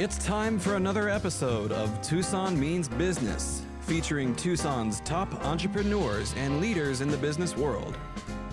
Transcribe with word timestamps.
It's 0.00 0.16
time 0.16 0.58
for 0.58 0.76
another 0.76 1.10
episode 1.10 1.72
of 1.72 2.00
Tucson 2.00 2.58
Means 2.58 2.88
Business, 2.88 3.66
featuring 3.80 4.34
Tucson's 4.34 5.00
top 5.00 5.44
entrepreneurs 5.44 6.32
and 6.38 6.58
leaders 6.58 7.02
in 7.02 7.08
the 7.08 7.18
business 7.18 7.54
world. 7.54 7.98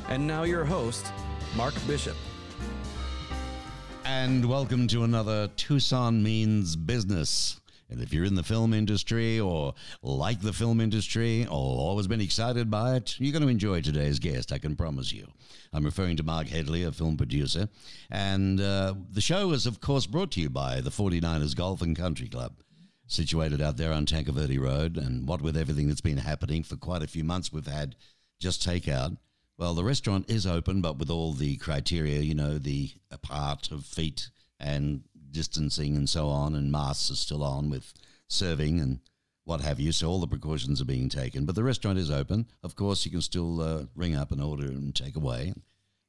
And 0.09 0.27
now, 0.27 0.43
your 0.43 0.65
host, 0.65 1.09
Mark 1.55 1.73
Bishop. 1.87 2.17
And 4.03 4.43
welcome 4.43 4.89
to 4.89 5.05
another 5.05 5.47
Tucson 5.55 6.21
Means 6.21 6.75
Business. 6.75 7.61
And 7.89 8.01
if 8.01 8.13
you're 8.13 8.25
in 8.25 8.35
the 8.35 8.43
film 8.43 8.73
industry 8.73 9.39
or 9.39 9.73
like 10.01 10.41
the 10.41 10.53
film 10.53 10.81
industry 10.81 11.45
or 11.45 11.49
always 11.51 12.07
been 12.07 12.21
excited 12.21 12.69
by 12.69 12.95
it, 12.95 13.15
you're 13.19 13.31
going 13.31 13.43
to 13.43 13.47
enjoy 13.47 13.81
today's 13.81 14.19
guest, 14.19 14.51
I 14.51 14.57
can 14.57 14.75
promise 14.75 15.13
you. 15.13 15.27
I'm 15.73 15.85
referring 15.85 16.17
to 16.17 16.23
Mark 16.23 16.47
Headley, 16.47 16.83
a 16.83 16.91
film 16.91 17.17
producer. 17.17 17.69
And 18.09 18.59
uh, 18.59 18.95
the 19.11 19.21
show 19.21 19.51
is, 19.51 19.65
of 19.65 19.79
course, 19.79 20.05
brought 20.05 20.31
to 20.31 20.41
you 20.41 20.49
by 20.49 20.81
the 20.81 20.89
49ers 20.89 21.55
Golf 21.55 21.81
and 21.81 21.95
Country 21.95 22.27
Club, 22.27 22.53
situated 23.07 23.61
out 23.61 23.77
there 23.77 23.93
on 23.93 24.05
Tanque 24.05 24.29
Verde 24.29 24.57
Road. 24.57 24.97
And 24.97 25.27
what 25.27 25.41
with 25.41 25.55
everything 25.55 25.87
that's 25.87 26.01
been 26.01 26.17
happening 26.17 26.63
for 26.63 26.75
quite 26.75 27.03
a 27.03 27.07
few 27.07 27.23
months, 27.23 27.53
we've 27.53 27.67
had 27.67 27.95
just 28.39 28.67
takeout. 28.67 29.17
Well, 29.57 29.73
the 29.73 29.83
restaurant 29.83 30.29
is 30.29 30.45
open, 30.45 30.81
but 30.81 30.99
with 30.99 31.09
all 31.09 31.33
the 31.33 31.57
criteria, 31.57 32.19
you 32.19 32.35
know, 32.35 32.57
the 32.57 32.91
apart 33.09 33.71
of 33.71 33.85
feet 33.85 34.29
and 34.59 35.03
distancing 35.37 35.95
and 35.95 36.09
so 36.09 36.29
on, 36.29 36.55
and 36.55 36.71
masks 36.71 37.11
are 37.11 37.15
still 37.15 37.43
on 37.43 37.69
with 37.69 37.93
serving 38.27 38.79
and 38.79 38.99
what 39.43 39.61
have 39.61 39.79
you. 39.79 39.91
So 39.91 40.09
all 40.09 40.19
the 40.19 40.27
precautions 40.27 40.81
are 40.81 40.85
being 40.85 41.09
taken. 41.09 41.45
But 41.45 41.53
the 41.53 41.63
restaurant 41.63 41.99
is 41.99 42.09
open. 42.09 42.47
Of 42.63 42.75
course, 42.75 43.05
you 43.05 43.11
can 43.11 43.21
still 43.21 43.61
uh, 43.61 43.83
ring 43.95 44.15
up 44.15 44.31
and 44.31 44.41
order 44.41 44.65
and 44.65 44.95
take 44.95 45.15
away. 45.15 45.53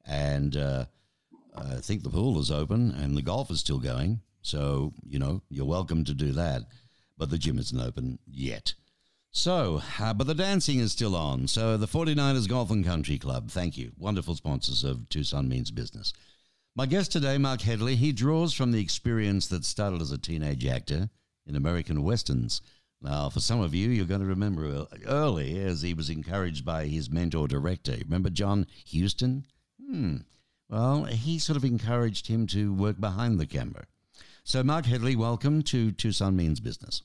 And 0.07 0.57
uh, 0.57 0.87
I 1.55 1.75
think 1.77 2.03
the 2.03 2.11
pool 2.11 2.41
is 2.41 2.51
open 2.51 2.91
and 2.93 3.17
the 3.17 3.23
golf 3.23 3.51
is 3.51 3.61
still 3.61 3.79
going. 3.79 4.21
So, 4.41 4.95
you 5.07 5.19
know, 5.19 5.43
you're 5.51 5.67
welcome 5.67 6.05
to 6.05 6.15
do 6.15 6.33
that. 6.33 6.63
But 7.19 7.29
the 7.29 7.39
gym 7.39 7.59
isn't 7.59 7.81
open 7.81 8.19
yet. 8.27 8.73
So, 9.31 9.83
uh, 10.01 10.15
but 10.15 10.27
the 10.27 10.35
dancing 10.35 10.79
is 10.79 10.93
still 10.93 11.15
on. 11.15 11.49
So, 11.49 11.77
the 11.77 11.87
49ers 11.87 12.49
Golf 12.49 12.71
and 12.71 12.85
Country 12.85 13.19
Club, 13.19 13.51
thank 13.51 13.77
you. 13.77 13.93
Wonderful 13.99 14.37
sponsors 14.37 14.85
of 14.85 15.07
Tucson 15.11 15.49
Means 15.49 15.71
Business. 15.71 16.15
My 16.79 16.87
guest 16.87 17.11
today, 17.11 17.39
Mark 17.39 17.63
Headley, 17.63 17.97
he 17.97 18.13
draws 18.13 18.55
from 18.55 18.71
the 18.71 18.81
experience 18.81 19.49
that 19.49 19.65
started 19.65 20.01
as 20.01 20.13
a 20.13 20.17
teenage 20.17 20.65
actor 20.65 21.11
in 21.45 21.57
American 21.57 22.05
westerns. 22.05 22.63
Now, 23.03 23.31
for 23.31 23.41
some 23.41 23.61
of 23.61 23.75
you, 23.75 23.91
you're 23.91 24.07
going 24.07 24.21
to 24.21 24.27
remember 24.29 24.87
early 25.05 25.59
as 25.59 25.83
he 25.83 25.93
was 25.93 26.09
encouraged 26.09 26.65
by 26.65 26.87
his 26.87 27.11
mentor 27.11 27.49
director. 27.49 27.97
Remember 28.05 28.31
John 28.31 28.65
Huston? 28.95 29.45
Hmm. 29.85 30.19
Well, 30.71 31.03
he 31.07 31.41
sort 31.41 31.57
of 31.57 31.65
encouraged 31.65 32.29
him 32.29 32.47
to 32.47 32.73
work 32.73 33.01
behind 33.01 33.41
the 33.41 33.47
camera. 33.47 33.87
So, 34.45 34.63
Mark 34.63 34.87
Headley, 34.87 35.17
welcome 35.17 35.63
to 35.63 35.91
Tucson 35.91 36.37
Means 36.37 36.61
Business. 36.61 37.03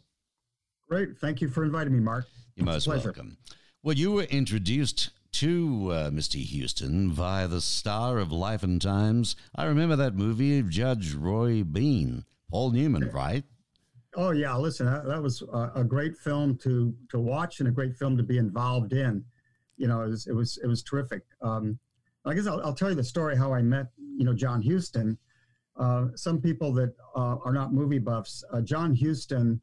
Great. 0.88 1.18
Thank 1.18 1.42
you 1.42 1.50
for 1.50 1.64
inviting 1.64 1.94
me, 1.94 2.00
Mark. 2.00 2.28
You're 2.56 2.68
most 2.68 2.88
welcome. 2.88 3.38
Well, 3.82 3.96
you 3.96 4.12
were 4.12 4.24
introduced 4.26 5.10
to 5.34 5.90
uh, 5.92 6.10
Mr. 6.12 6.40
Huston 6.44 7.12
via 7.12 7.48
the 7.48 7.62
star 7.62 8.20
of 8.20 8.32
Life 8.32 8.64
and 8.64 8.82
Times. 8.82 9.36
I 9.56 9.66
remember 9.66 9.96
that 9.96 10.16
movie 10.16 10.62
Judge 10.64 11.14
Roy 11.14 11.64
Bean, 11.64 12.24
Paul 12.50 12.72
Newman, 12.72 13.10
right? 13.12 13.44
Oh 14.16 14.32
yeah, 14.32 14.56
listen, 14.56 14.86
that, 14.86 15.06
that 15.06 15.22
was 15.22 15.42
a, 15.42 15.72
a, 15.76 15.84
great 15.84 16.16
film 16.18 16.56
to 16.60 16.96
to 17.10 17.20
watch 17.20 17.60
and 17.60 17.68
a 17.68 17.72
great 17.72 17.96
film 17.96 18.16
to 18.18 18.24
be 18.24 18.38
involved 18.38 18.94
in. 18.94 19.26
You 19.78 19.88
know, 19.88 20.04
it 20.04 20.10
was 20.10 20.28
it 20.28 20.34
was, 20.34 20.60
it 20.64 20.68
was 20.68 20.84
terrific. 20.84 21.24
Um, 21.42 21.80
I 22.26 22.36
guess 22.36 22.46
I'll, 22.46 22.62
I'll, 22.64 22.76
tell 22.76 22.90
you 22.90 22.96
the 22.96 23.04
story 23.04 23.36
how 23.36 23.54
I 23.54 23.64
met 23.64 23.88
you 23.98 24.24
know 24.24 24.34
John 24.34 24.62
Huston. 24.62 25.18
Uh, 25.76 26.10
some 26.14 26.40
people 26.40 26.72
that 26.74 26.94
uh, 27.16 27.38
are 27.44 27.54
not 27.54 27.74
movie 27.74 27.98
buffs, 27.98 28.44
uh, 28.54 28.62
John 28.62 28.96
Huston 28.96 29.60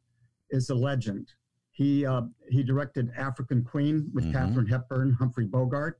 is 0.49 0.69
a 0.69 0.75
legend. 0.75 1.29
He 1.81 2.05
uh, 2.05 2.21
he 2.47 2.61
directed 2.61 3.11
African 3.17 3.63
Queen 3.63 4.11
with 4.13 4.25
mm-hmm. 4.25 4.33
Katharine 4.33 4.67
Hepburn, 4.67 5.13
Humphrey 5.13 5.45
Bogart, 5.45 5.99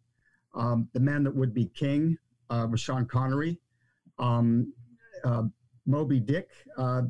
um, 0.54 0.88
The 0.94 1.00
Man 1.00 1.24
That 1.24 1.36
Would 1.36 1.56
Be 1.56 1.66
King 1.74 2.20
uh, 2.52 2.68
with 2.70 2.80
Sean 2.80 3.08
Connery, 3.08 3.58
um, 4.20 4.72
uh, 5.26 5.44
Moby 5.88 6.20
Dick. 6.20 6.50
Uh, 6.78 7.04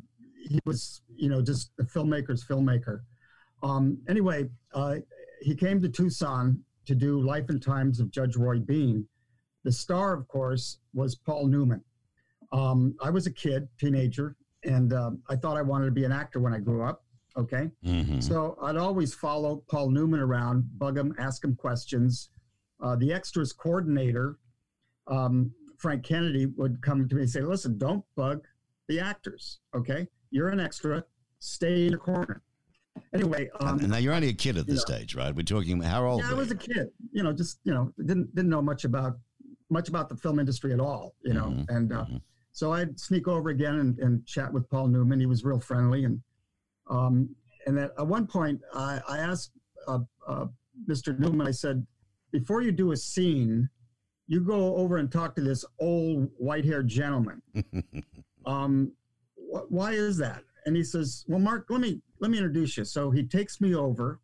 he 0.48 0.58
was 0.66 1.02
you 1.14 1.28
know 1.28 1.42
just 1.42 1.72
a 1.82 1.84
filmmaker's 1.84 2.46
filmmaker. 2.46 3.02
Um, 3.62 3.98
anyway, 4.08 4.50
uh, 4.74 4.96
he 5.42 5.54
came 5.54 5.82
to 5.82 5.90
Tucson 5.90 6.64
to 6.86 6.96
do 6.96 7.20
Life 7.20 7.50
and 7.50 7.62
Times 7.62 8.00
of 8.00 8.10
Judge 8.10 8.38
Roy 8.38 8.60
Bean. 8.60 9.06
The 9.66 9.72
star, 9.74 10.14
of 10.14 10.30
course, 10.30 10.78
was 10.94 11.16
Paul 11.16 11.48
Newman. 11.48 11.84
Um, 12.54 12.96
I 13.04 13.10
was 13.10 13.28
a 13.28 13.32
kid, 13.32 13.68
teenager, 13.78 14.38
and 14.64 14.94
uh, 14.94 15.12
I 15.30 15.36
thought 15.36 15.58
I 15.58 15.62
wanted 15.62 15.88
to 15.88 15.92
be 15.92 16.06
an 16.06 16.14
actor 16.14 16.40
when 16.40 16.54
I 16.54 16.60
grew 16.60 16.86
up. 16.86 17.04
Okay. 17.38 17.70
Mm-hmm. 17.86 18.20
So 18.20 18.58
I'd 18.62 18.78
always 18.78 19.14
follow 19.14 19.64
Paul 19.70 19.90
Newman 19.90 20.20
around, 20.20 20.66
bug 20.78 20.98
him, 20.98 21.16
ask 21.18 21.44
him 21.44 21.56
questions. 21.56 22.30
Uh, 22.82 22.96
the 22.96 23.14
extras 23.14 23.54
coordinator, 23.54 24.38
um, 25.08 25.52
Frank 25.78 26.04
Kennedy, 26.04 26.48
would 26.58 26.82
come 26.82 27.08
to 27.08 27.16
me 27.16 27.22
and 27.22 27.30
say, 27.30 27.42
listen, 27.42 27.78
don't 27.78 28.04
bug 28.16 28.46
the 28.88 29.00
actors. 29.00 29.60
Okay. 29.76 30.08
You're 30.32 30.50
an 30.50 30.60
extra. 30.60 31.04
Stay 31.40 31.86
in 31.86 31.92
the 31.92 31.98
corner. 31.98 32.42
Anyway, 33.14 33.50
um, 33.60 33.80
and 33.80 33.90
now 33.90 33.98
you're 33.98 34.14
only 34.14 34.30
a 34.30 34.34
kid 34.34 34.58
at 34.58 34.68
this 34.68 34.82
stage, 34.82 35.16
right? 35.16 35.34
We're 35.34 35.44
talking 35.44 35.82
how 35.82 36.06
old? 36.06 36.22
Yeah, 36.22 36.32
I 36.32 36.34
was 36.34 36.52
a 36.52 36.56
kid. 36.56 36.90
You 37.12 37.24
know, 37.24 37.34
just 37.34 37.60
you 37.64 37.74
know, 37.74 37.94
didn't 38.06 38.34
didn't 38.36 38.50
know 38.50 38.62
much 38.62 38.84
about 38.84 39.18
much 39.70 39.90
about 39.90 40.10
the 40.10 40.16
film 40.16 40.40
industry 40.40 40.74
at 40.74 40.80
all. 40.80 41.16
You 41.24 41.34
know, 41.34 41.46
mm-hmm. 41.46 41.76
and 41.76 41.94
uh, 41.94 42.04
mm-hmm. 42.04 42.18
so 42.52 42.74
I'd 42.74 43.00
sneak 43.00 43.28
over 43.28 43.50
again 43.50 43.80
and, 43.80 44.00
and 44.00 44.26
chat 44.26 44.52
with 44.52 44.70
Paul 44.70 44.88
Newman. 44.88 45.20
He 45.20 45.26
was 45.26 45.44
real 45.44 45.60
friendly, 45.60 46.04
and 46.04 46.22
um, 46.92 47.34
and 47.66 47.80
at, 47.80 47.92
at 47.98 48.06
one 48.06 48.28
point, 48.28 48.60
I, 48.74 49.00
I 49.08 49.18
asked 49.18 49.52
uh, 49.88 50.00
uh, 50.28 50.46
Mr. 50.88 51.18
Newman, 51.18 51.48
I 51.48 51.52
said, 51.52 51.86
before 52.32 52.62
you 52.62 52.72
do 52.72 52.92
a 52.92 52.98
scene, 52.98 53.70
you 54.28 54.42
go 54.42 54.76
over 54.76 54.98
and 54.98 55.12
talk 55.12 55.36
to 55.36 55.42
this 55.42 55.66
old 55.80 56.30
white 56.38 56.66
haired 56.66 56.88
gentleman. 56.88 57.42
um, 58.46 58.92
wh- 59.36 59.72
why 59.72 59.92
is 59.94 60.18
that? 60.18 60.44
And 60.66 60.76
he 60.76 60.84
says, 60.84 61.26
well, 61.28 61.40
Mark, 61.40 61.66
let 61.70 61.82
me, 61.82 62.02
let 62.20 62.30
me 62.30 62.38
introduce 62.38 62.78
you. 62.78 62.86
So 62.86 63.10
he 63.10 63.24
takes 63.24 63.60
me 63.60 63.74
over 63.74 64.20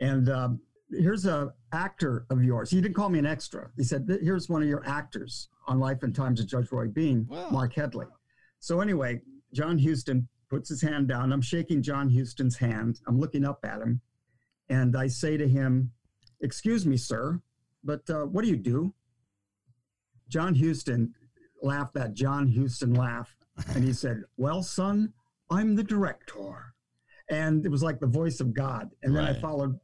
and 0.00 0.28
um, 0.28 0.60
here's 0.90 1.26
a 1.26 1.52
actor 1.72 2.26
of 2.30 2.42
yours. 2.42 2.70
He 2.70 2.80
didn't 2.80 2.94
call 2.94 3.08
me 3.08 3.18
an 3.18 3.26
extra. 3.26 3.70
He 3.76 3.84
said, 3.84 4.06
here's 4.22 4.48
one 4.48 4.62
of 4.62 4.68
your 4.68 4.86
actors 4.86 5.48
on 5.66 5.78
Life 5.78 6.02
and 6.02 6.14
Times 6.14 6.40
of 6.40 6.46
Judge 6.46 6.70
Roy 6.72 6.88
Bean, 6.88 7.26
wow. 7.28 7.48
Mark 7.50 7.74
Headley. 7.74 8.06
So 8.58 8.80
anyway, 8.80 9.20
John 9.52 9.78
Huston 9.78 10.28
puts 10.50 10.68
his 10.68 10.82
hand 10.82 11.08
down. 11.08 11.32
I'm 11.32 11.40
shaking 11.40 11.82
John 11.82 12.10
Huston's 12.10 12.56
hand. 12.56 13.00
I'm 13.06 13.18
looking 13.18 13.44
up 13.44 13.64
at 13.64 13.80
him. 13.80 14.00
And 14.68 14.96
I 14.96 15.06
say 15.06 15.36
to 15.36 15.48
him, 15.48 15.92
Excuse 16.42 16.86
me, 16.86 16.96
sir, 16.96 17.40
but 17.84 18.08
uh, 18.10 18.24
what 18.24 18.42
do 18.42 18.50
you 18.50 18.56
do? 18.56 18.94
John 20.28 20.54
Huston 20.54 21.14
laughed 21.62 21.94
that 21.94 22.14
John 22.14 22.50
Huston 22.50 22.94
laugh. 22.94 23.34
And 23.74 23.84
he 23.84 23.92
said, 23.92 24.22
Well, 24.36 24.62
son, 24.62 25.12
I'm 25.50 25.76
the 25.76 25.84
director. 25.84 26.74
And 27.30 27.64
it 27.64 27.68
was 27.68 27.82
like 27.82 28.00
the 28.00 28.06
voice 28.06 28.40
of 28.40 28.54
God. 28.54 28.90
And 29.02 29.14
then 29.14 29.24
right. 29.24 29.36
I 29.36 29.40
followed 29.40 29.78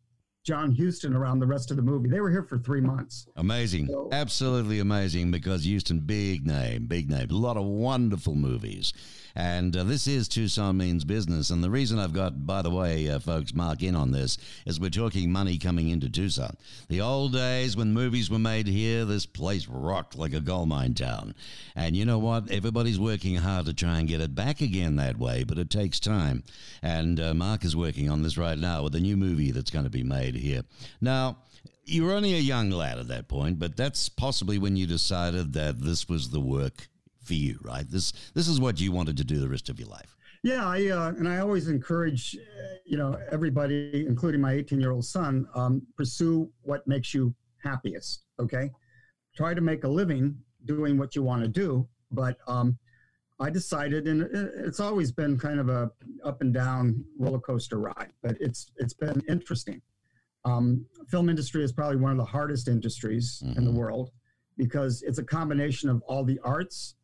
John 0.45 0.75
Huston 0.75 1.15
around 1.15 1.41
the 1.41 1.47
rest 1.47 1.71
of 1.71 1.77
the 1.77 1.83
movie. 1.83 2.09
They 2.09 2.21
were 2.21 2.31
here 2.31 2.45
for 2.45 2.59
three 2.59 2.81
months. 2.81 3.27
Amazing. 3.37 3.89
So, 3.89 4.09
Absolutely 4.13 4.79
amazing 4.79 5.31
because 5.31 5.67
Huston, 5.67 6.01
big 6.01 6.47
name, 6.47 6.87
big 6.87 7.11
name. 7.11 7.29
A 7.31 7.35
lot 7.35 7.57
of 7.57 7.65
wonderful 7.65 8.35
movies. 8.35 8.93
And 9.37 9.77
uh, 9.77 9.85
this 9.85 10.07
is 10.07 10.29
Tucson 10.29 10.79
Means 10.79 11.05
Business. 11.05 11.51
And 11.51 11.63
the 11.63 11.69
reason 11.69 11.99
I've 11.99 12.15
got, 12.15 12.47
by 12.47 12.63
the 12.63 12.71
way, 12.71 13.11
uh, 13.11 13.19
folks, 13.19 13.53
Mark 13.53 13.83
in 13.83 13.95
on 13.95 14.11
this 14.11 14.39
is 14.65 14.81
we're 14.81 14.89
talking 14.89 15.31
money 15.31 15.59
coming 15.59 15.91
into 15.91 16.09
Tucson. 16.09 16.57
The 16.89 17.03
old 17.03 17.35
days 17.35 17.77
when 17.77 17.93
movies 17.93 18.31
were 18.31 18.39
made 18.39 18.67
here, 18.67 19.05
this 19.05 19.27
place 19.27 19.69
rocked 19.69 20.17
like 20.17 20.33
a 20.33 20.41
gold 20.41 20.71
mine 20.71 20.95
town. 20.95 21.35
And 21.75 21.95
you 21.95 22.07
know 22.07 22.19
what? 22.19 22.51
Everybody's 22.51 22.99
working 22.99 23.35
hard 23.37 23.67
to 23.67 23.75
try 23.75 23.99
and 23.99 24.09
get 24.09 24.23
it 24.23 24.35
back 24.35 24.63
again 24.63 24.97
that 24.97 25.19
way, 25.19 25.45
but 25.45 25.59
it 25.59 25.69
takes 25.69 26.01
time. 26.01 26.43
And 26.81 27.21
uh, 27.21 27.35
Mark 27.35 27.63
is 27.63 27.77
working 27.77 28.09
on 28.09 28.23
this 28.23 28.39
right 28.39 28.59
now 28.59 28.85
with 28.85 28.95
a 28.95 29.01
new 29.01 29.19
movie 29.19 29.51
that's 29.51 29.71
going 29.71 29.85
to 29.85 29.91
be 29.91 30.03
made 30.03 30.35
here. 30.35 30.63
Now, 31.03 31.37
you 31.85 32.05
were 32.05 32.15
only 32.15 32.35
a 32.35 32.39
young 32.39 32.71
lad 32.71 32.99
at 32.99 33.09
that 33.09 33.29
point, 33.29 33.59
but 33.59 33.77
that's 33.77 34.09
possibly 34.09 34.57
when 34.57 34.77
you 34.77 34.87
decided 34.87 35.53
that 35.53 35.83
this 35.83 36.09
was 36.09 36.31
the 36.31 36.41
work 36.41 36.89
for 37.27 37.35
you, 37.35 37.59
right? 37.63 37.89
This 37.89 38.13
this 38.35 38.49
is 38.49 38.61
what 38.61 38.81
you 38.81 38.93
wanted 38.93 39.17
to 39.19 39.25
do 39.25 39.39
the 39.39 39.49
rest 39.49 39.69
of 39.69 39.79
your 39.79 39.89
life. 39.89 40.17
Yeah, 40.43 40.67
I 40.67 40.87
uh, 40.89 41.09
and 41.09 41.29
I 41.29 41.39
always 41.39 41.69
encourage, 41.69 42.37
uh, 42.37 42.77
you 42.85 42.97
know, 42.97 43.19
everybody, 43.33 44.07
including 44.07 44.41
my 44.41 44.53
18 44.53 44.81
year 44.81 44.93
old 44.93 45.05
son, 45.05 45.47
um, 45.55 45.83
pursue 45.97 46.51
what 46.63 46.87
makes 46.87 47.13
you 47.13 47.35
happiest. 47.63 48.23
Okay, 48.39 48.71
try 49.35 49.55
to 49.55 49.61
make 49.61 49.85
a 49.85 49.89
living 49.89 50.37
doing 50.65 50.99
what 50.99 51.17
you 51.17 51.23
want 51.23 51.43
to 51.43 51.49
do. 51.49 51.89
But 52.13 52.39
um, 52.47 52.79
I 53.41 53.51
decided, 53.51 54.07
and 54.07 54.23
it's 54.65 54.81
always 54.81 55.11
been 55.11 55.39
kind 55.39 55.59
of 55.59 55.69
a 55.69 55.91
up 56.25 56.41
and 56.41 56.55
down 56.55 57.05
roller 57.19 57.41
coaster 57.41 57.79
ride, 57.79 58.13
but 58.23 58.37
it's 58.41 58.71
it's 58.77 58.95
been 58.95 59.21
interesting. 59.29 59.83
Um, 60.45 60.87
film 61.11 61.29
industry 61.29 61.65
is 61.65 61.73
probably 61.73 61.97
one 61.97 62.13
of 62.13 62.19
the 62.19 62.25
hardest 62.25 62.69
industries 62.69 63.43
mm-hmm. 63.45 63.59
in 63.59 63.65
the 63.65 63.71
mm-hmm. 63.71 63.81
world 63.81 64.11
because 64.57 65.03
it's 65.03 65.19
a 65.19 65.25
combination 65.25 65.89
of 65.89 66.03
all 66.03 66.25
the 66.25 66.39
arts 66.45 66.95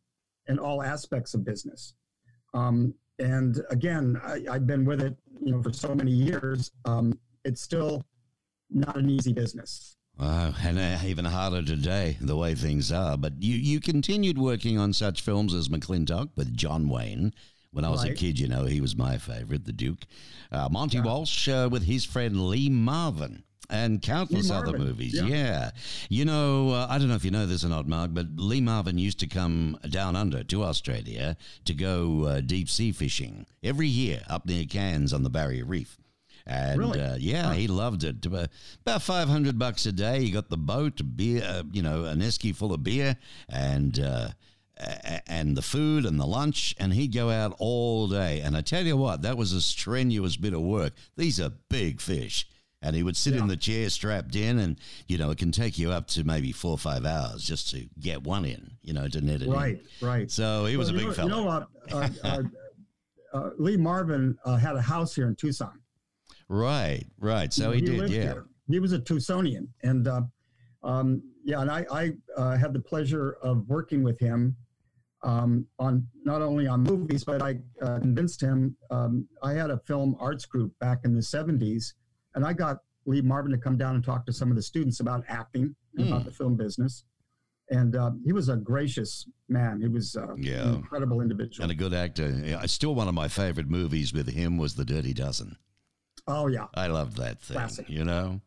and 0.47 0.59
all 0.59 0.83
aspects 0.83 1.33
of 1.33 1.45
business. 1.45 1.93
Um, 2.53 2.93
and 3.19 3.61
again, 3.69 4.19
I, 4.23 4.43
I've 4.49 4.67
been 4.67 4.85
with 4.85 5.01
it, 5.01 5.15
you 5.41 5.51
know, 5.51 5.63
for 5.63 5.73
so 5.73 5.93
many 5.95 6.11
years. 6.11 6.71
Um, 6.85 7.17
it's 7.45 7.61
still 7.61 8.03
not 8.69 8.97
an 8.97 9.09
easy 9.09 9.33
business. 9.33 9.95
Wow, 10.19 10.53
and 10.63 10.77
uh, 10.77 10.99
even 11.05 11.25
harder 11.25 11.63
today, 11.63 12.17
the 12.21 12.35
way 12.35 12.53
things 12.53 12.91
are. 12.91 13.17
But 13.17 13.33
you, 13.41 13.55
you 13.55 13.79
continued 13.79 14.37
working 14.37 14.77
on 14.77 14.93
such 14.93 15.21
films 15.21 15.53
as 15.55 15.69
McLintock 15.69 16.29
with 16.35 16.55
John 16.55 16.87
Wayne. 16.87 17.33
When 17.71 17.83
I 17.83 17.89
was 17.89 18.03
a 18.03 18.13
kid, 18.13 18.37
you 18.37 18.47
know, 18.47 18.65
he 18.65 18.79
was 18.81 18.95
my 18.95 19.17
favorite, 19.17 19.65
the 19.65 19.73
Duke. 19.73 20.05
Uh, 20.51 20.69
Monte 20.71 20.97
Yeah. 20.97 21.03
Walsh 21.03 21.49
uh, 21.49 21.67
with 21.71 21.85
his 21.85 22.05
friend 22.05 22.47
Lee 22.47 22.69
Marvin. 22.69 23.43
And 23.69 24.01
countless 24.01 24.51
other 24.51 24.77
movies. 24.77 25.13
yeah. 25.15 25.25
Yeah. 25.25 25.71
You 26.09 26.25
know, 26.25 26.69
uh, 26.71 26.87
I 26.89 26.97
don't 26.99 27.07
know 27.07 27.15
if 27.15 27.25
you 27.25 27.31
know 27.31 27.45
this 27.45 27.63
or 27.63 27.69
not, 27.69 27.87
Mark, 27.87 28.11
but 28.13 28.27
Lee 28.35 28.61
Marvin 28.61 28.97
used 28.97 29.19
to 29.19 29.27
come 29.27 29.77
down 29.89 30.15
under 30.15 30.43
to 30.43 30.63
Australia 30.63 31.37
to 31.65 31.73
go 31.73 32.25
uh, 32.25 32.41
deep 32.41 32.69
sea 32.69 32.91
fishing 32.91 33.45
every 33.63 33.87
year 33.87 34.21
up 34.29 34.45
near 34.45 34.65
Cairns 34.65 35.13
on 35.13 35.23
the 35.23 35.29
Barrier 35.29 35.65
Reef. 35.65 35.97
And 36.45 36.77
Really? 36.77 36.99
uh, 36.99 37.15
yeah, 37.15 37.53
he 37.53 37.67
loved 37.67 38.03
it. 38.03 38.25
About 38.25 39.01
five 39.01 39.29
hundred 39.29 39.57
bucks 39.57 39.85
a 39.85 39.93
day. 39.93 40.19
He 40.19 40.29
got 40.29 40.49
the 40.49 40.57
boat, 40.57 40.99
beer, 41.15 41.41
uh, 41.43 41.63
you 41.71 41.81
know, 41.81 42.03
an 42.03 42.19
esky 42.19 42.53
full 42.53 42.73
of 42.73 42.83
beer, 42.83 43.15
and 43.47 43.97
uh, 43.97 44.27
and 45.25 45.55
the 45.55 45.61
food 45.61 46.05
and 46.05 46.19
the 46.19 46.25
lunch, 46.25 46.75
and 46.79 46.93
he'd 46.93 47.13
go 47.13 47.29
out 47.29 47.55
all 47.59 48.07
day. 48.09 48.41
And 48.41 48.57
I 48.57 48.61
tell 48.61 48.85
you 48.85 48.97
what, 48.97 49.21
that 49.21 49.37
was 49.37 49.53
a 49.53 49.61
strenuous 49.61 50.35
bit 50.35 50.53
of 50.53 50.61
work. 50.61 50.91
These 51.15 51.39
are 51.39 51.49
big 51.69 52.01
fish. 52.01 52.45
And 52.85 52.95
he 52.97 53.01
would 53.01 53.15
sit 53.15 53.33
in 53.35 53.47
the 53.47 53.55
chair 53.55 53.89
strapped 53.89 54.35
in, 54.35 54.59
and 54.59 54.77
you 55.07 55.17
know 55.17 55.31
it 55.31 55.37
can 55.37 55.51
take 55.51 55.79
you 55.79 55.91
up 55.91 56.05
to 56.09 56.23
maybe 56.25 56.51
four 56.51 56.71
or 56.71 56.77
five 56.77 57.05
hours 57.05 57.41
just 57.43 57.69
to 57.71 57.87
get 57.99 58.23
one 58.23 58.43
in, 58.43 58.71
you 58.81 58.91
know, 58.93 59.07
to 59.07 59.21
net 59.21 59.41
it 59.41 59.47
Right, 59.47 59.81
in. 60.01 60.07
right. 60.07 60.29
So 60.29 60.65
he 60.65 60.75
was 60.75 60.91
Well, 60.91 60.99
a 60.99 61.01
you 61.03 61.07
big 61.09 61.17
know, 61.17 61.29
fellow. 61.29 61.67
You 61.87 61.95
know, 61.95 61.99
uh, 62.01 62.09
uh, 62.23 62.43
uh, 63.33 63.49
Lee 63.57 63.77
Marvin 63.77 64.37
uh, 64.45 64.57
had 64.57 64.75
a 64.75 64.81
house 64.81 65.15
here 65.15 65.27
in 65.27 65.35
Tucson. 65.35 65.79
right, 66.49 67.05
right. 67.19 67.51
So 67.53 67.71
he, 67.71 67.79
did, 67.81 68.09
yeah. 68.09 68.21
here. 68.21 68.45
He 68.69 68.79
was 68.79 68.91
a 68.93 68.99
Tucsonian, 68.99 69.67
and 69.83 70.07
uh, 70.07 70.21
um, 70.83 71.23
yeah, 71.45 71.61
and 71.61 71.71
I, 71.71 71.85
I 71.91 72.11
uh, 72.35 72.57
had 72.57 72.73
the 72.73 72.79
pleasure 72.81 73.37
of 73.41 73.65
working 73.69 74.03
with 74.03 74.19
him 74.19 74.55
um, 75.23 75.65
on 75.79 76.05
not 76.25 76.41
only 76.41 76.67
on 76.67 76.83
movies, 76.83 77.23
but 77.23 77.41
I 77.41 77.59
uh, 77.81 77.99
convinced 77.99 78.41
him. 78.41 78.75
Um, 78.91 79.27
I 79.41 79.53
had 79.53 79.69
a 79.71 79.77
film 79.87 80.15
arts 80.19 80.45
group 80.45 80.77
back 80.79 80.99
in 81.05 81.13
the 81.13 81.21
'70s, 81.21 81.93
and 82.35 82.45
I 82.45 82.53
got 82.53 82.77
Lee 83.05 83.21
Marvin 83.21 83.51
to 83.51 83.57
come 83.57 83.77
down 83.77 83.95
and 83.95 84.03
talk 84.03 84.25
to 84.27 84.33
some 84.33 84.49
of 84.49 84.55
the 84.55 84.61
students 84.61 84.99
about 84.99 85.23
acting, 85.27 85.75
and 85.97 86.07
Hmm. 86.07 86.13
about 86.13 86.25
the 86.25 86.31
film 86.31 86.55
business. 86.55 87.03
And 87.69 87.95
uh, 87.95 88.11
he 88.25 88.33
was 88.33 88.49
a 88.49 88.57
gracious 88.57 89.27
man. 89.47 89.79
He 89.81 89.87
was 89.87 90.15
uh, 90.15 90.35
Yeah. 90.37 90.67
an 90.67 90.75
incredible 90.75 91.21
individual. 91.21 91.63
And 91.63 91.71
a 91.71 91.75
good 91.75 91.93
actor. 91.93 92.29
Yeah, 92.43 92.65
Still, 92.65 92.93
one 92.95 93.07
of 93.07 93.13
my 93.13 93.27
favorite 93.27 93.69
movies 93.69 94.13
with 94.13 94.27
him 94.29 94.57
was 94.57 94.75
The 94.75 94.85
Dirty 94.85 95.13
Dozen. 95.13 95.57
oh 96.27 96.47
yeah, 96.47 96.67
I 96.75 96.87
loved 96.87 97.17
that 97.17 97.41
thing. 97.41 97.55
Classic. 97.57 97.89
You 97.89 98.03
know, 98.05 98.41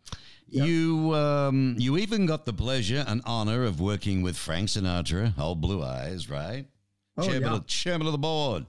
Yep. 0.48 0.66
you 0.68 1.14
um, 1.14 1.74
you 1.78 1.96
even 1.98 2.24
got 2.26 2.46
the 2.46 2.52
pleasure 2.52 3.04
and 3.06 3.20
honor 3.24 3.64
of 3.64 3.80
working 3.80 4.22
with 4.22 4.36
Frank 4.36 4.68
Sinatra, 4.68 5.36
old 5.38 5.60
Blue 5.60 5.82
Eyes, 5.82 6.30
right? 6.30 6.66
oh 7.18 7.22
chairman, 7.26 7.42
yeah. 7.50 7.56
of, 7.56 7.66
chairman 7.66 8.06
of 8.06 8.12
the 8.12 8.18
board. 8.18 8.66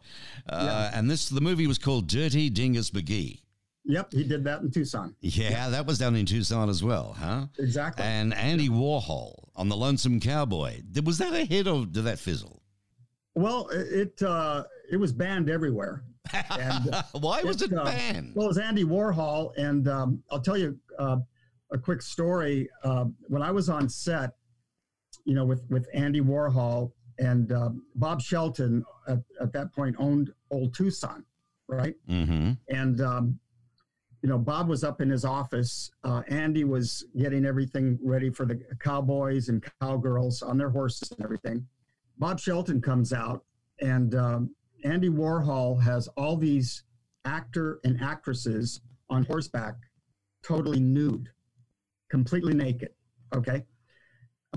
Uh, 0.47 0.61
Yeah. 0.63 0.91
And 0.97 1.09
this 1.11 1.29
the 1.29 1.41
movie 1.41 1.67
was 1.67 1.77
called 1.77 2.07
Dirty 2.07 2.49
Dingus 2.49 2.91
McGee. 2.91 3.41
Yep, 3.87 4.11
he 4.11 4.23
did 4.25 4.43
that 4.43 4.61
in 4.61 4.69
Tucson. 4.69 5.15
Yeah, 5.21 5.69
that 5.69 5.85
was 5.85 5.97
down 5.97 6.15
in 6.17 6.25
Tucson 6.25 6.69
as 6.69 6.83
well, 6.83 7.15
huh? 7.17 7.47
Exactly. 7.57 8.03
And 8.03 8.33
Andy 8.33 8.67
Warhol 8.67 9.47
on 9.55 9.69
the 9.69 9.77
Lonesome 9.77 10.19
Cowboy. 10.19 10.81
Was 11.03 11.17
that 11.19 11.33
a 11.33 11.45
hit 11.45 11.67
or 11.67 11.85
did 11.85 12.03
that 12.03 12.19
fizzle? 12.19 12.61
Well, 13.35 13.69
it 13.69 13.87
it, 14.19 14.21
uh, 14.23 14.65
it 14.91 14.97
was 14.97 15.13
banned 15.13 15.49
everywhere. 15.49 16.03
And, 16.59 16.93
Why 17.13 17.41
was 17.43 17.61
it, 17.61 17.71
it 17.71 17.77
uh, 17.77 17.85
banned? 17.85 18.33
Well, 18.35 18.47
it 18.47 18.49
was 18.49 18.57
Andy 18.57 18.83
Warhol, 18.83 19.57
and 19.57 19.87
um, 19.87 20.21
I'll 20.29 20.41
tell 20.41 20.57
you 20.57 20.77
uh, 20.99 21.17
a 21.71 21.77
quick 21.77 22.01
story. 22.01 22.69
Uh, 22.83 23.05
when 23.29 23.41
I 23.41 23.51
was 23.51 23.69
on 23.69 23.87
set, 23.87 24.31
you 25.23 25.33
know, 25.33 25.45
with 25.45 25.63
with 25.69 25.87
Andy 25.93 26.19
Warhol 26.19 26.91
and 27.19 27.53
uh, 27.53 27.69
Bob 27.95 28.21
Shelton 28.21 28.83
at, 29.07 29.19
at 29.41 29.53
that 29.53 29.73
point 29.73 29.95
owned 29.97 30.33
Old 30.51 30.75
Tucson, 30.75 31.23
right? 31.69 31.95
mm-hmm. 32.09 32.51
And 32.67 32.99
um, 32.99 33.39
you 34.27 34.33
know, 34.33 34.39
Bob 34.39 34.67
was 34.67 34.83
up 34.83 34.99
in 34.99 35.09
his 35.09 35.23
office. 35.23 35.89
Uh, 36.03 36.21
Andy 36.27 36.65
was 36.65 37.05
getting 37.17 37.45
everything 37.45 37.97
ready 38.03 38.29
for 38.29 38.45
the 38.45 38.59
cowboys 38.77 39.47
and 39.47 39.63
cowgirls 39.79 40.41
on 40.41 40.57
their 40.57 40.69
horses 40.69 41.13
and 41.13 41.23
everything. 41.23 41.65
Bob 42.17 42.37
Shelton 42.37 42.81
comes 42.81 43.13
out, 43.13 43.45
and 43.79 44.15
um, 44.15 44.53
Andy 44.83 45.07
Warhol 45.07 45.81
has 45.81 46.09
all 46.17 46.35
these 46.35 46.83
actor 47.23 47.79
and 47.85 48.01
actresses 48.01 48.81
on 49.09 49.23
horseback, 49.23 49.75
totally 50.43 50.81
nude, 50.81 51.29
completely 52.09 52.53
naked. 52.53 52.89
Okay. 53.33 53.63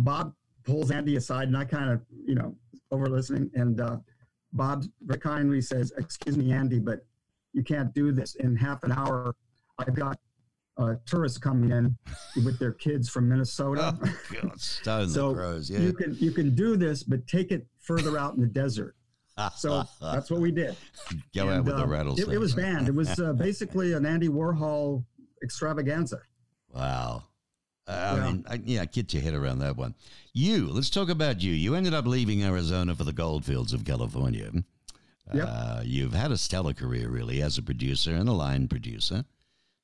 Bob 0.01 0.35
pulls 0.65 0.91
Andy 0.91 1.15
aside, 1.15 1.47
and 1.47 1.57
I 1.57 1.65
kind 1.65 1.91
of, 1.91 2.01
you 2.27 2.35
know, 2.35 2.57
over 2.91 3.09
listening, 3.09 3.49
and 3.55 3.81
uh, 3.81 3.99
Bob 4.53 4.85
very 5.03 5.21
kindly 5.21 5.61
says, 5.61 5.93
"Excuse 5.97 6.37
me, 6.37 6.51
Andy, 6.51 6.81
but 6.81 7.07
you 7.53 7.63
can't 7.63 7.95
do 7.95 8.11
this 8.11 8.35
in 8.35 8.57
half 8.57 8.83
an 8.83 8.91
hour. 8.91 9.37
I've 9.87 9.95
got 9.95 10.19
uh, 10.79 10.95
tourists 11.07 11.39
coming 11.39 11.71
in 11.71 11.97
with 12.45 12.59
their 12.59 12.73
kids 12.73 13.09
from 13.09 13.29
Minnesota, 13.29 13.99
Oh, 14.03 14.17
God, 14.43 14.61
stone 14.61 15.09
So 15.09 15.29
the 15.31 15.35
crows, 15.35 15.71
yeah. 15.71 15.81
you 15.81 15.93
can 15.93 16.15
you 16.19 16.31
can 16.33 16.55
do 16.55 16.77
this, 16.77 17.03
but 17.03 17.27
take 17.27 17.51
it 17.53 17.67
further 17.81 18.19
out 18.19 18.35
in 18.35 18.41
the 18.41 18.47
desert." 18.47 18.95
So 19.57 19.85
that's 20.01 20.31
what 20.31 20.41
we 20.41 20.51
did. 20.51 20.77
Go 21.35 21.49
out 21.49 21.57
And, 21.59 21.67
with 21.67 21.77
the 21.77 21.83
uh, 21.85 21.87
rattlesnake. 21.87 22.29
It, 22.29 22.35
it 22.35 22.39
was 22.39 22.55
banned. 22.55 22.89
It 22.89 22.95
was 22.95 23.19
uh, 23.19 23.33
basically 23.49 23.93
an 23.95 24.05
Andy 24.07 24.29
Warhol 24.29 25.05
extravaganza. 25.43 26.21
Wow. 26.75 27.25
Uh, 27.89 27.91
I 27.93 28.17
Yeah. 28.17 28.25
mean, 28.33 28.45
I, 28.49 28.61
yeah, 28.65 28.85
get 28.85 29.13
your 29.15 29.23
head 29.23 29.35
around 29.35 29.59
that 29.61 29.77
one. 29.77 29.95
You, 30.35 30.69
let's 30.69 30.91
talk 30.91 31.09
about 31.09 31.41
you. 31.43 31.53
You 31.53 31.75
ended 31.75 31.95
up 31.95 32.07
leaving 32.07 32.43
Arizona 32.45 32.95
for 32.95 33.05
the 33.05 33.13
goldfields 33.15 33.73
of 33.73 33.85
California. 33.85 34.51
Yep. 35.33 35.49
Uh, 35.49 35.81
you've 35.85 36.13
had 36.13 36.31
a 36.33 36.37
stellar 36.37 36.75
career, 36.75 37.09
really, 37.09 37.41
as 37.43 37.57
a 37.57 37.63
producer 37.63 38.15
and 38.15 38.29
a 38.29 38.33
line 38.33 38.69
producer, 38.69 39.25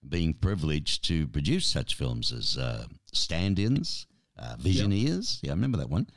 being 0.09 0.35
privileged 0.35 1.05
to 1.05 1.27
produce 1.29 1.67
such 1.67 1.95
films 1.95 2.33
as 2.33 2.57
uh, 2.59 2.87
Stand 3.13 3.59
Ins, 3.59 4.07
uh, 4.39 4.57
Visioneers. 4.59 5.39
Yeah, 5.43 5.51
I 5.51 5.55
remember 5.55 5.79
that 5.79 5.91
one. 5.91 6.09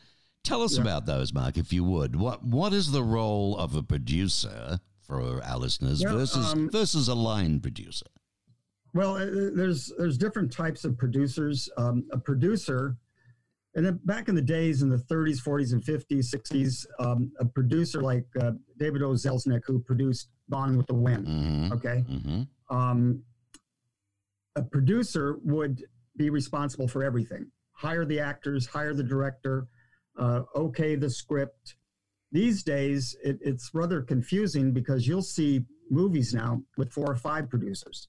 Tell 0.44 0.62
us 0.62 0.76
Yeah. 0.76 0.81
about 0.84 1.06
those, 1.06 1.34
Mark, 1.34 1.58
if 1.58 1.74
you 1.74 1.84
would. 1.84 2.16
What 2.16 2.44
What 2.44 2.74
is 2.74 2.92
the 2.92 3.04
role 3.04 3.58
of 3.58 3.76
a 3.76 3.84
producer 3.84 4.80
for 5.02 5.44
our 5.44 5.58
listeners 5.58 6.02
Yeah, 6.02 6.14
versus 6.14 6.54
um, 6.54 6.70
versus 6.70 7.07
a 7.07 7.16
line 7.16 7.59
producer? 7.59 8.06
Well, 8.94 9.16
uh, 9.18 9.26
there's 9.54 9.92
there's 9.98 10.18
different 10.18 10.52
types 10.52 10.86
of 10.86 10.98
producers. 10.98 11.69
Um, 11.78 12.06
a 12.12 12.18
producer, 12.18 12.98
and 13.76 13.86
then 13.86 14.00
back 14.06 14.30
in 14.30 14.36
the 14.36 14.42
days 14.42 14.81
in 14.81 14.90
the 14.90 14.98
30s, 14.98 15.42
40s, 15.42 15.74
and 15.74 15.83
50s, 15.83 16.33
60s, 16.33 16.86
um, 17.00 17.31
a 17.40 17.45
producer 17.45 18.02
like 18.02 18.26
uh, 18.42 18.52
David 18.78 19.02
O. 19.04 19.12
Selznick, 19.12 19.62
who 19.66 19.80
produced 19.80 20.30
Gone 20.50 20.76
with 20.78 20.88
the 20.88 20.95
Wind. 20.95 21.28
Mm-hmm. 21.28 21.74
Okay, 21.74 22.04
Mm-hmm. 22.09 22.76
um, 22.76 23.21
a 24.59 24.63
producer 24.63 25.37
would 25.44 25.83
be 26.18 26.30
responsible 26.30 26.87
for 26.87 27.04
everything: 27.04 27.47
hire 27.71 28.06
the 28.06 28.19
actors, 28.19 28.66
hire 28.68 28.94
the 28.94 29.04
director, 29.04 29.68
uh, 30.18 30.42
okay 30.56 30.95
the 30.95 31.09
script. 31.09 31.75
These 32.31 32.61
days, 32.61 33.16
it, 33.23 33.39
it's 33.42 33.71
rather 33.73 34.01
confusing 34.01 34.71
because 34.71 35.07
you'll 35.07 35.23
see 35.23 35.66
movies 35.89 36.33
now 36.33 36.61
with 36.78 36.92
four 36.92 37.09
or 37.09 37.16
five 37.16 37.49
producers. 37.49 38.07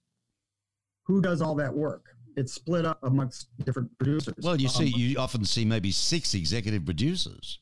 Who 1.04 1.22
does 1.22 1.40
all 1.40 1.54
that 1.54 1.72
work? 1.74 2.04
It's 2.36 2.52
split 2.52 2.84
up 2.84 2.98
amongst 3.02 3.48
different 3.64 3.96
producers. 3.98 4.34
Well, 4.42 4.60
you 4.60 4.68
Um, 4.68 4.74
see, 4.74 4.88
you 4.88 5.18
often 5.18 5.44
see 5.44 5.64
maybe 5.64 5.90
six 5.90 6.34
executive 6.34 6.84
producers. 6.84 7.60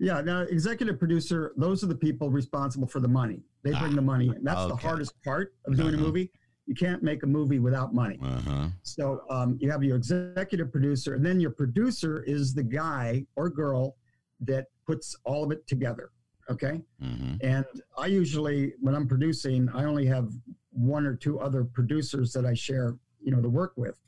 Yeah, 0.00 0.20
now 0.20 0.42
executive 0.42 0.98
producer, 0.98 1.52
those 1.56 1.82
are 1.82 1.88
the 1.88 1.96
people 1.96 2.30
responsible 2.30 2.86
for 2.86 3.00
the 3.00 3.08
money. 3.08 3.42
They 3.64 3.70
bring 3.72 3.92
Ah, 3.92 3.96
the 3.96 4.02
money 4.02 4.28
in. 4.28 4.44
That's 4.44 4.66
the 4.68 4.76
hardest 4.76 5.12
part 5.24 5.54
of 5.66 5.76
doing 5.76 5.94
Uh-huh. 5.94 6.04
a 6.04 6.06
movie. 6.06 6.30
You 6.68 6.74
can't 6.74 7.02
make 7.02 7.22
a 7.22 7.26
movie 7.26 7.58
without 7.58 7.94
money. 7.94 8.18
Uh 8.22 8.40
huh. 8.40 8.66
So 8.82 9.22
um, 9.30 9.56
you 9.58 9.70
have 9.70 9.82
your 9.82 9.96
executive 9.96 10.70
producer, 10.70 11.14
and 11.14 11.24
then 11.24 11.40
your 11.40 11.50
producer 11.50 12.22
is 12.24 12.52
the 12.52 12.62
guy 12.62 13.24
or 13.36 13.48
girl 13.48 13.96
that 14.40 14.66
puts 14.86 15.16
all 15.24 15.42
of 15.44 15.50
it 15.50 15.66
together. 15.66 16.10
Okay. 16.50 16.80
hmm 17.00 17.34
And 17.42 17.64
I 17.96 18.06
usually, 18.06 18.74
when 18.80 18.94
I'm 18.94 19.08
producing, 19.08 19.68
I 19.74 19.84
only 19.84 20.06
have 20.06 20.30
one 20.70 21.06
or 21.06 21.14
two 21.14 21.40
other 21.40 21.64
producers 21.64 22.32
that 22.34 22.44
I 22.44 22.54
share, 22.54 22.96
you 23.20 23.32
know, 23.32 23.40
to 23.40 23.48
work 23.48 23.72
with. 23.76 23.98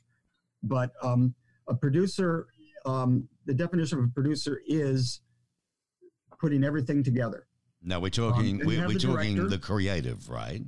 But 0.61 0.91
um, 1.01 1.33
a 1.67 1.73
producer, 1.73 2.45
um, 2.85 3.27
the 3.47 3.53
definition 3.55 3.97
of 3.99 4.05
a 4.05 4.07
producer 4.09 4.61
is 4.67 5.21
putting 6.39 6.63
everything 6.63 7.03
together. 7.03 7.47
Now 7.83 7.99
we're 7.99 8.09
talking. 8.11 8.59
then 8.59 8.67
we're 8.67 8.87
we're 8.87 8.93
the 8.93 8.99
talking 8.99 9.35
director. 9.35 9.49
the 9.49 9.57
creative, 9.57 10.29
right? 10.29 10.61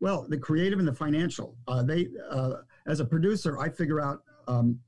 Well, 0.00 0.26
the 0.28 0.38
creative 0.38 0.78
and 0.78 0.88
the 0.88 0.94
financial. 0.94 1.56
Uh, 1.68 1.82
they, 1.82 2.08
uh, 2.30 2.54
as 2.86 3.00
a 3.00 3.04
producer, 3.04 3.58
I 3.58 3.68
figure 3.68 4.00
out, 4.00 4.22
um, 4.48 4.78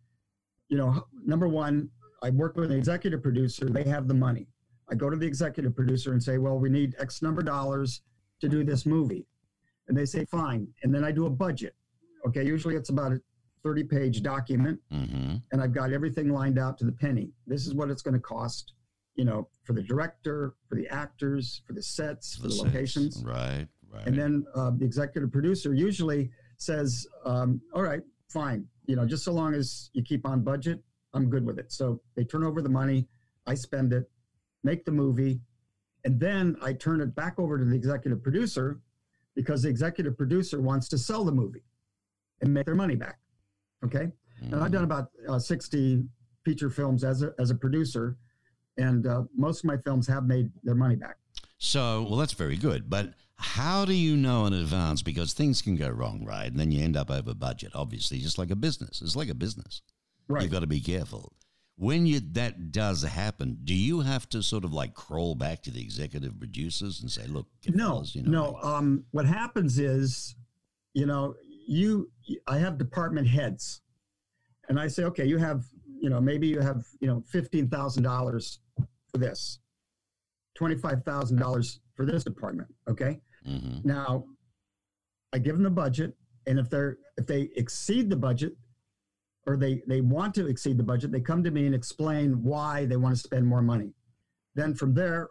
you 0.69 0.76
know, 0.78 1.07
number 1.25 1.49
one, 1.49 1.90
I 2.23 2.31
work 2.31 2.57
with 2.57 2.71
an 2.71 2.78
executive 2.78 3.23
producer. 3.23 3.66
They 3.66 3.85
have 3.85 4.09
the 4.09 4.14
money. 4.14 4.49
I 4.90 4.95
go 4.95 5.11
to 5.11 5.16
the 5.16 5.26
executive 5.26 5.75
producer 5.76 6.12
and 6.12 6.23
say, 6.23 6.38
well, 6.38 6.59
we 6.59 6.69
need 6.71 6.95
X 6.99 7.21
number 7.23 7.40
of 7.40 7.47
dollars 7.47 8.02
to 8.40 8.49
do 8.49 8.64
this 8.64 8.87
movie. 8.87 9.26
And 9.88 9.97
they 9.97 10.04
say, 10.07 10.25
fine. 10.25 10.66
And 10.83 10.95
then 10.95 11.04
I 11.04 11.12
do 11.12 11.26
a 11.26 11.31
budget. 11.31 11.75
Okay, 12.26 12.45
usually 12.45 12.76
it's 12.76 12.88
about 12.90 13.12
a 13.12 13.21
30 13.64 13.85
page 13.85 14.23
document, 14.23 14.81
Mm-hmm. 14.92 15.37
and 15.52 15.62
I've 15.62 15.73
got 15.73 15.92
everything 15.92 16.28
lined 16.31 16.59
out 16.59 16.78
to 16.78 16.85
the 16.85 16.92
penny. 16.92 17.31
This 17.47 17.66
is 17.66 17.75
what 17.75 17.90
it's 17.90 18.02
going 18.02 18.14
to 18.14 18.21
cost, 18.21 18.73
you 19.14 19.25
know, 19.25 19.49
for 19.64 19.73
the 19.73 19.83
director, 19.83 20.54
for 20.69 20.75
the 20.75 20.88
actors, 20.88 21.62
for 21.66 21.73
the 21.73 21.83
sets, 21.83 22.37
for 22.37 22.49
the, 22.49 22.54
locations. 22.54 23.23
Right, 23.25 23.66
right. 23.92 24.06
And 24.06 24.18
then 24.18 24.46
uh, 24.54 24.70
the 24.76 24.84
executive 24.84 25.30
producer 25.32 25.75
usually 25.75 26.30
says, 26.56 27.06
um, 27.25 27.61
all 27.75 27.82
right, 27.82 28.02
fine. 28.28 28.66
You 28.87 28.96
know, 28.96 29.06
just 29.06 29.25
so 29.25 29.32
long 29.32 29.54
as 29.54 29.90
you 29.92 30.02
keep 30.02 30.26
on 30.26 30.42
budget, 30.42 30.82
I'm 31.14 31.28
good 31.28 31.44
with 31.44 31.58
it. 31.58 31.72
So 31.72 32.00
they 32.16 32.25
turn 32.25 32.44
over 32.44 32.62
the 32.62 32.68
money, 32.68 33.06
I 33.46 33.54
spend 33.54 33.92
it, 33.92 34.11
make 34.64 34.84
the 34.84 34.92
movie, 34.92 35.40
and 36.04 36.18
then 36.18 36.56
I 36.62 36.72
turn 36.72 37.00
it 37.00 37.14
back 37.14 37.38
over 37.38 37.58
to 37.58 37.64
the 37.64 37.75
executive 37.75 38.22
producer 38.22 38.80
because 39.34 39.62
the 39.62 39.68
executive 39.68 40.16
producer 40.16 40.61
wants 40.61 40.88
to 40.88 40.99
sell 40.99 41.25
the 41.25 41.32
movie 41.32 41.64
and 42.40 42.52
make 42.52 42.66
their 42.66 42.75
money 42.75 42.96
back. 42.96 43.18
Okay. 43.84 44.08
And 44.40 44.56
I've 44.56 44.72
done 44.72 44.84
about 44.84 45.08
uh, 45.28 45.38
60 45.38 46.02
feature 46.44 46.68
films 46.68 47.04
as 47.04 47.22
a, 47.22 47.32
as 47.38 47.50
a 47.50 47.54
producer, 47.54 48.16
and 48.76 49.06
uh, 49.06 49.22
most 49.37 49.61
of 49.61 49.66
my 49.66 49.76
films 49.76 50.06
have 50.08 50.25
made 50.25 50.50
their 50.64 50.75
money 50.75 50.96
back. 50.96 51.16
So, 51.58 52.02
well, 52.02 52.16
that's 52.16 52.32
very 52.32 52.56
good. 52.56 52.90
But 52.90 53.12
how 53.37 53.85
do 53.85 53.95
you 53.95 54.17
know 54.17 54.47
in 54.47 54.53
advance? 54.53 55.03
Because 55.03 55.33
things 55.33 55.62
can 55.62 55.77
go 55.77 55.89
wrong, 55.89 56.25
right? 56.25 56.47
And 56.47 56.59
then 56.59 56.71
you 56.71 56.83
end 56.83 56.97
up 56.97 57.11
over 57.11 57.35
budget, 57.35 57.73
obviously, 57.75 58.19
just 58.19 58.39
like 58.39 58.51
a 58.51 58.57
business. 58.57 59.03
It's 59.03 59.17
like 59.17 59.29
a 59.29 59.35
business. 59.35 59.83
Right. 60.29 60.43
You've 60.43 60.53
got 60.53 60.61
to 60.61 60.67
be 60.67 60.81
careful. 60.81 61.33
When 61.77 62.07
you 62.07 62.21
that 62.33 62.71
does 62.71 63.03
happen, 63.03 63.59
do 63.65 63.75
you 63.75 64.01
have 64.01 64.29
to 64.31 64.43
sort 64.43 64.65
of 64.65 64.73
like 64.73 64.95
crawl 64.95 65.35
back 65.35 65.62
to 65.62 65.71
the 65.71 65.81
executive 65.81 66.39
producers 66.39 67.01
and 67.01 67.11
say, 67.11 67.27
"Look, 67.27 67.47
no, 67.67 67.89
fellas, 67.89 68.15
you 68.15 68.23
know, 68.23 68.31
no. 68.31 68.57
Um, 68.62 69.05
what 69.11 69.27
happens 69.27 69.79
is, 69.79 70.37
you 70.95 71.07
know, 71.07 71.35
you, 71.67 72.11
I 72.47 72.59
have 72.59 72.79
department 72.79 73.27
heads, 73.27 73.81
and 74.69 74.79
I 74.79 74.87
say, 74.87 75.05
okay, 75.05 75.25
you 75.25 75.39
have, 75.39 75.65
you 76.01 76.11
know, 76.11 76.21
maybe 76.21 76.47
you 76.47 76.61
have, 76.61 76.85
you 77.01 77.09
know, 77.09 77.25
fifteen 77.27 77.69
thousand 77.69 78.03
dollars 78.03 78.61
for 79.11 79.19
this, 79.19 79.59
twenty 80.55 80.77
five 80.77 81.03
thousand 81.05 81.39
dollars 81.39 81.81
for 82.02 82.11
this 82.12 82.25
department. 82.25 82.68
Okay, 82.88 83.21
Mhm. 83.47 83.85
now, 83.85 84.26
I 85.32 85.38
give 85.38 85.54
them 85.54 85.62
the 85.62 85.71
budget, 85.71 86.16
and 86.47 86.59
if 86.59 86.68
they're 86.68 86.99
if 87.16 87.26
they 87.26 87.42
exceed 87.56 88.11
the 88.11 88.16
budget, 88.16 88.56
or 89.47 89.56
they 89.56 89.82
they 89.87 90.00
want 90.00 90.35
to 90.35 90.47
exceed 90.49 90.76
the 90.78 90.82
budget, 90.82 91.12
they 91.12 91.21
come 91.21 91.44
to 91.44 91.50
me 91.52 91.66
and 91.66 91.75
explain 91.75 92.42
why 92.42 92.87
they 92.87 92.97
want 92.97 93.14
to 93.14 93.21
spend 93.23 93.47
more 93.47 93.62
money. 93.62 93.94
Then 94.54 94.75
from 94.75 94.94
there, 94.94 95.30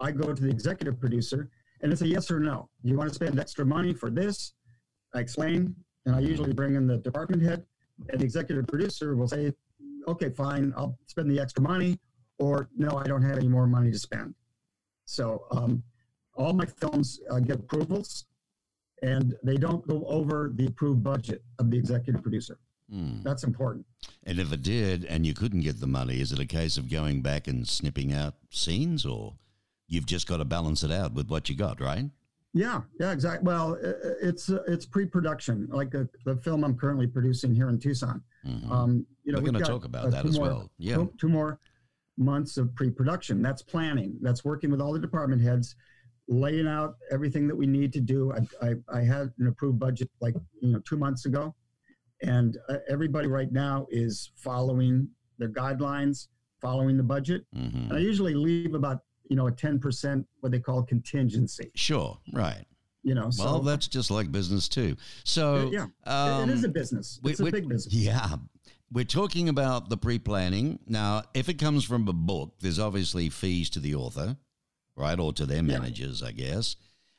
I 0.00 0.12
go 0.12 0.34
to 0.34 0.42
the 0.42 0.50
executive 0.50 1.00
producer, 1.00 1.48
and 1.80 1.90
it's 1.92 2.02
a 2.02 2.08
yes 2.08 2.30
or 2.30 2.40
no. 2.40 2.68
You 2.82 2.96
want 2.96 3.08
to 3.08 3.14
spend 3.14 3.38
extra 3.40 3.64
money 3.64 3.94
for 3.94 4.10
this? 4.10 4.52
I 5.14 5.20
explain, 5.20 5.74
and 6.04 6.14
I 6.14 6.20
usually 6.20 6.52
bring 6.52 6.74
in 6.74 6.86
the 6.86 6.98
department 6.98 7.42
head, 7.42 7.64
and 8.10 8.20
the 8.20 8.24
executive 8.24 8.66
producer 8.66 9.16
will 9.16 9.28
say, 9.28 9.54
"Okay, 10.08 10.28
fine, 10.30 10.74
I'll 10.76 10.98
spend 11.06 11.30
the 11.30 11.40
extra 11.40 11.62
money," 11.62 11.98
or 12.38 12.68
"No, 12.76 12.90
I 12.98 13.04
don't 13.04 13.22
have 13.22 13.38
any 13.38 13.48
more 13.48 13.66
money 13.66 13.90
to 13.90 13.98
spend." 13.98 14.34
So 15.06 15.46
um, 15.50 15.82
all 16.34 16.52
my 16.52 16.64
films 16.66 17.20
uh, 17.30 17.38
get 17.40 17.56
approvals, 17.60 18.26
and 19.02 19.34
they 19.42 19.56
don't 19.56 19.86
go 19.86 20.04
over 20.06 20.52
the 20.54 20.66
approved 20.66 21.02
budget 21.02 21.42
of 21.58 21.70
the 21.70 21.76
executive 21.78 22.22
producer. 22.22 22.58
Hmm. 22.90 23.22
That's 23.22 23.44
important. 23.44 23.86
And 24.24 24.38
if 24.38 24.52
it 24.52 24.62
did, 24.62 25.04
and 25.06 25.24
you 25.26 25.34
couldn't 25.34 25.60
get 25.60 25.80
the 25.80 25.86
money, 25.86 26.20
is 26.20 26.32
it 26.32 26.38
a 26.38 26.46
case 26.46 26.76
of 26.76 26.90
going 26.90 27.22
back 27.22 27.48
and 27.48 27.66
snipping 27.66 28.12
out 28.12 28.34
scenes, 28.50 29.06
or 29.06 29.34
you've 29.88 30.06
just 30.06 30.26
got 30.26 30.38
to 30.38 30.44
balance 30.44 30.82
it 30.82 30.90
out 30.92 31.12
with 31.14 31.28
what 31.28 31.48
you 31.48 31.56
got, 31.56 31.80
right? 31.80 32.04
Yeah, 32.54 32.82
yeah, 33.00 33.12
exactly. 33.12 33.46
Well, 33.46 33.78
it's 34.20 34.50
uh, 34.50 34.62
it's 34.68 34.84
pre-production, 34.84 35.68
like 35.70 35.94
uh 35.94 36.04
the 36.26 36.36
film 36.36 36.64
I'm 36.64 36.76
currently 36.76 37.06
producing 37.06 37.54
here 37.54 37.70
in 37.70 37.78
Tucson. 37.78 38.22
Mhm. 38.46 38.70
Um, 38.70 39.06
you 39.24 39.32
know, 39.32 39.38
We're 39.38 39.52
going 39.52 39.64
to 39.64 39.70
talk 39.70 39.86
about 39.86 40.06
uh, 40.06 40.10
that 40.10 40.26
as 40.26 40.36
more- 40.38 40.46
well. 40.48 40.70
Yeah. 40.76 40.96
two, 40.96 41.12
two 41.18 41.28
more 41.30 41.58
months 42.18 42.58
of 42.58 42.74
pre-production. 42.74 43.40
That's 43.40 43.62
planning. 43.62 44.18
That's 44.20 44.44
working 44.44 44.70
with 44.70 44.82
all 44.82 44.92
the 44.92 44.98
department 44.98 45.40
heads, 45.40 45.76
laying 46.28 46.66
out 46.66 46.94
everything 47.10 47.46
that 47.48 47.56
we 47.56 47.66
need 47.66 47.92
to 47.92 48.00
do. 48.00 48.32
I, 48.32 48.66
I, 48.68 48.98
I 48.98 49.02
had 49.02 49.30
an 49.38 49.46
approved 49.48 49.78
budget 49.78 50.10
like 50.20 50.34
you 50.60 50.72
know 50.72 50.80
two 50.80 50.96
months 50.96 51.26
ago, 51.26 51.54
and 52.22 52.56
uh, 52.68 52.76
everybody 52.88 53.28
right 53.28 53.50
now 53.52 53.86
is 53.90 54.30
following 54.36 55.08
their 55.38 55.48
guidelines, 55.48 56.28
following 56.60 56.96
the 56.96 57.02
budget. 57.02 57.44
Mhm. 57.56 57.88
And 57.90 57.92
I 57.94 57.98
usually 57.98 58.34
leave 58.34 58.74
about 58.74 59.00
you 59.28 59.36
know 59.36 59.46
a 59.48 59.52
ten 59.52 59.78
percent 59.78 60.26
what 60.40 60.52
they 60.52 60.60
call 60.60 60.82
contingency. 60.82 61.70
Sure, 61.74 62.18
right. 62.32 62.64
You 63.04 63.14
know, 63.16 63.30
so 63.30 63.44
well, 63.44 63.60
that's 63.60 63.88
just 63.88 64.12
like 64.12 64.30
business 64.30 64.68
too. 64.68 64.94
So, 65.24 65.70
yeah, 65.72 65.86
um, 66.04 66.48
it 66.48 66.52
is 66.52 66.62
a 66.62 66.68
business. 66.68 67.18
we- 67.24 67.32
a 67.32 67.50
big 67.50 67.68
business. 67.68 67.92
Yeah. 67.92 68.36
We're 68.92 69.04
talking 69.04 69.48
about 69.48 69.88
the 69.88 69.96
pre 69.96 70.18
planning. 70.20 70.78
Now, 70.86 71.22
if 71.34 71.48
it 71.48 71.54
comes 71.54 71.82
from 71.82 72.06
a 72.06 72.12
book, 72.12 72.56
there's 72.60 72.78
obviously 72.78 73.28
fees 73.30 73.70
to 73.70 73.80
the 73.80 73.94
author, 73.96 74.36
right? 74.96 75.18
Or 75.18 75.32
to 75.32 75.46
their 75.46 75.56
Yeah. 75.58 75.78
managers, 75.78 76.22
I 76.22 76.32
guess. 76.32 76.76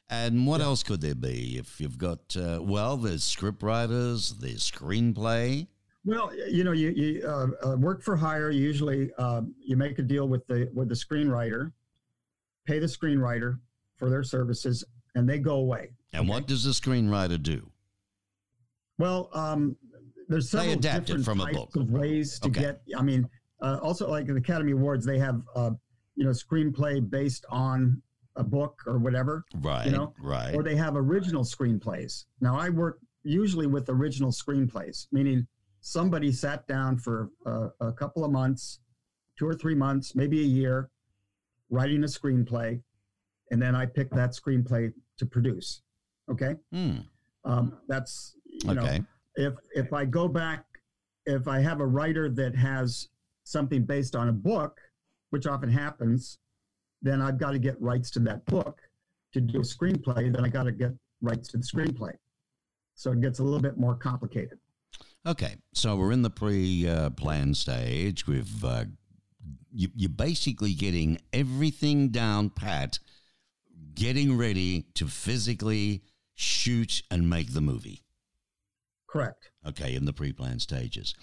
And 0.09 0.45
what 0.45 0.61
else 0.61 0.83
could 0.83 1.01
there 1.01 1.15
be? 1.15 1.57
If 1.57 1.79
you've 1.81 1.97
got, 1.97 2.35
uh, 2.37 2.59
well, 2.61 2.97
there's 2.97 3.23
script 3.23 3.63
writers, 3.63 4.35
there's 4.39 4.69
screenplay. 4.69 5.67
Well, 6.05 6.31
you 6.35 6.63
know, 6.65 6.73
you, 6.73 6.89
you 6.89 7.25
uh, 7.27 7.47
uh, 7.65 7.77
work 7.77 8.03
for 8.03 8.15
hire. 8.17 8.51
You 8.51 8.61
usually 8.61 9.11
uh, 9.17 9.41
you 9.57 9.77
make 9.77 9.97
a 9.99 10.01
deal 10.01 10.27
with 10.27 10.45
the 10.47 10.69
with 10.73 10.89
the 10.89 10.95
screenwriter, 10.95 11.71
pay 12.67 12.79
the 12.79 12.87
screenwriter 12.87 13.59
for 13.95 14.09
their 14.09 14.23
services, 14.23 14.83
and 15.15 15.27
they 15.27 15.39
go 15.39 15.55
away. 15.55 15.91
And 16.11 16.27
what 16.27 16.45
does 16.45 16.65
the 16.65 16.71
screenwriter 16.71 17.41
do? 17.41 17.71
Well, 18.99 19.29
um, 19.33 19.77
there's 20.27 20.51
They 20.51 20.57
several 20.59 20.79
different 20.79 21.25
types 21.25 21.53
book. 21.57 21.75
of 21.77 21.89
ways 21.89 22.37
to 22.39 22.49
Okay. 22.49 22.59
get. 22.61 22.81
I 22.97 23.01
mean, 23.01 23.27
uh, 23.61 23.79
also 23.81 24.09
like 24.09 24.27
the 24.27 24.35
Academy 24.35 24.73
Awards, 24.73 25.05
they 25.05 25.17
have 25.19 25.41
uh, 25.55 25.71
you 26.15 26.23
know 26.23 26.31
screenplay 26.31 27.07
based 27.07 27.45
on 27.49 28.01
a 28.35 28.43
book 28.43 28.81
or 28.87 28.97
whatever, 28.97 29.45
Right, 29.61 29.85
You 29.85 29.91
know, 29.91 30.13
right. 30.19 30.55
or 30.55 30.63
they 30.63 30.75
have 30.75 30.95
original 30.95 31.43
screenplays. 31.43 32.25
Now, 32.41 32.57
I 32.57 32.69
work 32.69 32.97
usually 33.23 33.67
with 33.67 33.89
original 33.89 34.31
screenplays, 34.31 35.05
meaning 35.11 35.45
somebody 35.81 36.31
sat 36.31 36.65
down 36.67 36.97
for 36.97 37.29
a, 37.45 37.67
a 37.79 37.93
couple 37.93 38.25
of 38.25 38.31
months, 38.31 38.79
two 39.37 39.47
or 39.47 39.53
three 39.53 39.75
months, 39.75 40.15
maybe 40.15 40.39
a 40.39 40.45
year, 40.47 40.89
writing 41.69 42.03
a 42.03 42.07
screenplay, 42.07 42.81
and 43.51 43.61
then 43.61 43.75
I 43.75 43.85
pick 43.85 44.09
that 44.11 44.31
screenplay 44.31 44.91
to 45.19 45.25
produce. 45.27 45.81
Okay, 46.31 46.55
Hmm, 46.71 46.97
um, 47.45 47.77
that's 47.87 48.35
you 48.47 48.73
know 48.73 48.83
if 49.35 49.53
if 49.75 49.93
I 49.93 50.05
go 50.05 50.27
back, 50.27 50.65
if 51.27 51.47
I 51.47 51.59
have 51.59 51.81
a 51.81 51.85
writer 51.85 52.29
that 52.29 52.55
has 52.55 53.09
something 53.43 53.83
based 53.85 54.15
on 54.15 54.29
a 54.29 54.33
book, 54.33 54.79
which 55.33 55.47
often 55.47 55.67
happens, 55.67 56.37
then 57.01 57.19
I've 57.19 57.39
got 57.39 57.53
to 57.53 57.59
get 57.59 57.81
rights 57.81 58.11
to 58.11 58.19
that 58.19 58.45
book 58.45 58.79
to 59.33 59.41
do 59.41 59.61
a 59.61 59.63
screenplay. 59.63 60.31
Then 60.31 60.45
I 60.45 60.47
got 60.47 60.65
to 60.65 60.71
get 60.71 60.91
rights 61.21 61.47
to 61.49 61.57
the 61.57 61.63
screenplay. 61.63 62.13
So 62.93 63.13
it 63.13 63.21
gets 63.21 63.39
a 63.39 63.43
little 63.43 63.59
bit 63.59 63.75
more 63.75 63.95
complicated. 63.95 64.59
Okay, 65.25 65.55
so 65.73 65.95
we're 65.95 66.11
in 66.11 66.21
the 66.21 66.29
pre-plan 66.29 67.55
stage. 67.55 68.27
We've 68.27 68.63
uh, 68.63 68.85
you, 69.73 69.87
you're 69.95 70.09
basically 70.09 70.75
getting 70.75 71.17
everything 71.33 72.09
down 72.09 72.51
pat, 72.51 72.99
getting 73.95 74.37
ready 74.37 74.85
to 74.93 75.07
physically 75.07 76.03
shoot 76.35 77.01
and 77.09 77.27
make 77.27 77.55
the 77.55 77.61
movie. 77.61 78.03
Correct. 79.07 79.49
Okay, 79.67 79.95
in 79.95 80.05
the 80.05 80.13
pre-plan 80.13 80.59
stages. 80.59 81.15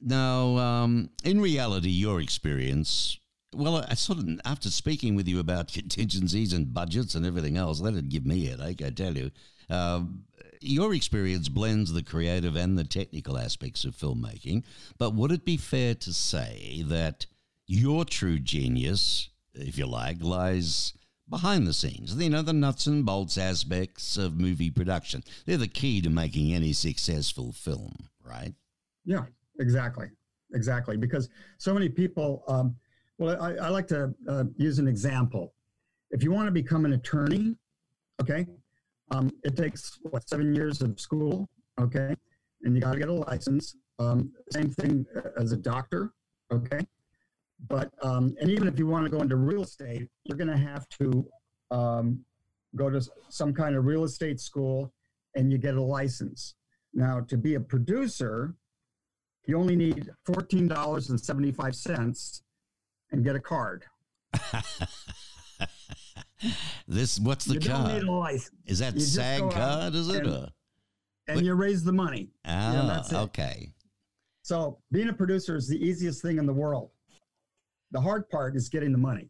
Now, 0.00 0.56
um, 0.56 1.10
in 1.24 1.42
reality, 1.42 1.90
your 1.90 2.22
experience. 2.22 3.18
Well, 3.52 3.84
I 3.88 3.94
sort 3.94 4.20
of 4.20 4.28
after 4.44 4.70
speaking 4.70 5.16
with 5.16 5.26
you 5.26 5.40
about 5.40 5.72
contingencies 5.72 6.52
and 6.52 6.72
budgets 6.72 7.14
and 7.14 7.26
everything 7.26 7.56
else, 7.56 7.80
that'd 7.80 8.08
give 8.08 8.24
me 8.24 8.46
a 8.46 8.50
headache. 8.50 8.82
I 8.82 8.90
tell 8.90 9.16
you. 9.16 9.30
Um, 9.68 10.24
your 10.60 10.94
experience 10.94 11.48
blends 11.48 11.92
the 11.92 12.02
creative 12.02 12.54
and 12.56 12.78
the 12.78 12.84
technical 12.84 13.38
aspects 13.38 13.84
of 13.84 13.96
filmmaking, 13.96 14.64
but 14.98 15.14
would 15.14 15.32
it 15.32 15.44
be 15.44 15.56
fair 15.56 15.94
to 15.94 16.12
say 16.12 16.82
that 16.86 17.26
your 17.66 18.04
true 18.04 18.38
genius, 18.38 19.30
if 19.54 19.78
you 19.78 19.86
like, 19.86 20.22
lies 20.22 20.92
behind 21.28 21.66
the 21.66 21.72
scenes? 21.72 22.14
You 22.14 22.28
know, 22.28 22.42
the 22.42 22.52
nuts 22.52 22.86
and 22.86 23.06
bolts 23.06 23.38
aspects 23.38 24.16
of 24.16 24.38
movie 24.38 24.70
production. 24.70 25.24
They're 25.46 25.56
the 25.56 25.68
key 25.68 26.02
to 26.02 26.10
making 26.10 26.52
any 26.52 26.72
successful 26.72 27.52
film, 27.52 27.94
right? 28.22 28.52
Yeah, 29.04 29.24
exactly. 29.58 30.08
Exactly. 30.52 30.96
Because 30.96 31.28
so 31.58 31.72
many 31.72 31.88
people, 31.88 32.44
um, 32.48 32.76
well, 33.20 33.40
I, 33.40 33.52
I 33.66 33.68
like 33.68 33.86
to 33.88 34.14
uh, 34.26 34.44
use 34.56 34.78
an 34.78 34.88
example. 34.88 35.52
If 36.10 36.22
you 36.24 36.32
want 36.32 36.46
to 36.46 36.52
become 36.52 36.86
an 36.86 36.94
attorney, 36.94 37.54
okay, 38.20 38.46
um, 39.10 39.30
it 39.44 39.56
takes 39.56 39.98
what 40.04 40.26
seven 40.26 40.54
years 40.54 40.80
of 40.80 40.98
school, 40.98 41.46
okay, 41.78 42.16
and 42.62 42.74
you 42.74 42.80
got 42.80 42.92
to 42.94 42.98
get 42.98 43.10
a 43.10 43.12
license. 43.12 43.76
Um, 43.98 44.32
same 44.52 44.70
thing 44.70 45.04
as 45.38 45.52
a 45.52 45.56
doctor, 45.58 46.14
okay. 46.50 46.80
But 47.68 47.92
um, 48.02 48.34
and 48.40 48.50
even 48.50 48.66
if 48.66 48.78
you 48.78 48.86
want 48.86 49.04
to 49.04 49.10
go 49.10 49.20
into 49.20 49.36
real 49.36 49.64
estate, 49.64 50.08
you're 50.24 50.38
going 50.38 50.48
to 50.48 50.56
have 50.56 50.88
to 51.00 51.26
um, 51.70 52.24
go 52.74 52.88
to 52.88 53.06
some 53.28 53.52
kind 53.52 53.76
of 53.76 53.84
real 53.84 54.04
estate 54.04 54.40
school, 54.40 54.94
and 55.36 55.52
you 55.52 55.58
get 55.58 55.74
a 55.74 55.82
license. 55.82 56.54
Now, 56.94 57.20
to 57.20 57.36
be 57.36 57.54
a 57.56 57.60
producer, 57.60 58.54
you 59.46 59.58
only 59.58 59.76
need 59.76 60.08
$14.75 60.26 61.98
and 61.98 62.42
get 63.18 63.36
a 63.36 63.40
card. 63.40 63.84
this 66.88 67.18
what's 67.20 67.44
the 67.44 67.54
you 67.54 67.60
card? 67.60 67.86
don't 67.88 67.94
need 67.98 68.02
a 68.08 68.12
license. 68.12 68.50
Is 68.66 68.78
that 68.78 68.94
You 68.94 69.00
SAG 69.00 69.50
card? 69.50 69.94
Is 69.94 70.08
it? 70.08 70.24
and- 70.24 70.28
or- 70.28 70.48
And 71.28 71.44
you 71.46 71.54
raise 71.54 71.84
the 71.84 71.92
money. 71.92 72.30
Ah, 72.44 73.04
okay. 73.12 73.70
So 74.42 74.78
being 74.90 75.08
a 75.10 75.12
producer 75.12 75.54
is 75.56 75.68
the 75.68 75.76
easiest 75.76 76.22
thing 76.22 76.38
in 76.38 76.46
the 76.46 76.52
world. 76.52 76.90
The 77.92 78.00
hard 78.00 78.28
part 78.30 78.56
is 78.56 78.68
getting 78.68 78.90
the 78.90 78.98
money. 78.98 79.28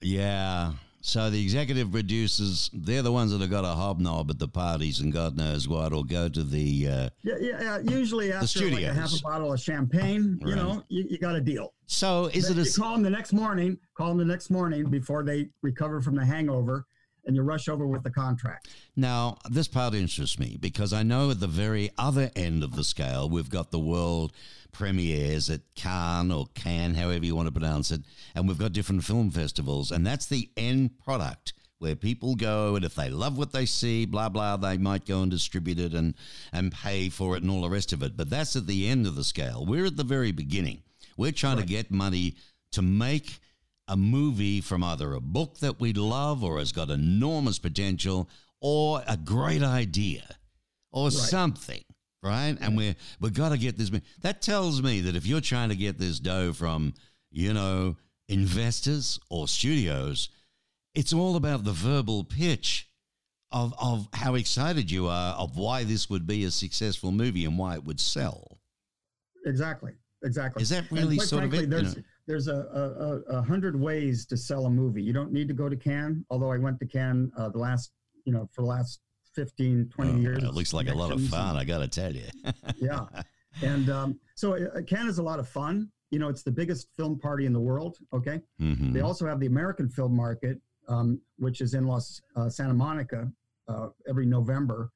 Yeah. 0.00 0.72
So 1.04 1.30
the 1.30 1.42
executive 1.42 1.90
producers, 1.90 2.70
they're 2.72 3.02
the 3.02 3.10
ones 3.10 3.32
that 3.32 3.40
have 3.40 3.50
got 3.50 3.64
a 3.64 3.74
hobnob 3.74 4.30
at 4.30 4.38
the 4.38 4.46
parties 4.46 5.00
and 5.00 5.12
God 5.12 5.36
knows 5.36 5.66
what, 5.66 5.92
or 5.92 6.04
go 6.04 6.28
to 6.28 6.42
the. 6.44 6.88
Uh, 6.88 7.08
Yeah, 7.22 7.34
yeah, 7.40 7.60
yeah. 7.60 7.78
Usually 7.78 8.32
after 8.32 8.70
like 8.70 8.84
a 8.84 8.94
half 8.94 9.12
a 9.12 9.20
bottle 9.20 9.52
of 9.52 9.60
champagne, 9.60 10.38
you 10.46 10.54
know, 10.54 10.84
you, 10.88 11.04
you 11.10 11.18
got 11.18 11.34
a 11.34 11.40
deal. 11.40 11.74
so 11.86 12.26
is 12.26 12.48
it 12.50 12.56
a. 12.56 12.62
you 12.62 12.72
call 12.72 12.92
them 12.92 13.02
the 13.02 13.10
next 13.10 13.32
morning, 13.32 13.78
call 13.96 14.08
them 14.10 14.18
the 14.18 14.24
next 14.24 14.48
morning 14.48 14.88
before 14.90 15.24
they 15.24 15.48
recover 15.62 16.00
from 16.00 16.14
the 16.14 16.24
hangover, 16.24 16.86
and 17.26 17.34
you 17.34 17.42
rush 17.42 17.68
over 17.68 17.86
with 17.86 18.04
the 18.04 18.10
contract. 18.10 18.68
Now, 18.94 19.38
this 19.50 19.66
part 19.66 19.94
interests 19.94 20.38
me 20.38 20.56
because 20.60 20.92
I 20.92 21.02
know 21.02 21.30
at 21.32 21.40
the 21.40 21.48
very 21.48 21.90
other 21.98 22.30
end 22.36 22.62
of 22.62 22.76
the 22.76 22.84
scale, 22.84 23.28
we've 23.28 23.50
got 23.50 23.72
the 23.72 23.78
world 23.80 24.32
premieres 24.72 25.50
at 25.50 25.60
Cannes 25.74 26.32
or 26.32 26.46
Cannes, 26.54 26.94
however 26.94 27.24
you 27.24 27.36
want 27.36 27.46
to 27.46 27.52
pronounce 27.52 27.90
it, 27.90 28.02
and 28.34 28.48
we've 28.48 28.58
got 28.58 28.72
different 28.72 29.04
film 29.04 29.30
festivals, 29.30 29.90
and 29.90 30.06
that's 30.06 30.26
the 30.26 30.50
end 30.56 30.98
product 30.98 31.52
where 31.78 31.96
people 31.96 32.36
go 32.36 32.76
and 32.76 32.84
if 32.84 32.94
they 32.94 33.10
love 33.10 33.36
what 33.36 33.52
they 33.52 33.66
see, 33.66 34.06
blah 34.06 34.28
blah, 34.28 34.56
they 34.56 34.78
might 34.78 35.04
go 35.04 35.22
and 35.22 35.30
distribute 35.30 35.80
it 35.80 35.92
and 35.92 36.14
and 36.52 36.72
pay 36.72 37.08
for 37.08 37.36
it 37.36 37.42
and 37.42 37.50
all 37.50 37.62
the 37.62 37.68
rest 37.68 37.92
of 37.92 38.02
it. 38.02 38.16
But 38.16 38.30
that's 38.30 38.54
at 38.56 38.66
the 38.66 38.88
end 38.88 39.06
of 39.06 39.16
the 39.16 39.24
scale. 39.24 39.66
We're 39.66 39.86
at 39.86 39.96
the 39.96 40.04
very 40.04 40.30
beginning. 40.30 40.82
We're 41.16 41.32
trying 41.32 41.58
to 41.58 41.66
get 41.66 41.90
money 41.90 42.36
to 42.70 42.82
make 42.82 43.40
a 43.88 43.96
movie 43.96 44.60
from 44.60 44.82
either 44.84 45.12
a 45.12 45.20
book 45.20 45.58
that 45.58 45.80
we 45.80 45.92
love 45.92 46.42
or 46.44 46.58
has 46.58 46.72
got 46.72 46.88
enormous 46.88 47.58
potential 47.58 48.30
or 48.60 49.02
a 49.08 49.16
great 49.16 49.62
idea 49.62 50.22
or 50.92 51.10
something, 51.10 51.82
right? 52.22 52.56
And 52.60 52.76
we're 52.76 52.94
we've 53.20 53.34
got 53.34 53.50
to 53.50 53.58
get 53.58 53.76
this. 53.76 53.90
That 54.22 54.42
tells 54.42 54.82
me 54.82 55.00
that 55.02 55.16
if 55.16 55.26
you're 55.26 55.40
trying 55.40 55.70
to 55.70 55.76
get 55.76 55.98
this 55.98 56.18
dough 56.18 56.52
from, 56.52 56.94
you 57.30 57.52
know, 57.52 57.96
investors 58.28 59.18
or 59.30 59.48
studios, 59.48 60.28
it's 60.94 61.12
all 61.12 61.36
about 61.36 61.64
the 61.64 61.72
verbal 61.72 62.24
pitch 62.24 62.88
of 63.50 63.74
of 63.78 64.08
how 64.12 64.34
excited 64.34 64.90
you 64.90 65.08
are 65.08 65.34
of 65.34 65.56
why 65.56 65.84
this 65.84 66.08
would 66.08 66.26
be 66.26 66.44
a 66.44 66.50
successful 66.50 67.12
movie 67.12 67.44
and 67.44 67.58
why 67.58 67.74
it 67.74 67.84
would 67.84 68.00
sell. 68.00 68.58
Exactly. 69.44 69.92
Exactly. 70.24 70.62
Is 70.62 70.68
that 70.68 70.90
really 70.90 71.16
quite 71.16 71.28
sort 71.28 71.40
frankly, 71.40 71.64
of 71.64 71.64
it? 71.64 71.76
You 71.76 71.82
There's, 71.82 71.96
know? 71.96 72.02
there's 72.28 72.48
a, 72.48 72.54
a, 72.54 73.36
a, 73.36 73.38
a 73.38 73.42
hundred 73.42 73.78
ways 73.78 74.24
to 74.26 74.36
sell 74.36 74.66
a 74.66 74.70
movie. 74.70 75.02
You 75.02 75.12
don't 75.12 75.32
need 75.32 75.48
to 75.48 75.54
go 75.54 75.68
to 75.68 75.76
Cannes, 75.76 76.24
although 76.30 76.52
I 76.52 76.58
went 76.58 76.78
to 76.78 76.86
Cannes 76.86 77.32
uh, 77.36 77.48
the 77.48 77.58
last, 77.58 77.90
you 78.24 78.32
know, 78.32 78.48
for 78.52 78.62
the 78.62 78.68
last 78.68 79.00
15, 79.34 79.90
20 79.94 80.10
Oh, 80.10 80.16
years. 80.16 80.42
It 80.42 80.54
looks 80.54 80.72
like 80.72 80.88
a 80.88 80.94
lot 80.94 81.12
of 81.12 81.22
fun, 81.28 81.56
I 81.56 81.64
got 81.64 81.78
to 81.78 81.88
tell 81.88 82.14
you. 82.14 82.24
yeah. 82.76 83.06
And 83.62 83.90
um, 83.90 84.20
so 84.34 84.54
uh, 84.54 84.82
Cannes 84.82 85.08
is 85.08 85.18
a 85.18 85.22
lot 85.22 85.38
of 85.38 85.48
fun. 85.48 85.90
You 86.10 86.18
know, 86.18 86.28
it's 86.28 86.42
the 86.42 86.50
biggest 86.50 86.88
film 86.96 87.18
party 87.18 87.46
in 87.46 87.52
the 87.52 87.60
world. 87.60 87.98
Okay. 88.12 88.40
Mhm. 88.60 88.92
They 88.92 89.00
also 89.00 89.26
have 89.26 89.40
the 89.40 89.46
American 89.46 89.88
film 89.88 90.14
market, 90.14 90.60
um, 90.88 91.20
which 91.38 91.60
is 91.60 91.74
in 91.74 91.86
Los 91.86 92.20
uh, 92.36 92.48
Santa 92.48 92.74
Monica 92.74 93.30
uh, 93.68 93.88
every 94.08 94.26
November. 94.26 94.90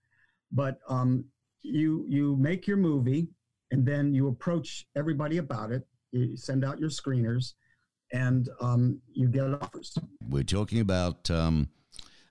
But 0.52 0.78
um, 0.88 1.24
you 1.62 2.04
you 2.08 2.36
make 2.36 2.66
your 2.66 2.76
movie, 2.76 3.28
and 3.70 3.84
then 3.84 4.14
you 4.14 4.28
approach 4.28 4.86
everybody 4.94 5.38
about 5.38 5.70
it. 5.72 5.86
You 6.12 6.36
send 6.36 6.64
out 6.64 6.78
your 6.78 6.90
screeners, 6.90 7.54
and 8.12 8.49
um, 8.60 9.00
you 9.12 9.28
get 9.28 9.44
offers. 9.62 9.96
We're 10.28 10.44
talking 10.44 10.80
about 10.80 11.30
um, 11.30 11.68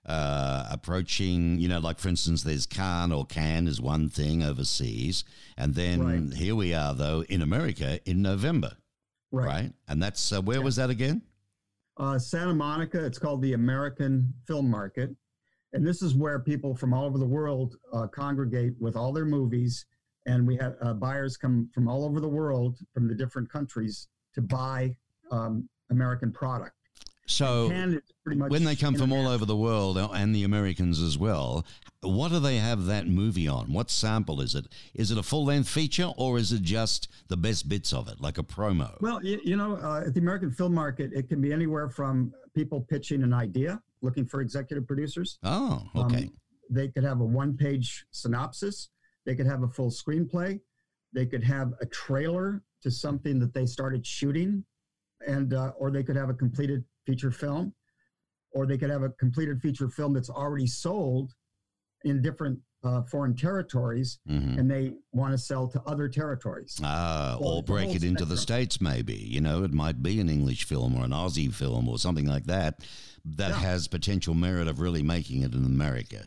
uh, 0.06 0.66
approaching, 0.70 1.58
you 1.58 1.68
know, 1.68 1.78
like 1.80 1.98
for 1.98 2.08
instance, 2.08 2.42
there's 2.42 2.64
Cannes 2.66 3.12
or 3.12 3.26
can 3.26 3.66
is 3.66 3.80
one 3.80 4.08
thing 4.08 4.42
overseas. 4.42 5.24
And 5.56 5.74
then 5.74 6.00
Right. 6.00 6.32
here 6.34 6.54
we 6.54 6.72
are, 6.74 6.94
though, 6.94 7.22
in 7.24 7.42
America 7.42 7.98
in 8.08 8.22
November, 8.22 8.76
right? 9.32 9.72
And 9.88 10.02
that's, 10.02 10.32
uh, 10.32 10.40
where 10.40 10.58
Yeah. 10.58 10.64
was 10.64 10.76
that 10.76 10.90
again? 10.90 11.22
Uh, 11.96 12.18
Santa 12.18 12.54
Monica, 12.54 13.04
it's 13.04 13.18
called 13.18 13.42
the 13.42 13.54
American 13.54 14.32
Film 14.46 14.70
Market. 14.70 15.16
And 15.72 15.84
this 15.86 16.02
is 16.02 16.14
where 16.14 16.38
people 16.38 16.74
from 16.76 16.94
all 16.94 17.04
over 17.04 17.18
the 17.18 17.26
world 17.26 17.76
uh, 17.92 18.06
congregate 18.06 18.74
with 18.80 18.96
all 18.96 19.12
their 19.12 19.24
movies. 19.24 19.84
And 20.26 20.46
we 20.46 20.56
have 20.56 20.76
uh, 20.80 20.94
buyers 20.94 21.36
come 21.36 21.68
from 21.74 21.88
all 21.88 22.04
over 22.04 22.20
the 22.20 22.28
world, 22.28 22.78
from 22.94 23.08
the 23.08 23.14
different 23.14 23.50
countries, 23.50 24.08
to 24.34 24.42
buy 24.42 24.96
um, 25.32 25.68
American 25.90 26.30
product. 26.32 26.75
So 27.26 27.68
Cannes 27.68 27.94
is 27.94 28.02
pretty 28.24 28.38
much 28.38 28.50
when 28.50 28.64
they 28.64 28.76
come 28.76 28.94
from 28.94 29.12
all 29.12 29.26
over 29.28 29.44
the 29.44 29.56
world 29.56 29.98
uh, 29.98 30.08
and 30.14 30.34
the 30.34 30.44
Americans 30.44 31.00
as 31.02 31.18
well, 31.18 31.66
what 32.02 32.30
do 32.30 32.38
they 32.38 32.56
have 32.58 32.86
that 32.86 33.06
movie 33.08 33.48
on? 33.48 33.72
What 33.72 33.90
sample 33.90 34.40
is 34.40 34.54
it? 34.54 34.66
Is 34.94 35.10
it 35.10 35.18
a 35.18 35.22
full 35.22 35.44
length 35.44 35.68
feature 35.68 36.10
or 36.16 36.38
is 36.38 36.52
it 36.52 36.62
just 36.62 37.08
the 37.28 37.36
best 37.36 37.68
bits 37.68 37.92
of 37.92 38.08
it, 38.08 38.20
like 38.20 38.38
a 38.38 38.42
promo? 38.42 39.00
Well, 39.00 39.24
you, 39.24 39.40
you 39.44 39.56
know, 39.56 39.76
uh, 39.76 40.04
at 40.06 40.14
the 40.14 40.20
American 40.20 40.50
film 40.52 40.74
market, 40.74 41.12
it 41.12 41.28
can 41.28 41.40
be 41.40 41.52
anywhere 41.52 41.88
from 41.88 42.32
people 42.54 42.80
pitching 42.80 43.22
an 43.22 43.34
idea, 43.34 43.82
looking 44.02 44.24
for 44.24 44.40
executive 44.40 44.86
producers. 44.86 45.38
oh, 45.42 45.82
Um, 45.94 46.06
okay. 46.06 46.30
they 46.70 46.88
could 46.88 47.04
have 47.04 47.20
a 47.20 47.24
one 47.24 47.56
page 47.56 48.06
synopsis, 48.12 48.90
they 49.24 49.34
could 49.34 49.46
have 49.46 49.62
a 49.64 49.68
full 49.68 49.90
screenplay, 49.90 50.60
they 51.12 51.26
could 51.26 51.42
have 51.42 51.72
a 51.80 51.86
trailer 51.86 52.62
to 52.82 52.90
something 52.90 53.38
that 53.40 53.52
they 53.52 53.66
started 53.66 54.06
shooting, 54.06 54.64
and 55.26 55.54
uh, 55.54 55.72
or 55.76 55.90
they 55.90 56.02
could 56.04 56.16
have 56.16 56.28
a 56.30 56.34
completed 56.34 56.84
feature 57.06 57.30
film, 57.30 57.72
or 58.52 58.66
they 58.66 58.76
could 58.76 58.90
have 58.90 59.02
a 59.02 59.10
completed 59.10 59.60
feature 59.62 59.88
film 59.88 60.12
that's 60.12 60.30
already 60.30 60.66
sold 60.66 61.32
in 62.04 62.20
different 62.20 62.58
uh, 62.84 63.02
foreign 63.02 63.34
territories, 63.34 64.20
Mhm. 64.28 64.58
and 64.58 64.70
they 64.70 64.92
want 65.10 65.32
to 65.32 65.38
sell 65.38 65.66
to 65.66 65.82
other 65.84 66.08
territories. 66.08 66.78
Ah, 66.84 67.36
or 67.40 67.60
break 67.62 67.94
it 67.96 68.04
into 68.04 68.24
the 68.24 68.36
states, 68.36 68.80
maybe. 68.80 69.14
You 69.16 69.40
know, 69.40 69.64
it 69.64 69.72
might 69.72 70.02
be 70.04 70.20
an 70.20 70.28
English 70.28 70.64
film 70.64 70.94
or 70.94 71.04
an 71.04 71.10
Aussie 71.10 71.52
film 71.52 71.88
or 71.88 71.98
something 71.98 72.26
like 72.26 72.44
that 72.44 72.84
that 73.24 73.48
Yeah. 73.50 73.58
has 73.58 73.88
potential 73.88 74.34
merit 74.34 74.68
of 74.68 74.78
really 74.78 75.02
making 75.02 75.42
it 75.42 75.52
in 75.52 75.64
America, 75.64 76.26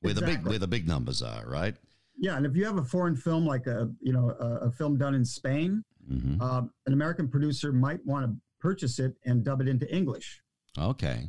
where 0.00 0.14
the 0.14 0.22
big 0.22 0.44
where 0.44 0.58
the 0.58 0.66
big 0.66 0.88
numbers 0.88 1.22
are, 1.22 1.46
right? 1.48 1.76
Yeah, 2.16 2.36
and 2.36 2.44
if 2.44 2.56
you 2.56 2.64
have 2.64 2.78
a 2.78 2.84
foreign 2.84 3.14
film 3.14 3.46
like 3.46 3.66
a 3.68 3.88
you 4.00 4.12
know 4.12 4.30
a, 4.30 4.66
a 4.68 4.70
film 4.72 4.96
done 4.98 5.14
in 5.14 5.24
Spain, 5.24 5.84
hmm 6.08 6.40
uh, 6.40 6.62
an 6.86 6.92
American 6.92 7.28
producer 7.28 7.72
might 7.72 8.04
want 8.04 8.26
to 8.26 8.36
purchase 8.60 8.98
it 8.98 9.14
and 9.24 9.44
dub 9.44 9.60
it 9.60 9.68
into 9.68 9.92
English. 9.94 10.40
Okay. 10.78 11.28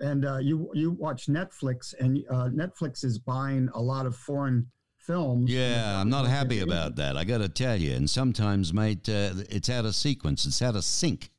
and 0.00 0.24
uh, 0.26 0.38
you 0.38 0.68
you 0.74 0.90
watch 0.90 1.26
Netflix, 1.26 1.94
and 2.00 2.18
uh, 2.30 2.48
Netflix 2.52 3.04
is 3.04 3.18
buying 3.18 3.68
a 3.74 3.80
lot 3.80 4.04
of 4.06 4.16
foreign 4.16 4.66
films. 4.98 5.50
Yeah, 5.50 6.00
I'm 6.00 6.10
not 6.10 6.26
happy 6.26 6.60
about 6.60 6.96
that. 6.96 7.16
I 7.16 7.24
got 7.24 7.38
to 7.38 7.48
tell 7.48 7.76
you. 7.76 7.94
And 7.94 8.08
sometimes, 8.10 8.72
mate, 8.72 9.08
uh, 9.08 9.34
it's 9.50 9.68
out 9.70 9.84
of 9.84 9.94
sequence. 9.94 10.44
It's 10.46 10.60
out 10.62 10.76
of 10.76 10.84
sync. 10.84 11.30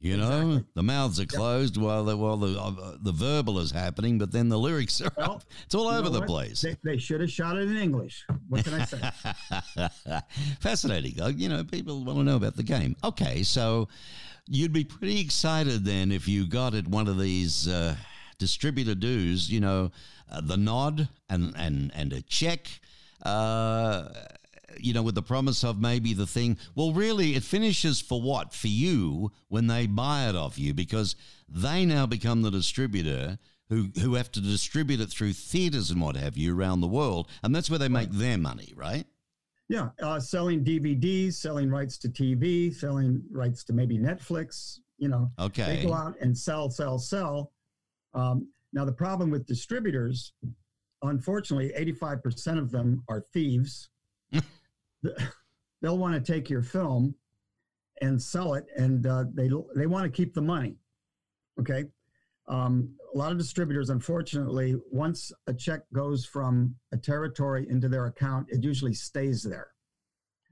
You 0.00 0.16
know, 0.16 0.30
Exactly. 0.40 0.64
the 0.74 0.82
mouths 0.84 1.18
are 1.18 1.26
closed 1.26 1.76
while 1.76 2.04
the 2.04 2.16
while 2.16 2.36
the 2.36 2.56
uh, 2.60 2.96
the 3.02 3.10
verbal 3.12 3.58
is 3.58 3.72
happening, 3.72 4.16
but 4.18 4.30
then 4.30 4.48
the 4.48 4.58
lyrics 4.58 5.00
are 5.00 5.10
Well, 5.16 5.32
up. 5.32 5.42
It's 5.66 5.74
all 5.74 5.88
over 5.88 6.08
the 6.08 6.20
what? 6.20 6.28
place. 6.28 6.60
They, 6.62 6.76
they 6.84 6.98
should 6.98 7.20
have 7.20 7.30
shot 7.32 7.56
it 7.58 7.68
in 7.68 7.76
English. 7.76 8.24
What 8.48 8.64
can 8.64 8.74
I 8.74 8.84
say? 8.84 10.20
Fascinating. 10.60 11.20
Uh, 11.20 11.28
You 11.28 11.48
know, 11.48 11.64
people 11.64 12.04
want 12.04 12.18
to 12.18 12.24
know 12.24 12.36
about 12.36 12.56
the 12.56 12.62
game. 12.62 12.96
Okay, 13.02 13.42
so 13.42 13.88
you'd 14.48 14.72
be 14.72 14.84
pretty 14.84 15.20
excited 15.20 15.84
then 15.84 16.10
if 16.10 16.26
you 16.26 16.46
got 16.46 16.74
at 16.74 16.88
one 16.88 17.08
of 17.08 17.18
these 17.18 17.68
uh, 17.68 17.96
distributor 18.38 18.94
dues, 18.94 19.50
you 19.50 19.60
know, 19.60 19.90
uh, 20.30 20.40
the 20.40 20.56
nod 20.56 21.08
and, 21.28 21.54
and, 21.56 21.92
and 21.94 22.12
a 22.12 22.22
check, 22.22 22.68
uh, 23.22 24.08
you 24.78 24.92
know, 24.92 25.02
with 25.02 25.14
the 25.14 25.22
promise 25.22 25.64
of 25.64 25.80
maybe 25.80 26.14
the 26.14 26.26
thing. 26.26 26.56
Well, 26.74 26.92
really, 26.92 27.34
it 27.34 27.42
finishes 27.42 28.00
for 28.00 28.20
what? 28.20 28.54
For 28.54 28.68
you 28.68 29.32
when 29.48 29.66
they 29.66 29.86
buy 29.86 30.28
it 30.28 30.36
off 30.36 30.58
you 30.58 30.74
because 30.74 31.16
they 31.48 31.84
now 31.84 32.06
become 32.06 32.42
the 32.42 32.50
distributor. 32.50 33.38
Who, 33.70 33.90
who 34.00 34.14
have 34.14 34.32
to 34.32 34.40
distribute 34.40 34.98
it 34.98 35.10
through 35.10 35.34
theaters 35.34 35.90
and 35.90 36.00
what 36.00 36.16
have 36.16 36.38
you 36.38 36.58
around 36.58 36.80
the 36.80 36.86
world, 36.86 37.28
and 37.42 37.54
that's 37.54 37.68
where 37.68 37.78
they 37.78 37.90
make 37.90 38.10
their 38.10 38.38
money, 38.38 38.72
right? 38.74 39.04
Yeah, 39.68 39.88
uh, 40.02 40.18
selling 40.18 40.64
DVDs, 40.64 41.34
selling 41.34 41.70
rights 41.70 41.98
to 41.98 42.08
TV, 42.08 42.74
selling 42.74 43.22
rights 43.30 43.64
to 43.64 43.72
maybe 43.72 43.98
Netflix. 43.98 44.78
You 44.98 45.08
know, 45.08 45.30
Okay. 45.38 45.76
they 45.76 45.82
go 45.86 45.92
out 45.94 46.14
and 46.20 46.36
sell, 46.36 46.70
sell, 46.70 46.98
sell. 46.98 47.52
Um, 48.14 48.48
now 48.72 48.84
the 48.84 48.92
problem 48.92 49.30
with 49.30 49.46
distributors, 49.46 50.32
unfortunately, 51.02 51.72
eighty-five 51.76 52.22
percent 52.22 52.58
of 52.58 52.70
them 52.70 53.02
are 53.08 53.20
thieves. 53.32 53.90
They'll 55.80 55.98
want 55.98 56.14
to 56.14 56.32
take 56.32 56.50
your 56.50 56.62
film 56.62 57.14
and 58.00 58.20
sell 58.20 58.54
it, 58.54 58.66
and 58.76 59.06
uh, 59.06 59.24
they 59.32 59.48
they 59.76 59.86
want 59.86 60.04
to 60.04 60.10
keep 60.10 60.34
the 60.34 60.42
money. 60.42 60.76
Okay, 61.60 61.84
um, 62.48 62.90
a 63.14 63.18
lot 63.18 63.32
of 63.32 63.38
distributors, 63.38 63.90
unfortunately, 63.90 64.76
once 64.90 65.32
a 65.46 65.54
check 65.54 65.80
goes 65.92 66.24
from 66.24 66.74
a 66.92 66.96
territory 66.96 67.66
into 67.70 67.88
their 67.88 68.06
account, 68.06 68.46
it 68.50 68.62
usually 68.62 68.94
stays 68.94 69.42
there. 69.42 69.68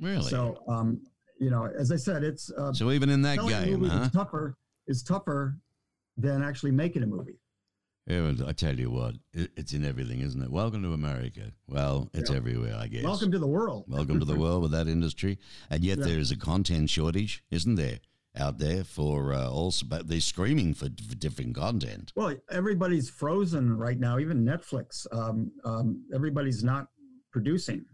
Really? 0.01 0.23
So, 0.31 0.63
um, 0.69 1.01
you 1.39 1.51
know, 1.51 1.67
as 1.67 1.93
I 1.93 1.97
said, 1.97 2.23
it's 2.23 2.51
uh, 2.53 2.73
So 2.73 2.91
even 2.93 3.11
in 3.11 3.23
that 3.23 3.39
game, 3.47 3.85
huh? 3.85 4.03
is 4.05 4.11
tougher 4.11 4.57
is 4.87 5.03
tougher 5.03 5.59
than 6.17 6.43
actually 6.43 6.71
making 6.71 7.03
a 7.03 7.07
movie. 7.07 7.39
Yeah, 8.07 8.33
I 8.47 8.53
tell 8.53 8.79
you 8.79 8.89
what, 8.89 9.17
it's 9.33 9.73
in 9.73 9.85
everything, 9.85 10.21
isn't 10.21 10.41
it? 10.41 10.49
Welcome 10.49 10.83
to 10.85 10.93
America. 10.93 11.51
Well, 11.69 12.09
it's 12.15 12.31
Yeah. 12.31 12.37
everywhere, 12.37 12.77
I 12.79 12.87
guess. 12.87 13.03
Welcome 13.03 13.33
to 13.33 13.39
the 13.41 13.49
world. 13.49 13.85
Welcome 13.89 14.21
to 14.21 14.25
the 14.25 14.37
world 14.45 14.63
with 14.63 14.71
that 14.71 14.87
industry. 14.87 15.39
And 15.71 15.83
yet 15.85 15.99
Yeah. 15.99 16.05
there 16.05 16.19
is 16.21 16.31
a 16.31 16.37
content 16.37 16.89
shortage, 16.89 17.43
isn't 17.51 17.75
there, 17.75 17.99
out 18.37 18.59
there 18.59 18.85
for 18.85 19.33
uh, 19.33 19.49
also, 19.49 19.87
but 19.87 20.09
they're 20.09 20.21
screaming 20.21 20.75
for, 20.75 20.87
for 20.87 21.15
different 21.15 21.55
content. 21.55 22.13
Well, 22.17 22.35
everybody's 22.51 23.09
frozen 23.09 23.77
right 23.77 23.99
now. 23.99 24.19
Even 24.19 24.45
Netflix, 24.45 25.07
um, 25.13 25.51
um, 25.65 26.05
everybody's 26.15 26.63
not 26.63 26.89
producing. 27.33 27.85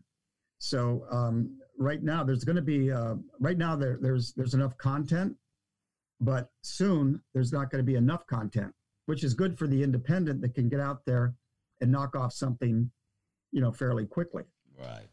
So 0.58 1.04
um, 1.10 1.58
right 1.78 2.02
now, 2.02 2.22
there's 2.24 2.44
going 2.44 2.56
to 2.56 2.62
be 2.62 2.92
uh, 2.92 3.14
right 3.40 3.58
now 3.58 3.76
there, 3.76 3.98
there's 4.00 4.32
there's 4.34 4.54
enough 4.54 4.76
content, 4.78 5.34
but 6.20 6.50
soon 6.62 7.20
there's 7.34 7.52
not 7.52 7.70
going 7.70 7.84
to 7.84 7.86
be 7.86 7.96
enough 7.96 8.26
content, 8.26 8.72
which 9.06 9.24
is 9.24 9.34
good 9.34 9.58
for 9.58 9.66
the 9.66 9.82
independent 9.82 10.40
that 10.40 10.54
can 10.54 10.68
get 10.68 10.80
out 10.80 11.04
there 11.04 11.34
and 11.80 11.90
knock 11.90 12.14
off 12.14 12.32
something, 12.32 12.90
you 13.50 13.60
know, 13.60 13.72
fairly 13.72 14.06
quickly. 14.06 14.44
Right. 14.78 15.08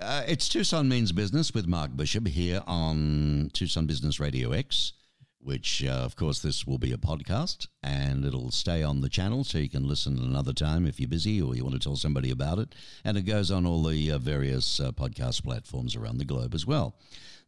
Uh, 0.00 0.22
it's 0.26 0.48
Tucson 0.48 0.88
Means 0.88 1.12
Business 1.12 1.52
with 1.52 1.66
Mark 1.66 1.94
Bishop 1.94 2.26
here 2.26 2.62
on 2.66 3.50
Tucson 3.52 3.84
Business 3.84 4.18
Radio 4.18 4.52
X, 4.52 4.94
which, 5.42 5.84
uh, 5.84 5.90
of 5.90 6.16
course, 6.16 6.40
this 6.40 6.66
will 6.66 6.78
be 6.78 6.92
a 6.92 6.98
podcast 6.98 7.66
and 7.82 8.24
it'll 8.24 8.50
stay 8.50 8.82
on 8.82 9.00
the 9.00 9.08
channel 9.08 9.42
so 9.42 9.58
you 9.58 9.68
can 9.68 9.88
listen 9.88 10.18
another 10.18 10.52
time 10.52 10.86
if 10.86 11.00
you're 11.00 11.08
busy 11.08 11.40
or 11.40 11.54
you 11.54 11.64
want 11.64 11.74
to 11.74 11.80
tell 11.80 11.96
somebody 11.96 12.30
about 12.30 12.58
it. 12.58 12.74
And 13.04 13.16
it 13.16 13.22
goes 13.22 13.50
on 13.50 13.66
all 13.66 13.82
the 13.82 14.12
uh, 14.12 14.18
various 14.18 14.80
uh, 14.80 14.92
podcast 14.92 15.42
platforms 15.44 15.96
around 15.96 16.18
the 16.18 16.24
globe 16.24 16.54
as 16.54 16.66
well. 16.66 16.94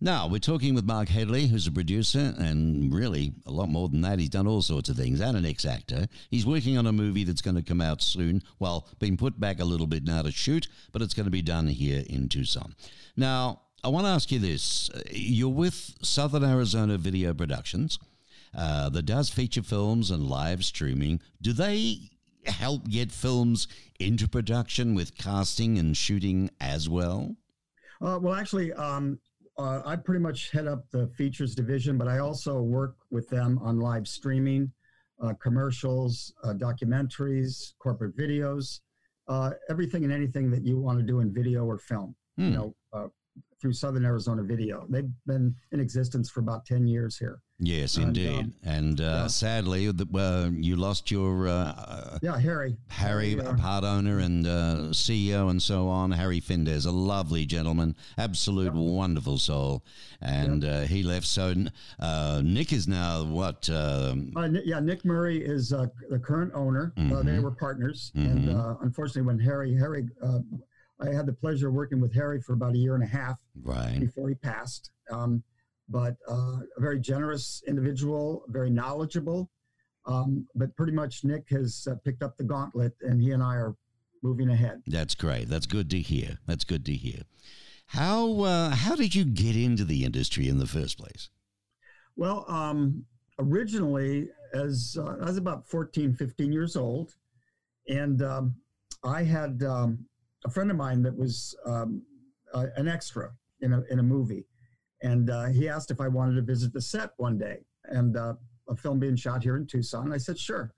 Now, 0.00 0.26
we're 0.26 0.38
talking 0.38 0.74
with 0.74 0.84
Mark 0.84 1.08
Headley, 1.08 1.46
who's 1.46 1.68
a 1.68 1.70
producer, 1.70 2.34
and 2.36 2.92
really 2.92 3.34
a 3.46 3.52
lot 3.52 3.68
more 3.68 3.88
than 3.88 4.00
that. 4.00 4.18
He's 4.18 4.30
done 4.30 4.48
all 4.48 4.60
sorts 4.60 4.88
of 4.88 4.96
things 4.96 5.20
and 5.20 5.36
an 5.36 5.46
ex 5.46 5.64
actor. 5.64 6.08
He's 6.28 6.44
working 6.44 6.76
on 6.76 6.88
a 6.88 6.92
movie 6.92 7.22
that's 7.22 7.40
going 7.40 7.54
to 7.54 7.62
come 7.62 7.80
out 7.80 8.02
soon. 8.02 8.42
Well, 8.58 8.88
being 8.98 9.16
put 9.16 9.38
back 9.38 9.60
a 9.60 9.64
little 9.64 9.86
bit 9.86 10.02
now 10.02 10.22
to 10.22 10.32
shoot, 10.32 10.66
but 10.90 11.02
it's 11.02 11.14
going 11.14 11.26
to 11.26 11.30
be 11.30 11.40
done 11.40 11.68
here 11.68 12.02
in 12.08 12.28
Tucson. 12.28 12.74
Now, 13.16 13.60
I 13.84 13.88
want 13.88 14.06
to 14.06 14.10
ask 14.10 14.30
you 14.30 14.38
this. 14.38 14.90
You're 15.10 15.48
with 15.48 15.96
Southern 16.02 16.44
Arizona 16.44 16.98
Video 16.98 17.34
Productions 17.34 17.98
uh, 18.56 18.88
that 18.90 19.02
does 19.02 19.28
feature 19.28 19.62
films 19.62 20.12
and 20.12 20.28
live 20.28 20.64
streaming. 20.64 21.20
Do 21.40 21.52
they 21.52 22.10
help 22.46 22.88
get 22.88 23.10
films 23.10 23.66
into 23.98 24.28
production 24.28 24.94
with 24.94 25.16
casting 25.16 25.78
and 25.78 25.96
shooting 25.96 26.50
as 26.60 26.88
well? 26.88 27.34
Uh, 28.00 28.20
well, 28.22 28.34
actually, 28.34 28.72
um, 28.74 29.18
uh, 29.58 29.82
I 29.84 29.96
pretty 29.96 30.20
much 30.20 30.50
head 30.52 30.68
up 30.68 30.88
the 30.92 31.08
features 31.08 31.56
division, 31.56 31.98
but 31.98 32.06
I 32.06 32.18
also 32.18 32.62
work 32.62 32.96
with 33.10 33.28
them 33.28 33.58
on 33.62 33.80
live 33.80 34.06
streaming, 34.06 34.70
uh, 35.20 35.34
commercials, 35.42 36.32
uh, 36.44 36.52
documentaries, 36.54 37.74
corporate 37.80 38.16
videos, 38.16 38.80
uh, 39.26 39.50
everything 39.68 40.04
and 40.04 40.12
anything 40.12 40.52
that 40.52 40.64
you 40.64 40.78
want 40.78 41.00
to 41.00 41.04
do 41.04 41.18
in 41.18 41.32
video 41.32 41.64
or 41.64 41.78
film. 41.78 42.14
Hmm. 42.36 42.44
You 42.44 42.50
know, 42.50 42.74
uh, 42.92 43.08
through 43.60 43.72
Southern 43.72 44.04
Arizona 44.04 44.42
Video, 44.42 44.84
they've 44.88 45.08
been 45.24 45.54
in 45.70 45.78
existence 45.78 46.28
for 46.28 46.40
about 46.40 46.66
ten 46.66 46.84
years 46.86 47.16
here. 47.16 47.40
Yes, 47.64 47.96
And, 47.96 48.08
indeed. 48.16 48.38
um, 48.40 48.54
and 48.64 49.00
uh, 49.00 49.04
yeah. 49.04 49.26
sadly, 49.28 49.92
the, 49.92 50.04
uh, 50.18 50.50
you 50.52 50.74
lost 50.74 51.12
your 51.12 51.46
uh, 51.46 51.52
uh, 51.52 52.18
Yeah, 52.20 52.36
Harry. 52.40 52.76
Harry, 52.88 53.38
uh, 53.40 53.54
part 53.54 53.84
owner 53.84 54.18
and 54.18 54.44
uh, 54.48 54.76
CEO 54.90 55.48
and 55.48 55.62
so 55.62 55.86
on. 55.88 56.10
Harry 56.10 56.40
Finders, 56.40 56.86
a 56.86 56.90
lovely 56.90 57.46
gentleman, 57.46 57.94
absolute 58.18 58.74
wonderful 58.74 59.38
soul. 59.38 59.84
And 60.20 60.64
uh, 60.64 60.80
he 60.80 61.04
left. 61.04 61.26
So 61.28 61.54
uh, 62.00 62.42
Nick 62.44 62.72
is 62.72 62.88
now 62.88 63.22
what? 63.26 63.70
Um, 63.70 64.32
yeah, 64.64 64.80
Nick 64.80 65.04
Murray 65.04 65.38
is 65.44 65.72
uh, 65.72 65.86
the 66.10 66.18
current 66.18 66.50
owner. 66.56 66.92
Uh, 66.96 67.22
they 67.22 67.38
were 67.38 67.52
partners, 67.52 68.10
and 68.16 68.48
Mhm. 68.48 68.56
uh, 68.58 68.76
unfortunately, 68.82 69.22
when 69.22 69.38
Harry 69.38 69.72
Harry, 69.76 70.08
uh, 70.20 70.40
I 71.02 71.12
had 71.12 71.26
the 71.26 71.32
pleasure 71.32 71.68
of 71.68 71.74
working 71.74 72.00
with 72.00 72.14
Harry 72.14 72.40
for 72.40 72.52
about 72.52 72.74
a 72.74 72.78
year 72.78 72.94
and 72.94 73.02
a 73.02 73.06
half. 73.06 73.38
right. 73.62 73.98
before 73.98 74.28
he 74.28 74.34
passed. 74.34 74.90
Um, 75.10 75.42
but 75.88 76.16
uh, 76.28 76.60
a 76.76 76.80
very 76.80 77.00
generous 77.00 77.62
individual, 77.66 78.44
very 78.48 78.70
knowledgeable. 78.70 79.50
Um, 80.06 80.46
but 80.54 80.74
pretty 80.76 80.92
much 80.92 81.24
Nick 81.24 81.48
has 81.50 81.86
uh, 81.90 81.94
picked 82.04 82.22
up 82.22 82.36
the 82.36 82.44
gauntlet, 82.44 82.94
and 83.02 83.20
he 83.20 83.32
and 83.32 83.42
I 83.42 83.54
are 83.54 83.76
moving 84.22 84.50
ahead. 84.50 84.82
That's 84.86 85.14
great. 85.14 85.48
That's 85.48 85.66
good 85.66 85.90
to 85.90 86.00
hear. 86.00 86.38
That's 86.46 86.64
good 86.64 86.84
to 86.86 86.92
hear. 86.92 87.22
How 87.86 88.40
uh, 88.40 88.70
how 88.70 88.96
did 88.96 89.14
you 89.14 89.24
get 89.24 89.54
into 89.54 89.84
the 89.84 90.04
industry 90.04 90.48
in 90.48 90.58
the 90.58 90.66
first 90.66 90.98
place? 90.98 91.28
Well, 92.16 92.44
um, 92.48 93.04
originally, 93.38 94.28
as 94.54 94.96
uh, 94.98 95.16
I 95.20 95.26
was 95.26 95.36
about 95.36 95.68
14, 95.68 96.14
15 96.14 96.52
years 96.52 96.76
old, 96.76 97.14
and 97.88 98.22
um, 98.22 98.54
I 99.04 99.22
had 99.22 99.62
um, 99.62 100.06
a 100.44 100.50
friend 100.50 100.70
of 100.70 100.76
mine 100.76 101.02
that 101.02 101.16
was 101.16 101.56
um, 101.66 102.02
uh, 102.52 102.66
an 102.76 102.88
extra 102.88 103.30
in 103.60 103.72
a, 103.72 103.82
in 103.90 103.98
a 103.98 104.02
movie. 104.02 104.46
And 105.02 105.30
uh, 105.30 105.46
he 105.46 105.68
asked 105.68 105.90
if 105.90 106.00
I 106.00 106.08
wanted 106.08 106.36
to 106.36 106.42
visit 106.42 106.72
the 106.72 106.80
set 106.80 107.10
one 107.16 107.38
day 107.38 107.58
and 107.84 108.16
uh, 108.16 108.34
a 108.68 108.76
film 108.76 108.98
being 108.98 109.16
shot 109.16 109.42
here 109.42 109.56
in 109.56 109.66
Tucson. 109.66 110.12
I 110.12 110.18
said, 110.18 110.38
sure. 110.38 110.72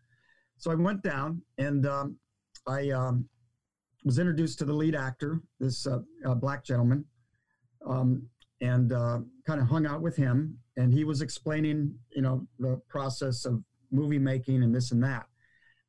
So 0.56 0.70
I 0.70 0.74
went 0.74 1.02
down 1.02 1.42
and 1.58 1.86
um, 1.86 2.16
I 2.66 2.90
um, 2.90 3.28
was 4.04 4.18
introduced 4.18 4.58
to 4.60 4.64
the 4.64 4.72
lead 4.72 4.94
actor, 4.94 5.40
this 5.60 5.86
uh, 5.86 6.00
black 6.36 6.64
gentleman, 6.64 7.04
um, 7.86 8.26
and 8.60 8.92
uh, 8.92 9.18
kind 9.46 9.60
of 9.60 9.68
hung 9.68 9.86
out 9.86 10.00
with 10.00 10.16
him. 10.16 10.58
And 10.76 10.92
he 10.92 11.04
was 11.04 11.20
explaining, 11.20 11.94
you 12.14 12.22
know, 12.22 12.46
the 12.58 12.80
process 12.88 13.44
of 13.44 13.62
movie 13.90 14.18
making 14.18 14.62
and 14.62 14.74
this 14.74 14.90
and 14.90 15.02
that. 15.02 15.26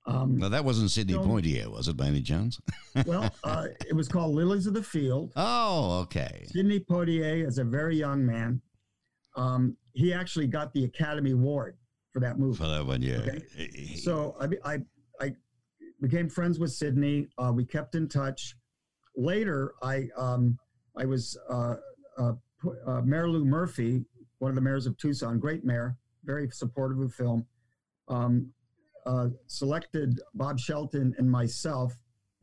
Um, 0.07 0.37
No, 0.37 0.49
that 0.49 0.63
wasn't 0.63 0.91
Sidney 0.91 1.13
No. 1.13 1.21
Poitier, 1.21 1.67
was 1.67 1.87
it, 1.87 1.97
by 1.97 2.07
any 2.07 2.21
chance? 2.21 2.59
well, 3.05 3.33
uh, 3.43 3.67
it 3.89 3.95
was 3.95 4.07
called 4.07 4.35
Lilies 4.35 4.67
of 4.67 4.73
the 4.73 4.83
Field. 4.83 5.31
oh, 5.35 5.99
okay. 6.01 6.45
Sidney 6.47 6.79
Poitier, 6.79 7.45
as 7.45 7.57
a 7.57 7.63
very 7.63 7.95
young 7.97 8.25
man, 8.25 8.61
um, 9.35 9.75
he 9.93 10.13
actually 10.13 10.47
got 10.47 10.73
the 10.73 10.83
Academy 10.85 11.31
Award 11.31 11.77
for 12.13 12.19
that 12.19 12.37
movie. 12.37 12.57
For 12.57 12.67
that 12.67 12.85
one, 12.85 13.01
yeah. 13.01 13.17
Okay. 13.17 13.95
So 13.95 14.35
I, 14.39 14.73
I, 14.73 14.79
I 15.19 15.31
became 16.01 16.29
friends 16.29 16.59
with 16.59 16.71
Sidney. 16.71 17.27
Uh, 17.37 17.51
we 17.53 17.65
kept 17.65 17.95
in 17.95 18.07
touch. 18.07 18.55
Later, 19.17 19.73
I, 19.81 20.07
um, 20.17 20.57
I 20.97 21.05
was 21.05 21.37
uh, 21.49 21.75
uh, 22.17 22.33
uh, 22.85 23.01
Mayor 23.01 23.29
Lew 23.29 23.43
Murphy, 23.45 24.05
one 24.39 24.49
of 24.49 24.55
the 24.55 24.61
mayors 24.61 24.85
of 24.85 24.97
Tucson, 24.97 25.39
great 25.39 25.65
mayor, 25.65 25.97
very 26.23 26.49
supportive 26.51 26.99
of 26.99 27.13
film. 27.13 27.45
Um, 28.07 28.51
uh, 29.05 29.29
selected 29.47 30.19
Bob 30.33 30.59
Shelton 30.59 31.13
and 31.17 31.29
myself 31.29 31.93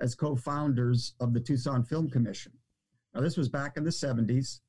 as 0.01 0.15
co-founders 0.15 1.15
of 1.21 1.33
the 1.33 1.41
Tucson 1.41 1.83
Film 1.85 2.09
Commission. 2.11 2.53
Now, 3.15 3.21
this 3.21 3.37
was 3.37 3.49
back 3.49 3.77
in 3.77 3.85
the 3.85 3.91
70s. 3.91 4.61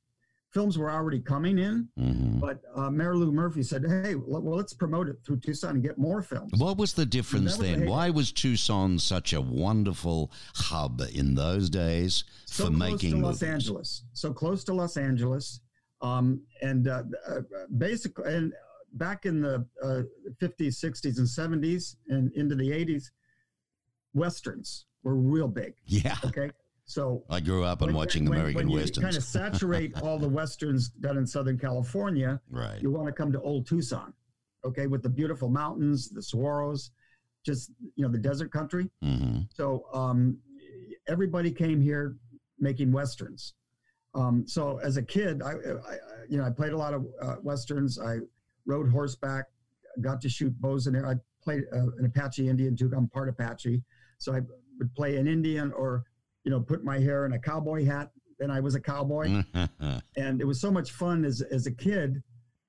Films 0.51 0.77
were 0.77 0.91
already 0.91 1.19
coming 1.19 1.57
in, 1.57 1.87
Mhm. 1.99 2.39
but 2.39 2.61
uh, 2.75 2.91
Mayor 2.91 3.15
Lew 3.17 3.31
Murphy 3.31 3.63
said, 3.63 3.83
"Hey, 3.87 4.13
well, 4.13 4.55
let's 4.55 4.73
promote 4.73 5.07
it 5.09 5.17
through 5.25 5.39
Tucson 5.39 5.71
and 5.75 5.83
get 5.83 5.97
more 5.97 6.21
films." 6.21 6.51
What 6.59 6.77
was 6.77 6.93
the 6.93 7.07
difference 7.07 7.57
then? 7.57 7.79
the- 7.81 7.87
Why 7.89 8.11
was 8.11 8.31
Tucson 8.31 8.99
such 8.99 9.33
a 9.33 9.41
wonderful 9.41 10.31
hub 10.53 11.01
in 11.11 11.33
those 11.33 11.71
days 11.71 12.23
so 12.45 12.65
for 12.65 12.69
close 12.69 12.79
making 12.79 13.11
movies? 13.13 13.23
Los 13.41 13.43
Angeles, 13.43 14.03
so 14.13 14.31
close 14.31 14.63
to 14.65 14.73
Los 14.75 14.95
Angeles, 14.95 15.59
um, 16.01 16.43
and 16.61 16.87
uh, 16.87 17.01
uh, 17.27 17.41
basically, 17.75 18.31
and 18.31 18.53
back 18.93 19.25
in 19.25 19.41
the 19.41 19.65
uh, 19.83 20.01
50s, 20.41 20.83
60s, 20.83 21.17
and 21.17 21.27
70s, 21.63 21.95
and 22.09 22.31
into 22.33 22.55
the 22.55 22.69
80s, 22.69 23.05
westerns 24.13 24.85
were 25.03 25.15
real 25.15 25.47
big. 25.47 25.73
Yeah, 25.85 26.15
Okay, 26.25 26.51
so 26.85 27.23
I 27.29 27.39
grew 27.39 27.63
up 27.63 27.81
on 27.81 27.93
watching 27.93 28.27
American 28.27 28.55
when 28.55 28.69
you 28.69 28.77
westerns. 28.77 29.03
kind 29.03 29.17
of 29.17 29.23
saturate 29.23 29.93
all 30.01 30.17
the 30.17 30.29
westerns 30.29 30.89
done 30.89 31.17
in 31.17 31.25
Southern 31.27 31.57
California, 31.57 32.39
right. 32.49 32.81
you 32.81 32.91
want 32.91 33.07
to 33.07 33.13
come 33.13 33.31
to 33.31 33.41
Old 33.41 33.67
Tucson, 33.67 34.13
okay, 34.65 34.87
with 34.87 35.01
the 35.03 35.09
beautiful 35.09 35.49
mountains, 35.49 36.09
the 36.09 36.21
saguaros, 36.21 36.89
just 37.45 37.71
you 37.95 38.05
know 38.05 38.11
the 38.11 38.17
desert 38.17 38.51
country. 38.51 38.89
hmm 39.01 39.39
So 39.53 39.85
um, 39.93 40.37
everybody 41.07 41.51
came 41.51 41.81
here 41.81 42.15
making 42.59 42.91
westerns. 42.91 43.53
Um, 44.15 44.47
so 44.47 44.77
as 44.83 44.95
a 44.95 45.01
kid, 45.01 45.41
I, 45.41 45.49
I, 45.51 45.53
I 45.53 45.97
you 46.29 46.37
know 46.37 46.45
I 46.45 46.51
played 46.51 46.71
a 46.71 46.77
lot 46.77 46.93
of 46.93 47.05
uh, 47.21 47.35
westerns. 47.41 47.99
I 47.99 48.19
rode 48.65 48.89
horseback, 48.89 49.45
got 50.01 50.21
to 50.21 50.29
shoot 50.29 50.53
bows 50.61 50.87
and 50.87 50.95
arrows. 50.95 51.15
I 51.15 51.43
played 51.43 51.63
uh, 51.73 51.87
an 51.97 52.05
Apache 52.05 52.47
Indian 52.47 52.75
too. 52.75 52.91
I'm 52.95 53.07
part 53.07 53.29
Apache, 53.29 53.81
so 54.17 54.33
I 54.33 54.41
would 54.79 54.93
play 54.95 55.17
an 55.17 55.27
Indian 55.27 55.71
or 55.73 56.03
you 56.43 56.51
know 56.51 56.59
put 56.59 56.83
my 56.83 56.99
hair 56.99 57.25
in 57.25 57.33
a 57.33 57.39
cowboy 57.39 57.85
hat. 57.85 58.09
Then 58.39 58.49
I 58.51 58.59
was 58.59 58.75
a 58.75 58.79
cowboy, 58.79 59.43
and 60.17 60.41
it 60.41 60.45
was 60.45 60.59
so 60.59 60.71
much 60.71 60.91
fun 60.91 61.25
as 61.25 61.41
as 61.41 61.67
a 61.67 61.71
kid. 61.71 62.21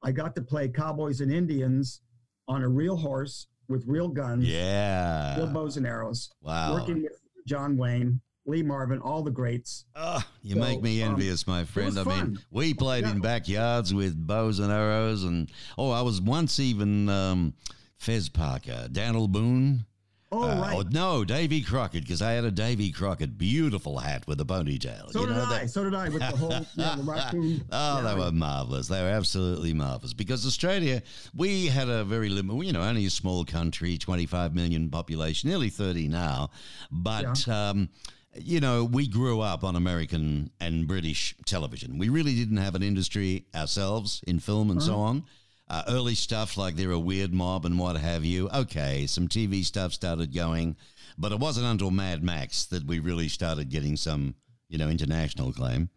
I 0.02 0.12
got 0.12 0.34
to 0.36 0.42
play 0.42 0.68
cowboys 0.68 1.20
and 1.22 1.32
Indians 1.32 2.02
on 2.46 2.62
a 2.62 2.68
real 2.68 2.96
horse 2.96 3.46
with 3.68 3.82
real 3.86 4.08
guns, 4.08 4.44
Yeah. 4.46 5.38
real 5.38 5.46
bows 5.46 5.78
and 5.78 5.86
arrows, 5.86 6.30
Wow. 6.42 6.74
working 6.74 7.02
with 7.02 7.18
John 7.46 7.78
Wayne, 7.78 8.20
Lee 8.46 8.62
Marvin, 8.62 9.00
all 9.00 9.22
the 9.22 9.30
greats. 9.30 9.84
Oh, 9.96 10.22
you 10.42 10.54
So, 10.54 10.60
make 10.60 10.82
me 10.82 11.02
um, 11.02 11.12
envious, 11.12 11.46
my 11.46 11.64
friend. 11.64 11.98
I 11.98 12.04
mean, 12.04 12.38
we 12.50 12.74
played 12.74 13.04
in 13.04 13.20
backyards 13.20 13.94
with 13.94 14.14
bows 14.26 14.58
and 14.58 14.70
arrows, 14.70 15.24
and 15.24 15.50
oh, 15.78 15.90
I 15.90 16.02
was 16.02 16.20
once 16.20 16.60
even 16.60 17.08
um, 17.08 17.54
Fess 17.96 18.28
Parker, 18.28 18.88
Daniel 18.92 19.28
Boone. 19.28 19.86
Oh, 20.30 20.42
Uh, 20.42 20.60
right. 20.60 20.74
oh, 20.76 20.82
no, 20.90 21.24
Davy 21.24 21.62
Crockett, 21.62 22.02
because 22.02 22.20
I 22.20 22.32
had 22.32 22.44
a 22.44 22.50
Davy 22.50 22.90
Crockett 22.90 23.38
beautiful 23.38 23.98
hat 23.98 24.26
with 24.26 24.40
a 24.40 24.44
ponytail. 24.44 25.12
so 25.12 25.20
you 25.20 25.26
did 25.28 25.36
know 25.36 25.44
I. 25.44 25.60
that- 25.60 25.70
So 25.70 25.84
did 25.84 25.94
I 25.94 26.08
with 26.08 26.18
the 26.18 26.36
whole 26.36 26.66
yeah, 26.74 26.96
the 26.96 27.02
raccoon. 27.04 27.64
Oh, 27.72 28.02
yeah, 28.02 28.12
they 28.14 28.20
were 28.20 28.32
marvelous. 28.32 28.88
They 28.88 29.00
were 29.00 29.08
absolutely 29.10 29.72
marvelous 29.72 30.12
because 30.12 30.44
Australia, 30.44 31.02
we 31.36 31.66
had 31.68 31.88
a 31.88 32.04
very 32.04 32.28
limited, 32.30 32.66
you 32.66 32.72
know, 32.72 32.82
only 32.82 33.06
a 33.06 33.10
small 33.10 33.44
country, 33.44 33.96
25 33.96 34.54
million 34.56 34.90
population, 34.90 35.48
nearly 35.50 35.70
30 35.70 36.08
now. 36.08 36.50
But, 36.90 37.46
um, 37.48 37.88
you 38.36 38.60
know, 38.60 38.84
we 38.84 39.06
grew 39.06 39.40
up 39.40 39.64
on 39.64 39.76
American 39.76 40.50
and 40.60 40.86
British 40.86 41.34
television. 41.46 41.98
We 41.98 42.08
really 42.08 42.34
didn't 42.34 42.58
have 42.58 42.74
an 42.74 42.82
industry 42.82 43.46
ourselves 43.54 44.22
in 44.26 44.40
film 44.40 44.70
and 44.70 44.82
so 44.82 44.96
on. 44.96 45.24
Uh, 45.68 45.82
early 45.88 46.14
stuff 46.14 46.56
like 46.58 46.76
they're 46.76 46.90
a 46.90 46.98
weird 46.98 47.32
mob 47.32 47.64
and 47.64 47.78
what 47.78 47.96
have 47.96 48.24
you. 48.24 48.50
Okay, 48.50 49.06
some 49.06 49.28
TV 49.28 49.64
stuff 49.64 49.92
started 49.92 50.34
going, 50.34 50.76
but 51.16 51.32
it 51.32 51.38
wasn't 51.38 51.66
until 51.66 51.90
Mad 51.90 52.22
Max 52.22 52.66
that 52.66 52.84
we 52.86 52.98
really 52.98 53.28
started 53.28 53.70
getting 53.70 53.96
some, 53.96 54.34
you 54.68 54.76
know, 54.76 54.90
international 54.90 55.52
claim, 55.52 55.88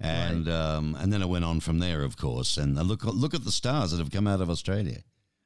and 0.00 0.48
um, 0.48 0.96
and 0.98 1.12
then 1.12 1.22
it 1.22 1.28
went 1.28 1.44
on 1.44 1.60
from 1.60 1.78
there, 1.78 2.02
of 2.02 2.16
course. 2.16 2.56
And 2.56 2.74
look 2.74 3.04
look 3.04 3.32
at 3.32 3.44
the 3.44 3.52
stars 3.52 3.92
that 3.92 3.98
have 3.98 4.10
come 4.10 4.26
out 4.26 4.40
of 4.40 4.50
Australia. 4.50 5.02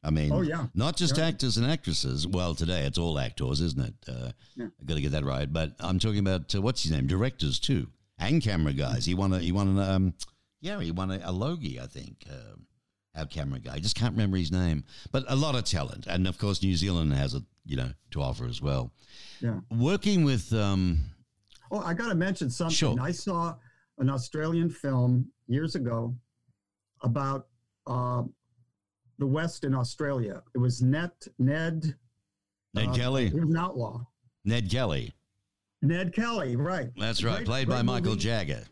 I 0.07 0.11
mean, 0.11 0.31
Oh, 0.31 0.43
yeah. 0.43 0.69
not 0.73 0.97
just 0.97 1.17
Yeah. 1.17 1.27
actors 1.27 1.57
and 1.57 1.67
actresses. 1.67 2.27
Well, 2.29 2.55
today 2.55 2.87
it's 2.87 2.97
all 2.99 3.19
actors, 3.19 3.61
isn't 3.61 3.81
it? 3.85 3.95
Uh, 4.09 4.31
Yeah. 4.55 4.67
I 4.81 4.85
got 4.85 4.95
to 4.95 5.01
get 5.01 5.11
that 5.13 5.25
right. 5.25 5.53
But 5.53 5.75
I'm 5.81 5.99
talking 5.99 6.21
about 6.21 6.55
uh, 6.55 6.63
what's 6.63 6.83
his 6.85 6.93
name, 6.93 7.07
directors 7.09 7.59
too, 7.59 7.89
and 8.17 8.41
camera 8.41 8.73
guys. 8.73 9.05
He 9.05 9.15
won 9.15 9.33
a 9.33 9.41
he 9.41 9.51
won 9.53 9.69
an 9.69 9.79
um, 9.79 10.15
yeah, 10.61 10.81
he 10.81 10.91
won 10.93 11.11
a, 11.11 11.21
a 11.25 11.33
Logie, 11.33 11.81
I 11.81 11.87
think. 11.87 12.25
Um, 12.31 12.67
our 13.17 13.27
camera 13.27 13.59
guy, 13.59 13.75
I 13.75 13.79
just 13.79 13.97
can't 13.97 14.13
remember 14.13 14.37
his 14.37 14.53
name, 14.53 14.85
but 15.11 15.25
a 15.29 15.35
lot 15.37 15.55
of 15.55 15.65
talent, 15.65 16.07
and 16.07 16.27
of 16.29 16.37
course 16.39 16.63
New 16.63 16.77
Zealand 16.77 17.15
has 17.15 17.33
it, 17.35 17.43
you 17.65 17.75
know, 17.77 17.91
to 18.11 18.21
offer 18.21 18.45
as 18.47 18.61
well. 18.61 18.93
Yeah. 19.41 19.61
Working 19.71 20.23
with 20.25 20.53
um, 20.53 20.99
Oh, 21.71 21.81
I 21.81 21.95
got 21.95 22.11
to 22.11 22.15
mention 22.15 22.49
something. 22.51 22.75
Sure. 22.77 22.97
I 23.01 23.11
saw 23.13 23.57
an 23.99 24.09
Australian 24.11 24.69
film 24.71 25.33
years 25.49 25.75
ago 25.75 26.15
about 27.03 27.49
uh, 27.87 28.23
the 29.19 29.27
West 29.27 29.65
in 29.65 29.75
Australia. 29.75 30.43
It 30.55 30.59
was 30.59 30.83
Ned 30.83 31.11
Ned. 31.39 31.95
Ned 32.75 32.89
uh, 32.89 32.95
Kelly, 32.95 33.29
He 33.31 33.35
was 33.41 33.49
an 33.51 33.57
outlaw. 33.57 34.05
Ned 34.45 34.71
Kelly. 34.71 35.15
Ned 35.83 36.13
Kelly, 36.15 36.57
right? 36.57 36.91
That's 36.99 37.23
right, 37.25 37.37
Great- 37.37 37.47
played 37.47 37.69
by 37.69 37.77
great 37.77 37.85
Michael 37.87 38.11
movie. 38.11 38.21
Jagger. 38.23 38.65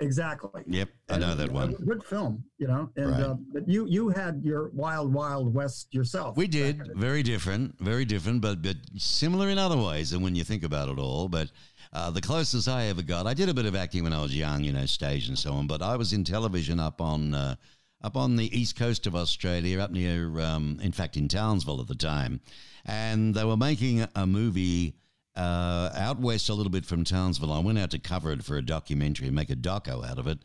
Exactly. 0.00 0.62
Yep, 0.68 0.88
I 1.08 1.14
And 1.14 1.22
know 1.22 1.34
that 1.34 1.50
one. 1.50 1.72
Good 1.72 2.04
film, 2.04 2.44
you 2.58 2.68
know. 2.68 2.88
And 2.96 3.10
Right. 3.10 3.20
uh, 3.20 3.34
but 3.52 3.68
you 3.68 3.84
you 3.86 4.10
had 4.10 4.40
your 4.44 4.68
Wild 4.68 5.12
Wild 5.12 5.52
West 5.52 5.92
yourself. 5.92 6.36
We 6.36 6.46
did 6.46 6.92
very 6.94 7.24
different, 7.24 7.76
very 7.80 8.04
different, 8.04 8.40
but 8.40 8.62
but 8.62 8.76
similar 8.96 9.48
in 9.48 9.58
other 9.58 9.76
ways. 9.76 10.12
And 10.12 10.22
when 10.22 10.36
you 10.36 10.44
think 10.44 10.62
about 10.62 10.88
it 10.88 11.00
all, 11.00 11.28
but 11.28 11.50
uh, 11.92 12.12
the 12.12 12.20
closest 12.20 12.68
I 12.68 12.84
ever 12.86 13.02
got, 13.02 13.26
I 13.26 13.34
did 13.34 13.48
a 13.48 13.54
bit 13.54 13.66
of 13.66 13.74
acting 13.74 14.04
when 14.04 14.12
I 14.12 14.22
was 14.22 14.36
young, 14.36 14.62
you 14.62 14.72
know, 14.72 14.86
stage 14.86 15.26
and 15.26 15.36
so 15.38 15.52
on. 15.54 15.66
But 15.66 15.82
I 15.82 15.96
was 15.96 16.12
in 16.12 16.22
television 16.22 16.78
up 16.78 17.00
on 17.00 17.34
uh, 17.34 17.56
up 18.02 18.16
on 18.16 18.36
the 18.36 18.58
east 18.58 18.76
coast 18.76 19.06
of 19.06 19.14
Australia, 19.14 19.80
up 19.80 19.90
near, 19.90 20.40
um, 20.40 20.78
in 20.82 20.92
fact, 20.92 21.16
in 21.16 21.28
Townsville 21.28 21.80
at 21.80 21.88
the 21.88 21.94
time, 21.94 22.40
and 22.84 23.34
they 23.34 23.44
were 23.44 23.56
making 23.56 24.06
a 24.14 24.26
movie. 24.26 24.94
Uh, 25.36 25.92
out 25.94 26.18
west 26.18 26.48
a 26.48 26.54
little 26.54 26.72
bit 26.72 26.84
from 26.84 27.04
Townsville, 27.04 27.52
I 27.52 27.60
went 27.60 27.78
out 27.78 27.92
to 27.92 28.00
cover 28.00 28.32
it 28.32 28.42
for 28.42 28.56
a 28.56 28.62
documentary 28.62 29.28
and 29.28 29.36
make 29.36 29.50
a 29.50 29.54
doco 29.54 30.04
out 30.04 30.18
of 30.18 30.26
it, 30.26 30.40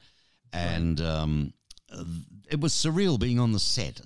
and 0.51 1.01
um, 1.01 1.53
it 2.49 2.59
was 2.59 2.73
surreal 2.73 3.19
being 3.19 3.39
on 3.39 3.51
the 3.51 3.59
set. 3.59 4.01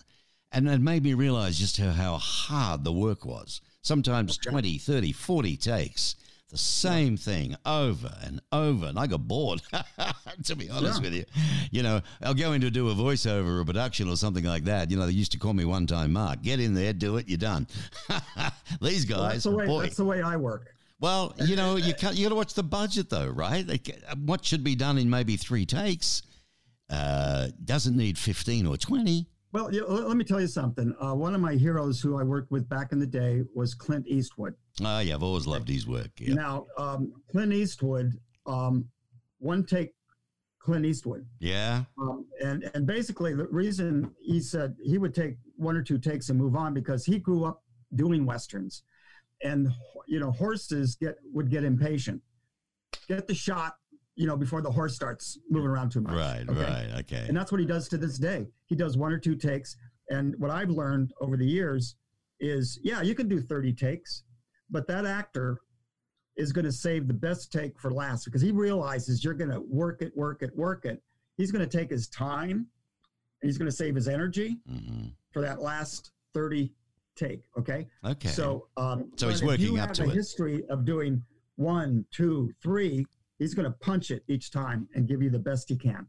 And 0.51 0.67
it 0.67 0.79
made 0.79 1.03
me 1.03 1.13
realize 1.13 1.59
just 1.59 1.77
how, 1.77 1.91
how 1.91 2.17
hard 2.17 2.83
the 2.83 2.93
work 2.93 3.25
was. 3.25 3.61
Sometimes 3.81 4.37
20, 4.37 4.77
30, 4.77 5.11
40 5.11 5.57
takes, 5.57 6.15
the 6.49 6.57
same 6.57 7.17
thing 7.17 7.55
over 7.65 8.09
and 8.23 8.41
over. 8.51 8.85
And 8.87 8.97
I 8.97 9.07
got 9.07 9.27
bored, 9.27 9.61
to 10.45 10.55
be 10.55 10.69
honest 10.69 11.01
Yeah. 11.01 11.09
with 11.09 11.13
you. 11.13 11.25
You 11.71 11.83
know, 11.83 12.01
I'll 12.21 12.33
go 12.33 12.53
in 12.53 12.61
to 12.61 12.69
do 12.71 12.89
a 12.89 12.95
voiceover 12.95 13.57
or 13.57 13.59
a 13.61 13.65
production 13.65 14.09
or 14.09 14.15
something 14.15 14.45
like 14.45 14.63
that. 14.63 14.89
You 14.89 14.97
know, 14.97 15.05
they 15.05 15.11
used 15.11 15.33
to 15.33 15.37
call 15.39 15.53
me 15.53 15.65
one 15.65 15.87
time, 15.87 16.13
Mark, 16.13 16.41
get 16.41 16.59
in 16.59 16.73
there, 16.73 16.93
do 16.93 17.17
it, 17.17 17.27
you're 17.27 17.37
done. 17.37 17.67
These 18.81 19.09
Well, 19.09 19.19
guys, 19.19 19.31
that's 19.31 19.43
the 19.43 19.51
way. 19.51 19.65
boy. 19.65 19.81
That's 19.83 19.97
the 19.97 20.05
way 20.05 20.21
I 20.21 20.37
work. 20.37 20.73
Well, 20.99 21.35
you 21.43 21.55
know, 21.55 21.75
you 21.75 21.93
can't, 21.93 22.15
you 22.15 22.23
got 22.23 22.29
to 22.29 22.35
watch 22.35 22.53
the 22.53 22.63
budget 22.63 23.09
though, 23.09 23.27
right? 23.27 23.65
They, 23.67 23.77
ca- 23.77 24.15
what 24.25 24.43
should 24.43 24.63
be 24.63 24.75
done 24.75 24.97
in 24.97 25.09
maybe 25.09 25.37
three 25.37 25.65
takes 25.65 26.23
uh, 26.89 27.49
doesn't 27.65 27.95
need 27.97 28.17
fifteen 28.17 28.65
or 28.65 28.77
twenty. 28.77 29.27
Well, 29.57 29.71
let 29.71 30.07
let 30.07 30.17
me 30.17 30.23
tell 30.23 30.39
you 30.39 30.47
something. 30.47 30.93
Uh, 31.01 31.15
one 31.15 31.33
of 31.33 31.41
my 31.41 31.55
heroes 31.55 31.99
who 31.99 32.19
I 32.19 32.23
worked 32.23 32.51
with 32.51 32.69
back 32.69 32.91
in 32.91 32.99
the 32.99 33.07
day 33.07 33.41
was 33.55 33.73
Clint 33.73 34.05
Eastwood. 34.07 34.53
Oh 34.83 34.99
yeah, 34.99 35.15
I've 35.15 35.23
always 35.23 35.47
loved 35.47 35.67
his 35.67 35.87
work. 35.87 36.11
Yeah, 36.19 36.35
Now, 36.35 36.67
um, 36.77 37.11
Clint 37.31 37.51
Eastwood, 37.51 38.13
um, 38.45 38.87
one 39.39 39.65
take 39.65 39.95
Clint 40.59 40.85
Eastwood. 40.85 41.25
yeah, 41.39 41.85
Um, 41.99 42.27
and 42.43 42.69
and 42.75 42.85
basically 42.85 43.33
the 43.33 43.47
reason 43.47 44.11
he 44.21 44.41
said 44.41 44.75
he 44.83 44.99
would 44.99 45.15
take 45.15 45.37
one 45.55 45.75
or 45.75 45.81
two 45.81 45.97
takes 45.97 46.29
and 46.29 46.37
move 46.37 46.55
on 46.55 46.75
because 46.75 47.03
he 47.03 47.17
grew 47.17 47.43
up 47.43 47.63
doing 47.95 48.27
westerns, 48.27 48.83
and 49.43 49.69
you 50.07 50.19
know 50.19 50.29
horses 50.29 50.95
get 51.01 51.15
would 51.33 51.49
get 51.49 51.63
impatient, 51.63 52.21
get 53.07 53.25
the 53.25 53.33
shot, 53.33 53.77
you 54.17 54.27
know 54.27 54.35
before 54.35 54.61
the 54.61 54.69
horse 54.71 54.95
starts 54.95 55.37
moving 55.49 55.69
around 55.69 55.91
too 55.91 56.01
much. 56.01 56.15
right, 56.15 56.43
okay? 56.49 56.61
right, 56.61 56.89
okay. 56.99 57.25
And 57.27 57.37
that's 57.37 57.51
what 57.51 57.61
he 57.61 57.67
does 57.67 57.87
to 57.89 57.97
this 57.97 58.17
day. 58.17 58.47
He 58.65 58.75
does 58.75 58.97
one 58.97 59.13
or 59.13 59.19
two 59.19 59.35
takes, 59.35 59.77
and 60.09 60.35
what 60.39 60.51
I've 60.51 60.69
learned 60.71 61.13
over 61.21 61.37
the 61.37 61.45
years 61.45 61.95
is, 62.39 62.79
yeah, 62.83 63.01
you 63.01 63.15
can 63.15 63.29
do 63.29 63.39
thirty 63.39 63.71
takes, 63.71 64.23
but 64.69 64.87
that 64.87 65.05
actor 65.05 65.59
is 66.35 66.51
going 66.51 66.65
to 66.65 66.71
save 66.71 67.07
the 67.07 67.13
best 67.13 67.51
take 67.51 67.79
for 67.79 67.91
last 67.91 68.25
because 68.25 68.41
he 68.41 68.51
realizes 68.51 69.23
you're 69.23 69.33
going 69.33 69.49
to 69.49 69.61
work 69.61 70.01
it, 70.01 70.11
work 70.15 70.43
it, 70.43 70.55
work 70.55 70.85
it. 70.85 71.01
He's 71.35 71.51
going 71.51 71.67
to 71.67 71.77
take 71.77 71.89
his 71.89 72.07
time 72.09 72.67
and 73.41 73.49
he's 73.49 73.57
going 73.57 73.69
to 73.69 73.75
save 73.75 73.95
his 73.95 74.07
energy 74.07 74.57
hmm 74.67 75.07
for 75.31 75.41
that 75.41 75.61
last 75.61 76.11
30 76.33 76.71
take. 77.15 77.41
Okay. 77.59 77.87
Okay. 78.05 78.29
So, 78.29 78.67
um, 78.77 79.11
So 79.17 79.29
he's 79.29 79.43
working 79.43 79.65
you 79.65 79.73
up 79.73 79.87
have 79.87 79.91
to 79.97 80.03
a 80.03 80.09
it. 80.09 80.13
history 80.13 80.63
of 80.69 80.85
doing 80.85 81.21
one, 81.57 82.05
two, 82.11 82.51
three. 82.61 83.05
He's 83.39 83.53
going 83.53 83.65
to 83.71 83.77
punch 83.79 84.11
it 84.11 84.23
each 84.27 84.51
time 84.51 84.87
and 84.95 85.07
give 85.07 85.21
you 85.21 85.29
the 85.29 85.39
best 85.39 85.69
he 85.69 85.75
can. 85.75 86.07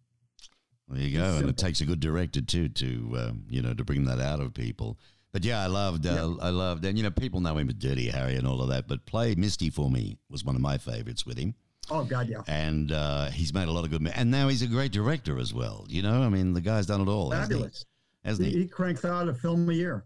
there 0.88 1.02
you 1.02 1.18
go, 1.18 1.24
and 1.24 1.34
simple. 1.34 1.50
it 1.50 1.56
takes 1.58 1.80
a 1.80 1.86
good 1.86 2.00
director 2.00 2.40
too 2.40 2.68
to 2.70 3.18
um, 3.18 3.44
you 3.48 3.60
know 3.62 3.74
to 3.74 3.84
bring 3.84 4.04
that 4.06 4.20
out 4.20 4.40
of 4.40 4.54
people. 4.54 4.98
But 5.30 5.44
yeah, 5.44 5.62
I 5.62 5.66
loved, 5.66 6.06
uh, 6.06 6.36
I 6.40 6.48
loved, 6.48 6.86
and 6.86 6.96
you 6.96 7.04
know, 7.04 7.10
people 7.10 7.40
know 7.40 7.58
him 7.58 7.68
as 7.68 7.74
Dirty 7.74 8.08
Harry 8.08 8.36
and 8.36 8.46
all 8.46 8.62
of 8.62 8.70
that. 8.70 8.88
But 8.88 9.04
Play 9.04 9.34
Misty 9.34 9.68
for 9.68 9.90
me 9.90 10.16
was 10.30 10.42
one 10.42 10.56
of 10.56 10.62
my 10.62 10.78
favorites 10.78 11.26
with 11.26 11.36
him. 11.38 11.54
Oh 11.90 12.02
God, 12.04 12.28
yeah. 12.30 12.40
and 12.48 12.90
uh, 12.92 13.26
he's 13.26 13.52
made 13.52 13.68
a 13.68 13.72
lot 13.72 13.84
of 13.84 13.90
good. 13.90 14.10
And 14.14 14.30
now 14.30 14.48
he's 14.48 14.62
a 14.62 14.66
great 14.66 14.90
director 14.92 15.38
as 15.38 15.52
well. 15.52 15.84
You 15.88 16.00
know, 16.02 16.22
I 16.22 16.30
mean, 16.30 16.54
the 16.54 16.62
guy's 16.62 16.86
done 16.86 17.02
it 17.02 17.08
all. 17.08 17.30
hasn't 17.30 17.50
he? 17.52 17.54
Fabulous. 17.58 17.84
Hasn't 18.24 18.48
He, 18.48 18.54
he? 18.54 18.58
he 18.60 18.68
cranks 18.68 19.04
out 19.04 19.28
a 19.28 19.34
film 19.34 19.68
a 19.68 19.72
year. 19.74 20.04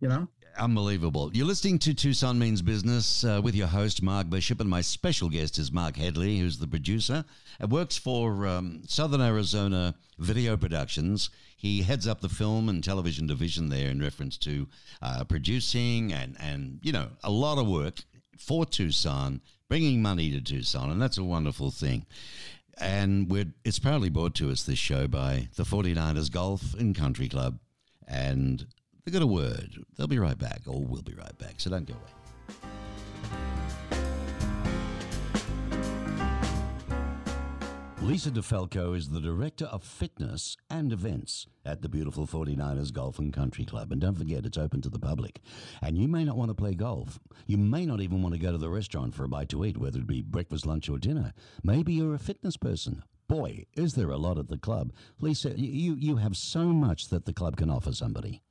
You 0.00 0.08
know. 0.08 0.28
Unbelievable. 0.56 1.30
You're 1.34 1.46
listening 1.46 1.80
to 1.80 1.94
Tucson 1.94 2.38
Means 2.38 2.62
Business 2.62 3.24
uh, 3.24 3.40
with 3.42 3.56
your 3.56 3.66
host, 3.66 4.02
Mark 4.02 4.30
Bishop, 4.30 4.60
and 4.60 4.70
my 4.70 4.82
special 4.82 5.28
guest 5.28 5.58
is 5.58 5.72
Mark 5.72 5.96
Headley, 5.96 6.38
who's 6.38 6.58
the 6.58 6.68
producer. 6.68 7.24
It 7.60 7.70
works 7.70 7.98
for 7.98 8.46
um, 8.46 8.82
Southern 8.86 9.20
Arizona 9.20 9.96
Video 10.18 10.56
Productions. 10.56 11.30
He 11.56 11.82
heads 11.82 12.06
up 12.06 12.20
the 12.20 12.28
film 12.28 12.68
and 12.68 12.84
television 12.84 13.26
division 13.26 13.68
there 13.68 13.88
in 13.88 14.00
reference 14.00 14.36
to 14.38 14.68
uh, 15.02 15.24
producing 15.24 16.12
and, 16.12 16.36
and, 16.38 16.78
you 16.82 16.92
know, 16.92 17.08
a 17.24 17.30
lot 17.30 17.58
of 17.58 17.66
work 17.66 18.04
for 18.38 18.64
Tucson, 18.64 19.40
bringing 19.68 20.02
money 20.02 20.30
to 20.30 20.40
Tucson, 20.40 20.90
and 20.90 21.02
that's 21.02 21.18
a 21.18 21.24
wonderful 21.24 21.72
thing. 21.72 22.06
And 22.78 23.28
it's 23.64 23.78
proudly 23.80 24.10
brought 24.10 24.34
to 24.36 24.50
us, 24.50 24.62
this 24.62 24.78
show, 24.78 25.08
by 25.08 25.48
the 25.56 25.64
49ers 25.64 26.30
Golf 26.30 26.74
and 26.74 26.94
Country 26.94 27.28
Club. 27.28 27.58
And 28.06 28.66
they 29.04 29.12
got 29.12 29.22
a 29.22 29.26
word. 29.26 29.76
They'll 29.96 30.06
be 30.06 30.18
right 30.18 30.38
back, 30.38 30.62
or 30.66 30.82
we'll 30.84 31.02
be 31.02 31.14
right 31.14 31.36
back, 31.38 31.54
so 31.58 31.70
don't 31.70 31.86
go 31.86 31.94
away. 31.94 32.24
Lisa 38.04 38.30
DeFalco 38.30 38.94
is 38.94 39.08
the 39.08 39.20
Director 39.20 39.64
of 39.64 39.82
Fitness 39.82 40.58
and 40.68 40.92
Events 40.92 41.46
at 41.64 41.80
the 41.80 41.88
beautiful 41.88 42.26
49ers 42.26 42.92
Golf 42.92 43.18
and 43.18 43.32
Country 43.32 43.64
Club. 43.64 43.92
And 43.92 44.00
don't 44.00 44.18
forget, 44.18 44.44
it's 44.44 44.58
open 44.58 44.82
to 44.82 44.90
the 44.90 44.98
public. 44.98 45.40
And 45.80 45.96
you 45.96 46.06
may 46.06 46.22
not 46.22 46.36
want 46.36 46.50
to 46.50 46.54
play 46.54 46.74
golf. 46.74 47.18
You 47.46 47.56
may 47.56 47.86
not 47.86 48.02
even 48.02 48.22
want 48.22 48.34
to 48.34 48.38
go 48.40 48.52
to 48.52 48.58
the 48.58 48.68
restaurant 48.68 49.14
for 49.14 49.24
a 49.24 49.28
bite 49.28 49.48
to 49.48 49.64
eat, 49.64 49.78
whether 49.78 50.00
it 50.00 50.06
be 50.06 50.20
breakfast, 50.20 50.66
lunch, 50.66 50.90
or 50.90 50.98
dinner. 50.98 51.32
Maybe 51.62 51.94
you're 51.94 52.14
a 52.14 52.18
fitness 52.18 52.58
person. 52.58 53.04
Boy, 53.26 53.64
is 53.74 53.94
there 53.94 54.10
a 54.10 54.18
lot 54.18 54.36
at 54.36 54.48
the 54.48 54.58
club. 54.58 54.92
Lisa, 55.18 55.58
you, 55.58 55.94
you 55.94 56.16
have 56.16 56.36
so 56.36 56.66
much 56.66 57.08
that 57.08 57.24
the 57.24 57.32
club 57.32 57.56
can 57.56 57.70
offer 57.70 57.92
somebody. 57.92 58.42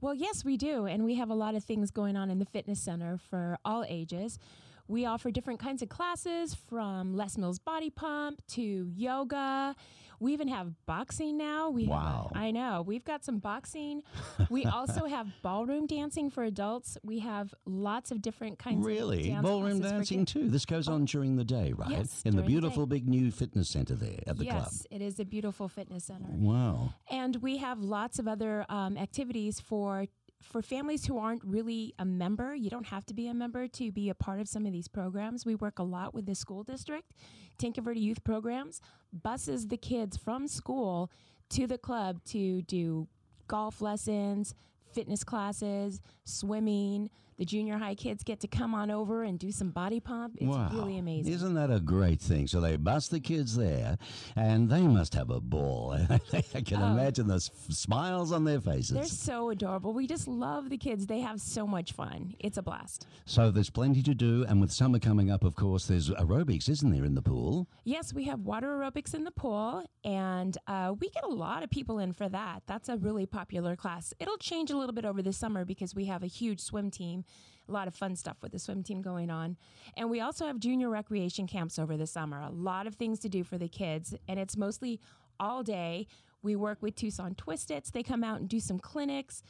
Well, 0.00 0.14
yes, 0.14 0.44
we 0.44 0.56
do. 0.56 0.86
And 0.86 1.04
we 1.04 1.14
have 1.14 1.30
a 1.30 1.34
lot 1.34 1.54
of 1.54 1.64
things 1.64 1.90
going 1.90 2.16
on 2.16 2.30
in 2.30 2.38
the 2.38 2.44
fitness 2.44 2.80
center 2.80 3.18
for 3.18 3.58
all 3.64 3.84
ages. 3.88 4.38
We 4.88 5.04
offer 5.04 5.30
different 5.30 5.60
kinds 5.60 5.82
of 5.82 5.88
classes 5.88 6.54
from 6.54 7.14
Les 7.16 7.36
Mills 7.36 7.58
Body 7.58 7.90
Pump 7.90 8.40
to 8.50 8.62
yoga. 8.94 9.74
We 10.18 10.32
even 10.32 10.48
have 10.48 10.72
boxing 10.86 11.36
now. 11.36 11.68
We 11.68 11.86
Wow. 11.88 12.30
Have, 12.32 12.42
I 12.42 12.50
know. 12.50 12.82
We've 12.86 13.04
got 13.04 13.22
some 13.24 13.38
boxing. 13.38 14.02
We 14.48 14.64
also 14.78 15.04
have 15.06 15.26
ballroom 15.42 15.86
dancing 15.86 16.30
for 16.30 16.42
adults. 16.44 16.96
We 17.02 17.18
have 17.18 17.52
lots 17.66 18.10
of 18.10 18.22
different 18.22 18.58
kinds 18.58 18.78
of 18.80 18.86
Really? 18.86 19.36
Ballroom 19.42 19.80
dancing 19.80 20.24
too. 20.24 20.48
This 20.48 20.64
goes 20.64 20.88
on 20.88 21.04
during 21.04 21.36
the 21.36 21.44
day, 21.44 21.74
right? 21.76 21.90
Yes, 21.90 22.22
In 22.24 22.30
the 22.30 22.42
during 22.42 22.44
the 22.46 22.60
beautiful 22.60 22.86
big 22.86 23.06
new 23.08 23.30
fitness 23.30 23.68
center 23.68 23.94
there 23.94 24.20
at 24.26 24.38
the 24.38 24.46
club. 24.46 24.62
yes, 24.62 24.86
it 24.90 25.02
is 25.02 25.20
a 25.20 25.24
beautiful 25.26 25.68
fitness 25.68 26.04
center. 26.04 26.28
Wow. 26.30 26.94
And 27.10 27.36
we 27.42 27.58
have 27.58 27.80
lots 27.80 28.18
of 28.18 28.26
other 28.26 28.64
um, 28.70 28.96
activities 28.96 29.60
for 29.60 30.06
for 30.42 30.62
families 30.62 31.06
who 31.06 31.18
aren't 31.18 31.42
really 31.44 31.94
a 31.98 32.04
member. 32.04 32.54
You 32.54 32.70
don't 32.70 32.86
have 32.86 33.06
to 33.06 33.14
be 33.14 33.28
a 33.28 33.34
member 33.34 33.68
to 33.68 33.92
be 33.92 34.10
a 34.10 34.14
part 34.14 34.40
of 34.40 34.48
some 34.48 34.66
of 34.66 34.72
these 34.72 34.88
programs. 34.88 35.44
We 35.44 35.54
work 35.54 35.78
a 35.78 35.82
lot 35.82 36.14
with 36.14 36.26
the 36.26 36.34
school 36.34 36.62
district, 36.62 37.12
Tanque 37.58 37.78
Verde 37.82 38.00
Youth 38.00 38.22
Programs, 38.24 38.80
buses 39.12 39.68
the 39.68 39.76
kids 39.76 40.16
from 40.16 40.46
school 40.48 41.10
to 41.50 41.66
the 41.66 41.78
club 41.78 42.22
to 42.26 42.62
do 42.62 43.08
golf 43.48 43.80
lessons, 43.80 44.54
fitness 44.92 45.24
classes, 45.24 46.00
swimming. 46.24 47.10
The 47.38 47.44
junior 47.44 47.76
high 47.76 47.94
kids 47.94 48.22
get 48.24 48.40
to 48.40 48.48
come 48.48 48.74
on 48.74 48.90
over 48.90 49.22
and 49.22 49.38
do 49.38 49.52
some 49.52 49.70
body 49.70 50.00
pump. 50.00 50.36
It's 50.38 50.46
wow. 50.46 50.70
really 50.72 50.96
amazing. 50.96 51.32
Isn't 51.34 51.54
that 51.54 51.70
a 51.70 51.80
great 51.80 52.18
thing? 52.20 52.46
So 52.46 52.60
they 52.62 52.76
bust 52.76 53.10
the 53.10 53.20
kids 53.20 53.54
there, 53.56 53.98
and 54.36 54.70
they 54.70 54.80
must 54.82 55.12
have 55.14 55.28
a 55.28 55.38
ball. 55.40 55.92
I 56.32 56.60
can 56.62 56.82
Oh. 56.82 56.92
imagine 56.92 57.26
the 57.26 57.40
smiles 57.40 58.32
on 58.32 58.44
their 58.44 58.60
faces. 58.60 58.90
They're 58.94 59.04
so 59.04 59.50
adorable. 59.50 59.92
We 59.92 60.06
just 60.06 60.26
love 60.28 60.70
the 60.70 60.78
kids. 60.78 61.06
They 61.06 61.20
have 61.20 61.40
so 61.40 61.66
much 61.66 61.92
fun. 61.92 62.34
It's 62.38 62.56
a 62.56 62.62
blast. 62.62 63.06
So 63.26 63.50
there's 63.50 63.70
plenty 63.70 64.02
to 64.04 64.14
do, 64.14 64.44
and 64.48 64.60
with 64.60 64.72
summer 64.72 64.98
coming 64.98 65.30
up, 65.30 65.44
of 65.44 65.56
course, 65.56 65.86
there's 65.86 66.08
aerobics, 66.10 66.68
isn't 66.70 66.90
there, 66.90 67.04
in 67.04 67.14
the 67.14 67.22
pool? 67.22 67.68
Yes, 67.84 68.14
we 68.14 68.24
have 68.24 68.40
water 68.40 68.68
aerobics 68.68 69.14
in 69.14 69.24
the 69.24 69.30
pool, 69.30 69.84
and 70.04 70.56
uh, 70.66 70.94
we 70.98 71.10
get 71.10 71.24
a 71.24 71.28
lot 71.28 71.62
of 71.62 71.68
people 71.70 71.98
in 71.98 72.12
for 72.14 72.28
that. 72.30 72.62
That's 72.66 72.88
a 72.88 72.96
really 72.96 73.26
popular 73.26 73.76
class. 73.76 74.14
It'll 74.18 74.38
change 74.38 74.70
a 74.70 74.76
little 74.78 74.94
bit 74.94 75.04
over 75.04 75.20
the 75.20 75.34
summer 75.34 75.66
because 75.66 75.94
we 75.94 76.06
have 76.06 76.22
a 76.22 76.26
huge 76.28 76.60
swim 76.60 76.90
team, 76.90 77.24
a 77.68 77.72
lot 77.72 77.88
of 77.88 77.94
fun 77.94 78.14
stuff 78.16 78.36
with 78.42 78.52
the 78.52 78.58
swim 78.58 78.82
team 78.82 79.02
going 79.02 79.30
on. 79.30 79.56
And 79.96 80.08
we 80.10 80.20
also 80.20 80.46
have 80.46 80.58
junior 80.60 80.88
recreation 80.88 81.46
camps 81.46 81.78
over 81.78 81.96
the 81.96 82.06
summer, 82.06 82.40
a 82.40 82.50
lot 82.50 82.86
of 82.86 82.94
things 82.94 83.18
to 83.20 83.28
do 83.28 83.42
for 83.44 83.58
the 83.58 83.68
kids, 83.68 84.14
and 84.28 84.38
it's 84.38 84.56
mostly 84.56 85.00
all 85.40 85.62
day. 85.62 86.06
We 86.42 86.54
work 86.54 86.78
with 86.80 86.94
Tucson 86.94 87.34
Twistits, 87.34 87.90
they 87.90 88.02
come 88.04 88.22
out 88.22 88.38
and 88.40 88.48
do 88.48 88.60
some 88.60 88.78
clinics. 88.78 89.42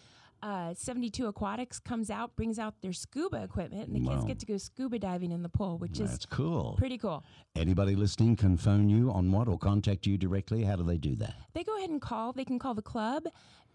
Uh, 0.43 0.75
72 0.75 1.27
Aquatics 1.27 1.79
comes 1.79 2.11
out, 2.11 2.37
brings 2.37 2.59
out 2.59 2.75
their 2.83 2.93
scuba 2.93 3.43
equipment, 3.43 3.89
and 3.89 3.97
the 3.97 4.07
kids 4.09 4.25
get 4.25 4.39
to 4.39 4.45
go 4.47 4.59
scuba 4.59 4.99
diving 4.99 5.33
in 5.33 5.43
the 5.43 5.49
pool, 5.49 5.79
which 5.79 5.99
is 5.99 6.11
That's 6.11 6.27
cool. 6.27 6.75
pretty 6.77 6.99
cool. 6.99 7.25
Anybody 7.57 7.97
listening 7.97 8.37
can 8.37 8.59
phone 8.59 8.91
you 8.91 9.11
on 9.11 9.33
what 9.33 9.49
or 9.49 9.59
contact 9.59 10.07
you 10.07 10.19
directly. 10.19 10.63
How 10.63 10.77
do 10.77 10.83
they 10.83 10.99
do 10.99 11.17
that? 11.17 11.35
they 11.55 11.65
go 11.65 11.77
ahead 11.79 11.89
and 11.89 12.03
call. 12.03 12.35
They 12.35 12.45
can 12.45 12.59
call 12.59 12.75
the 12.75 12.83
club 12.83 13.25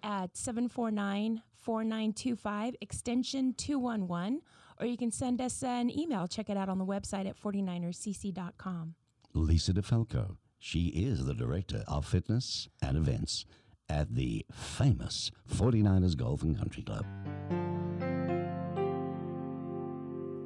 at 0.03 0.35
749 0.35 1.41
4925, 1.55 2.75
extension 2.81 3.53
211, 3.53 4.41
or 4.79 4.85
you 4.87 4.97
can 4.97 5.11
send 5.11 5.39
us 5.41 5.61
an 5.63 5.95
email. 5.97 6.27
Check 6.27 6.49
it 6.49 6.57
out 6.57 6.69
on 6.69 6.79
the 6.79 6.85
website 6.85 7.27
at 7.27 7.39
49ercc.com. 7.39 8.95
Lisa 9.33 9.73
DeFalco. 9.73 10.37
She 10.59 10.87
is 10.87 11.25
the 11.25 11.33
director 11.33 11.83
of 11.87 12.05
fitness 12.05 12.67
and 12.81 12.97
events 12.97 13.45
at 13.89 14.13
the 14.13 14.45
famous 14.53 15.31
49ers 15.51 16.15
Golf 16.15 16.43
and 16.43 16.57
Country 16.57 16.83
Club. 16.83 17.05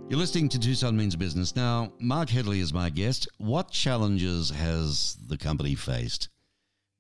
You're 0.08 0.20
listening 0.20 0.50
to 0.50 0.60
Tucson 0.60 0.96
Means 0.96 1.16
Business. 1.16 1.56
Now, 1.56 1.92
Mark 2.00 2.30
Headley 2.30 2.60
is 2.60 2.72
my 2.72 2.92
guest. 2.92 3.28
What 3.40 3.72
challenges 3.72 4.52
has 4.52 5.18
the 5.26 5.38
company 5.38 5.74
faced, 5.74 6.30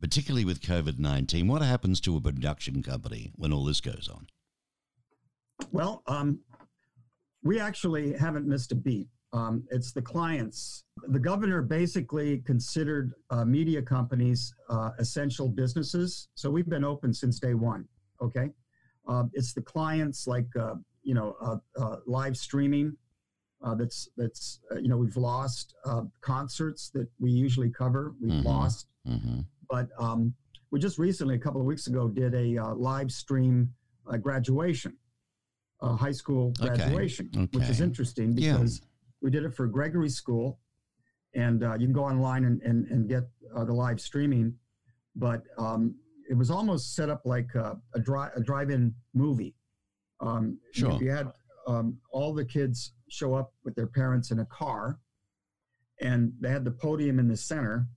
particularly 0.10 0.46
with 0.46 0.62
COVID 0.62 1.00
19? 1.00 1.48
What 1.48 1.63
happens 1.63 2.00
to 2.02 2.15
a 2.15 2.22
production 2.22 2.84
company 2.84 3.32
when 3.38 3.52
all 3.52 3.65
this 3.65 3.82
goes 3.82 4.08
on? 4.13 4.28
Well, 5.72 6.04
um, 6.06 6.39
we 7.44 7.60
actually 7.60 8.13
haven't 8.13 8.46
missed 8.46 8.72
a 8.72 8.76
beat. 8.76 9.08
Um, 9.34 9.63
it's 9.72 9.94
the 9.94 10.04
clients. 10.04 10.84
The 11.08 11.18
governor 11.20 11.63
basically 11.63 12.38
considered 12.46 13.13
uh, 13.32 13.46
media 13.46 13.82
companies 13.82 14.54
uh, 14.70 14.91
essential 15.00 15.50
businesses. 15.50 16.28
So 16.36 16.52
we've 16.52 16.70
been 16.70 16.84
open 16.86 17.12
since 17.12 17.39
day 17.39 17.56
one. 17.56 17.86
Okay. 18.22 18.52
Uh, 19.08 19.24
it's 19.34 19.54
the 19.54 19.62
clients 19.63 20.28
like, 20.28 20.48
uh, 20.60 20.76
you 21.02 21.15
know, 21.15 21.36
uh, 21.41 21.58
uh, 21.82 21.96
live 22.06 22.38
streaming. 22.38 22.96
Uh, 23.63 23.74
that's 23.74 24.08
that's 24.18 24.60
uh, 24.72 24.76
you 24.76 24.88
know 24.89 24.98
we've 24.98 25.18
lost 25.18 25.74
uh, 25.86 26.04
concerts 26.22 26.91
that 26.94 27.08
we 27.18 27.32
usually 27.32 27.72
cover. 27.72 28.13
We've 28.22 28.32
Mhm. 28.34 28.44
lost 28.46 28.86
Mm-hmm. 29.08 29.41
But 29.69 29.88
um, 29.97 30.34
we 30.71 30.80
just 30.80 30.97
recently, 30.97 31.36
a 31.36 31.39
couple 31.39 31.62
of 31.62 31.67
weeks 31.67 31.88
ago, 31.88 32.08
did 32.08 32.34
a 32.34 32.58
uh, 32.58 32.73
live 32.75 33.12
stream 33.12 33.71
uh, 34.12 34.17
graduation, 34.17 34.95
uh, 35.82 35.95
high 35.95 36.12
school 36.12 36.54
Okay, 36.62 36.75
graduation, 36.75 37.30
which 37.54 37.63
is 37.69 37.78
okay. 37.80 37.84
interesting 37.84 38.34
Yeah. 38.38 38.54
because 38.54 38.82
we 39.21 39.30
did 39.32 39.43
it 39.43 39.54
for 39.56 39.67
Gregory 39.67 40.10
School, 40.10 40.60
and 41.34 41.63
uh, 41.63 41.73
you 41.73 41.86
can 41.88 41.93
go 41.93 42.04
online 42.04 42.45
and, 42.45 42.62
and, 42.62 42.88
and 42.88 43.08
get 43.10 43.23
uh, 43.56 43.63
the 43.65 43.73
live 43.73 43.99
streaming, 43.99 44.54
but 45.15 45.43
um, 45.58 45.95
it 46.30 46.34
was 46.34 46.49
almost 46.51 46.95
set 46.95 47.10
up 47.10 47.21
like 47.25 47.54
a, 47.56 47.78
a, 47.93 47.99
dri- 47.99 48.30
a 48.36 48.41
drive-in 48.41 48.93
movie. 49.13 49.56
Um, 50.19 50.58
Sure. 50.73 50.97
You 51.01 51.12
had 51.12 51.28
um, 51.67 51.97
all 52.12 52.34
the 52.34 52.45
kids 52.45 52.93
show 53.10 53.34
up 53.34 53.54
with 53.63 53.75
their 53.75 53.88
parents 53.88 54.32
in 54.32 54.39
a 54.39 54.45
car, 54.45 54.99
and 56.01 56.34
they 56.39 56.49
had 56.49 56.65
the 56.65 56.71
podium 56.71 57.19
in 57.19 57.28
the 57.28 57.38
center, 57.38 57.88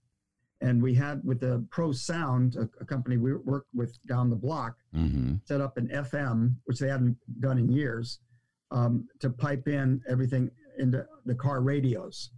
and 0.61 0.83
we 0.83 0.95
had 0.95 1.21
with 1.25 1.41
the 1.41 1.65
Pro 1.71 1.93
Sound, 1.93 2.57
a, 2.57 2.69
a 2.81 2.85
company 2.85 3.17
we 3.17 3.35
worked 3.35 3.69
with 3.75 3.97
down 4.07 4.31
the 4.31 4.37
block, 4.37 4.77
Mm-hmm. 4.95 5.35
set 5.45 5.61
up 5.61 5.77
an 5.77 5.89
FM, 5.89 6.55
which 6.65 6.79
they 6.79 6.89
hadn't 6.89 7.17
done 7.41 7.59
in 7.59 7.69
years, 7.71 8.19
um, 8.71 9.07
to 9.21 9.31
pipe 9.31 9.69
in 9.69 10.01
everything 10.09 10.51
into 10.79 11.05
the 11.27 11.35
car 11.35 11.61
radios. 11.61 12.31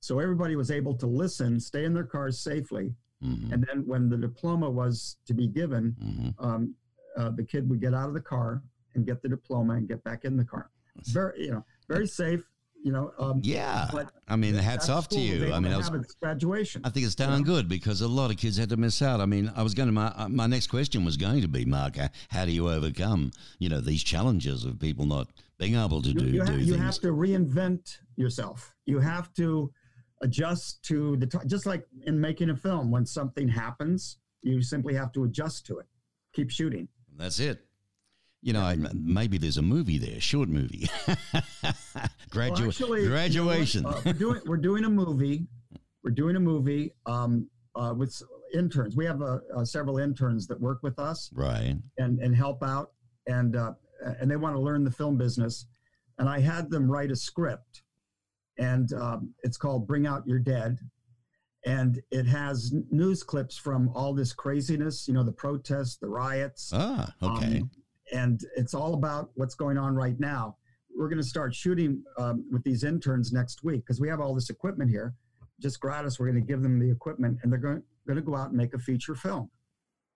So 0.00 0.18
everybody 0.20 0.54
was 0.56 0.70
able 0.70 0.94
to 0.98 1.06
listen, 1.06 1.58
stay 1.60 1.84
in 1.84 1.94
their 1.94 2.04
cars 2.04 2.40
safely, 2.40 2.94
Mm-hmm. 3.20 3.52
and 3.52 3.66
then 3.66 3.84
when 3.84 4.08
the 4.08 4.16
diploma 4.16 4.70
was 4.70 5.16
to 5.26 5.34
be 5.34 5.48
given, 5.48 5.96
Mm-hmm. 6.00 6.44
um, 6.44 6.74
uh, 7.16 7.30
the 7.30 7.42
kid 7.42 7.68
would 7.68 7.80
get 7.80 7.92
out 7.92 8.06
of 8.08 8.14
the 8.14 8.20
car 8.20 8.62
and 8.94 9.04
get 9.04 9.20
the 9.22 9.28
diploma 9.28 9.74
and 9.74 9.88
get 9.88 10.04
back 10.04 10.24
in 10.24 10.36
the 10.36 10.44
car. 10.44 10.70
Very, 11.06 11.46
you 11.46 11.50
know, 11.50 11.64
very 11.88 12.06
safe. 12.06 12.42
You 12.84 12.92
know, 12.92 13.12
um, 13.18 13.40
Yeah. 13.42 13.88
but 13.92 14.12
I 14.28 14.36
mean, 14.36 14.54
hats 14.54 14.88
off 14.88 15.08
to 15.08 15.18
you. 15.18 15.52
I 15.52 15.58
mean, 15.60 15.72
I 15.72 15.78
was 15.78 15.90
graduation. 16.22 16.80
I 16.84 16.90
think 16.90 17.06
it's 17.06 17.16
darn 17.16 17.42
good 17.42 17.68
because 17.68 18.00
a 18.02 18.08
lot 18.08 18.30
of 18.30 18.36
kids 18.36 18.56
had 18.56 18.68
to 18.68 18.76
miss 18.76 19.02
out. 19.02 19.20
I 19.20 19.26
mean, 19.26 19.50
I 19.56 19.62
was 19.62 19.74
going 19.74 19.88
to 19.88 19.92
my 19.92 20.06
uh, 20.16 20.28
my 20.28 20.46
next 20.46 20.68
question 20.68 21.04
was 21.04 21.16
going 21.16 21.42
to 21.42 21.48
be, 21.48 21.64
Mark, 21.64 21.98
uh, 21.98 22.08
how 22.28 22.44
do 22.44 22.52
you 22.52 22.70
overcome 22.70 23.32
you 23.58 23.68
know 23.68 23.80
these 23.80 24.02
challenges 24.04 24.64
of 24.64 24.78
people 24.78 25.06
not 25.06 25.28
being 25.58 25.74
able 25.74 26.00
to 26.02 26.14
do 26.14 26.24
you, 26.26 26.34
you, 26.34 26.44
do 26.44 26.52
ha- 26.52 26.58
you 26.58 26.74
have 26.74 26.98
to 27.00 27.08
reinvent 27.08 27.98
yourself. 28.16 28.74
You 28.86 29.00
have 29.00 29.34
to 29.34 29.72
adjust 30.22 30.82
to 30.84 31.16
the 31.16 31.26
t- 31.26 31.38
just 31.46 31.66
like 31.66 31.84
in 32.06 32.20
making 32.20 32.50
a 32.50 32.56
film. 32.56 32.90
When 32.92 33.04
something 33.04 33.48
happens, 33.48 34.18
you 34.42 34.62
simply 34.62 34.94
have 34.94 35.10
to 35.12 35.24
adjust 35.24 35.66
to 35.66 35.78
it. 35.78 35.86
Keep 36.32 36.50
shooting. 36.50 36.88
That's 37.16 37.40
it. 37.40 37.64
You 38.40 38.52
know, 38.52 38.72
maybe 38.94 39.36
there's 39.36 39.56
a 39.56 39.62
movie 39.62 39.98
there, 39.98 40.20
short 40.20 40.48
movie. 40.48 40.88
Gradu- 42.30 42.60
Well, 42.60 42.68
actually, 42.68 43.02
you 43.02 43.08
know 43.08 43.14
graduation. 43.14 43.84
Uh, 43.84 44.00
we're 44.04 44.12
doing 44.12 44.40
we're 44.46 44.56
doing 44.56 44.84
a 44.84 44.90
movie. 44.90 45.46
We're 46.04 46.12
doing 46.12 46.36
a 46.36 46.40
movie 46.40 46.94
um, 47.06 47.48
uh, 47.74 47.94
with 47.96 48.22
interns. 48.54 48.96
We 48.96 49.04
have 49.06 49.20
uh, 49.22 49.38
uh, 49.56 49.64
several 49.64 49.98
interns 49.98 50.46
that 50.46 50.60
work 50.60 50.78
with 50.82 50.98
us 50.98 51.30
right. 51.34 51.76
and 51.98 52.18
and 52.20 52.34
help 52.34 52.62
out, 52.62 52.92
and 53.26 53.56
uh, 53.56 53.72
and 54.20 54.30
they 54.30 54.36
want 54.36 54.54
to 54.54 54.60
learn 54.60 54.84
the 54.84 54.90
film 54.90 55.16
business. 55.16 55.66
And 56.18 56.28
I 56.28 56.40
had 56.40 56.70
them 56.70 56.90
write 56.90 57.10
a 57.10 57.16
script, 57.16 57.82
and 58.58 58.92
um, 58.92 59.34
it's 59.42 59.56
called 59.56 59.86
"Bring 59.86 60.06
Out 60.06 60.26
Your 60.26 60.38
Dead," 60.38 60.78
and 61.64 62.00
it 62.10 62.26
has 62.26 62.72
news 62.90 63.22
clips 63.22 63.56
from 63.56 63.90
all 63.94 64.14
this 64.14 64.32
craziness. 64.32 65.08
You 65.08 65.14
know, 65.14 65.24
the 65.24 65.32
protests, 65.32 65.96
the 65.96 66.08
riots. 66.08 66.70
Ah, 66.74 67.12
okay. 67.22 67.60
Um, 67.60 67.70
and 68.12 68.40
it's 68.56 68.74
all 68.74 68.94
about 68.94 69.30
what's 69.34 69.54
going 69.54 69.78
on 69.78 69.94
right 69.94 70.18
now. 70.18 70.56
We're 70.96 71.08
going 71.08 71.22
to 71.22 71.26
start 71.26 71.54
shooting 71.54 72.02
um, 72.18 72.44
with 72.50 72.64
these 72.64 72.82
interns 72.82 73.32
next 73.32 73.62
week 73.62 73.82
because 73.84 74.00
we 74.00 74.08
have 74.08 74.20
all 74.20 74.34
this 74.34 74.50
equipment 74.50 74.90
here, 74.90 75.14
just 75.60 75.80
gratis. 75.80 76.18
We're 76.18 76.30
going 76.30 76.42
to 76.42 76.46
give 76.46 76.62
them 76.62 76.78
the 76.78 76.90
equipment, 76.90 77.38
and 77.42 77.52
they're 77.52 77.60
going 77.60 77.82
going 78.06 78.16
to 78.16 78.22
go 78.22 78.34
out 78.34 78.48
and 78.48 78.56
make 78.56 78.74
a 78.74 78.78
feature 78.78 79.14
film. 79.14 79.50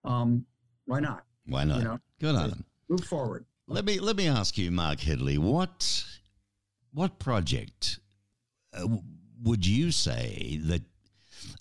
Um, 0.05 0.45
why 0.87 1.01
not? 1.01 1.25
Why 1.47 1.65
not? 1.65 1.79
you 1.79 1.85
know, 1.85 1.99
Good 2.21 2.35
on 2.35 2.51
them. 2.51 2.65
Move 2.89 3.05
forward. 3.05 3.45
Let 3.69 3.85
me 3.85 4.01
let 4.01 4.17
me 4.17 4.27
ask 4.27 4.59
you, 4.59 4.71
Mark 4.71 5.01
Headley, 5.01 5.39
what 5.39 6.05
what 6.93 7.19
project 7.19 8.01
uh, 8.75 8.87
would 9.43 9.67
you 9.67 9.91
say 9.91 10.61
that 10.65 10.83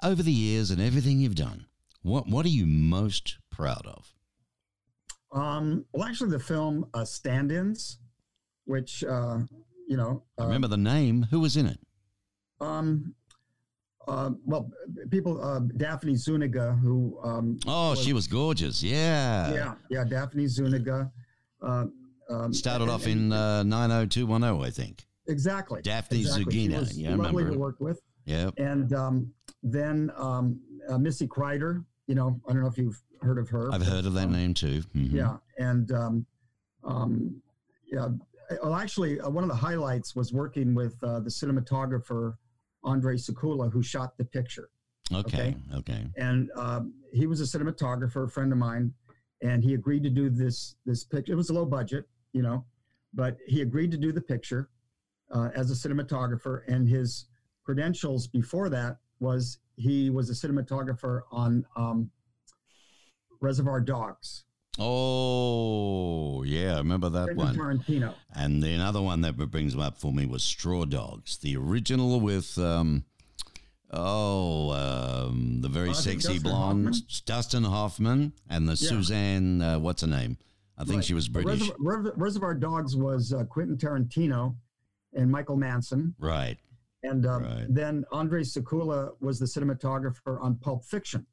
over 0.03 0.23
the 0.23 0.31
years 0.31 0.71
and 0.71 0.81
everything 0.81 1.19
you've 1.19 1.35
done, 1.35 1.65
what 2.01 2.27
what 2.27 2.45
are 2.45 2.49
you 2.49 2.65
most 2.65 3.37
proud 3.51 3.85
of? 3.85 4.13
Um, 5.31 5.85
well, 5.93 6.07
actually, 6.07 6.31
the 6.31 6.39
film 6.39 6.85
uh, 6.93 7.05
Stand-ins, 7.05 7.99
which 8.65 9.03
uh, 9.03 9.39
you 9.87 9.97
know, 9.97 10.23
I 10.37 10.43
uh, 10.43 10.45
remember 10.45 10.67
the 10.67 10.77
name. 10.77 11.23
Who 11.31 11.39
was 11.39 11.57
in 11.57 11.65
it? 11.67 11.79
um, 12.59 13.15
uh, 14.07 14.31
well, 14.45 14.69
people, 15.11 15.41
uh, 15.43 15.59
Daphne 15.77 16.15
Zuniga, 16.15 16.73
who 16.81 17.19
um, 17.23 17.59
Oh, 17.67 17.93
she 17.95 18.13
was 18.13 18.27
gorgeous. 18.27 18.81
Yeah. 18.83 19.53
yeah, 19.53 19.73
yeah, 19.89 20.03
Daphne 20.03 20.47
Zuniga. 20.47 21.11
Uh, 21.61 21.85
um, 22.29 22.51
Started 22.53 22.83
and- 22.85 22.91
off 22.91 23.05
in 23.07 23.31
uh, 23.31 23.61
90210, 23.63 24.65
I 24.65 24.69
think. 24.71 25.05
exactly 25.27 25.81
Daphne 25.83 26.21
exactly. 26.21 26.67
Zuniga. 26.67 26.87
Yeah, 26.93 27.11
I 27.11 27.15
lovely 27.15 27.45
to 27.45 27.57
work 27.57 27.79
with. 27.79 28.01
Yeah. 28.25 28.49
And 28.57 28.91
um, 28.93 29.31
then 29.63 30.11
um, 30.17 30.59
uh, 30.89 30.97
Missy 30.97 31.27
Crider. 31.27 31.83
You 32.11 32.15
know, 32.15 32.41
I 32.45 32.51
don't 32.51 32.61
know 32.61 32.67
if 32.67 32.77
you've 32.77 33.01
heard 33.21 33.37
of 33.37 33.47
her. 33.51 33.71
I've 33.71 33.87
heard 33.87 34.05
of 34.05 34.11
that 34.15 34.25
um, 34.25 34.33
name 34.33 34.53
too. 34.53 34.81
Mhm. 34.93 35.13
Yeah, 35.13 35.37
and 35.57 35.89
um, 35.93 36.25
um, 36.83 37.41
yeah. 37.89 38.09
Well, 38.61 38.75
actually, 38.75 39.21
uh, 39.21 39.29
one 39.29 39.45
of 39.45 39.49
the 39.49 39.55
highlights 39.55 40.13
was 40.13 40.33
working 40.33 40.75
with 40.75 41.01
uh, 41.05 41.21
the 41.21 41.29
cinematographer 41.29 42.33
Andre 42.83 43.15
Sekula, 43.15 43.71
who 43.71 43.81
shot 43.81 44.17
the 44.17 44.25
picture. 44.25 44.67
Okay. 45.13 45.55
Okay. 45.73 45.77
Okay. 45.77 46.05
And 46.17 46.51
um, 46.57 46.93
he 47.13 47.27
was 47.27 47.39
a 47.39 47.45
cinematographer, 47.45 48.25
a 48.25 48.29
friend 48.29 48.51
of 48.51 48.57
mine, 48.57 48.93
and 49.41 49.63
he 49.63 49.73
agreed 49.73 50.03
to 50.03 50.09
do 50.09 50.29
this 50.29 50.75
this 50.85 51.05
picture. 51.05 51.31
It 51.31 51.37
was 51.37 51.49
a 51.49 51.53
low 51.53 51.65
budget, 51.65 52.09
you 52.33 52.41
know, 52.41 52.65
but 53.13 53.37
he 53.47 53.61
agreed 53.61 53.91
to 53.91 53.97
do 53.97 54.11
the 54.11 54.19
picture 54.19 54.69
uh, 55.33 55.47
as 55.55 55.71
a 55.71 55.87
cinematographer. 55.87 56.63
And 56.67 56.89
his 56.89 57.27
credentials 57.63 58.27
before 58.27 58.67
that 58.67 58.97
was 59.21 59.59
he 59.81 60.09
was 60.09 60.29
a 60.29 60.33
cinematographer 60.33 61.21
on 61.31 61.65
um, 61.75 62.11
Reservoir 63.41 63.81
Dogs. 63.81 64.43
Oh, 64.79 66.43
yeah. 66.43 66.75
I 66.75 66.77
remember 66.77 67.09
that 67.09 67.35
Quentin 67.35 67.57
one. 67.63 67.79
Tarantino. 67.79 68.13
And 68.35 68.61
the 68.63 68.73
another 68.73 69.01
one 69.01 69.21
that 69.21 69.33
brings 69.33 69.73
them 69.73 69.81
up 69.81 69.97
for 69.97 70.13
me 70.13 70.25
was 70.25 70.43
Straw 70.43 70.85
Dogs, 70.85 71.37
the 71.39 71.57
original 71.57 72.19
with, 72.21 72.57
um, 72.57 73.03
oh, 73.91 74.71
um, 74.71 75.61
the 75.61 75.69
very 75.69 75.93
sexy 75.93 76.33
Dustin 76.35 76.41
blonde 76.43 76.85
Hoffman. 76.87 77.01
Dustin 77.25 77.63
Hoffman 77.63 78.33
and 78.49 78.67
the 78.67 78.73
Yeah. 78.73 78.89
Suzanne, 78.89 79.61
uh, 79.61 79.79
what's 79.79 80.01
her 80.01 80.07
name? 80.07 80.37
I 80.77 80.83
think 80.83 80.97
Right. 80.97 81.05
she 81.05 81.13
was 81.13 81.27
British. 81.27 81.59
Reservoir, 81.61 81.75
Reservoir- 81.79 82.13
Reservoir 82.17 82.53
Dogs 82.55 82.95
was 82.95 83.33
uh, 83.33 83.43
Quentin 83.45 83.77
Tarantino 83.77 84.55
and 85.13 85.29
Michael 85.29 85.57
Madsen. 85.57 86.13
Right. 86.19 86.57
And 87.03 87.25
uh, 87.25 87.39
Right. 87.39 87.65
then 87.69 88.05
Andre 88.11 88.41
Sekula 88.43 89.11
was 89.21 89.39
the 89.39 89.45
cinematographer 89.45 90.41
on 90.41 90.55
Pulp 90.57 90.83
Fiction. 90.85 91.25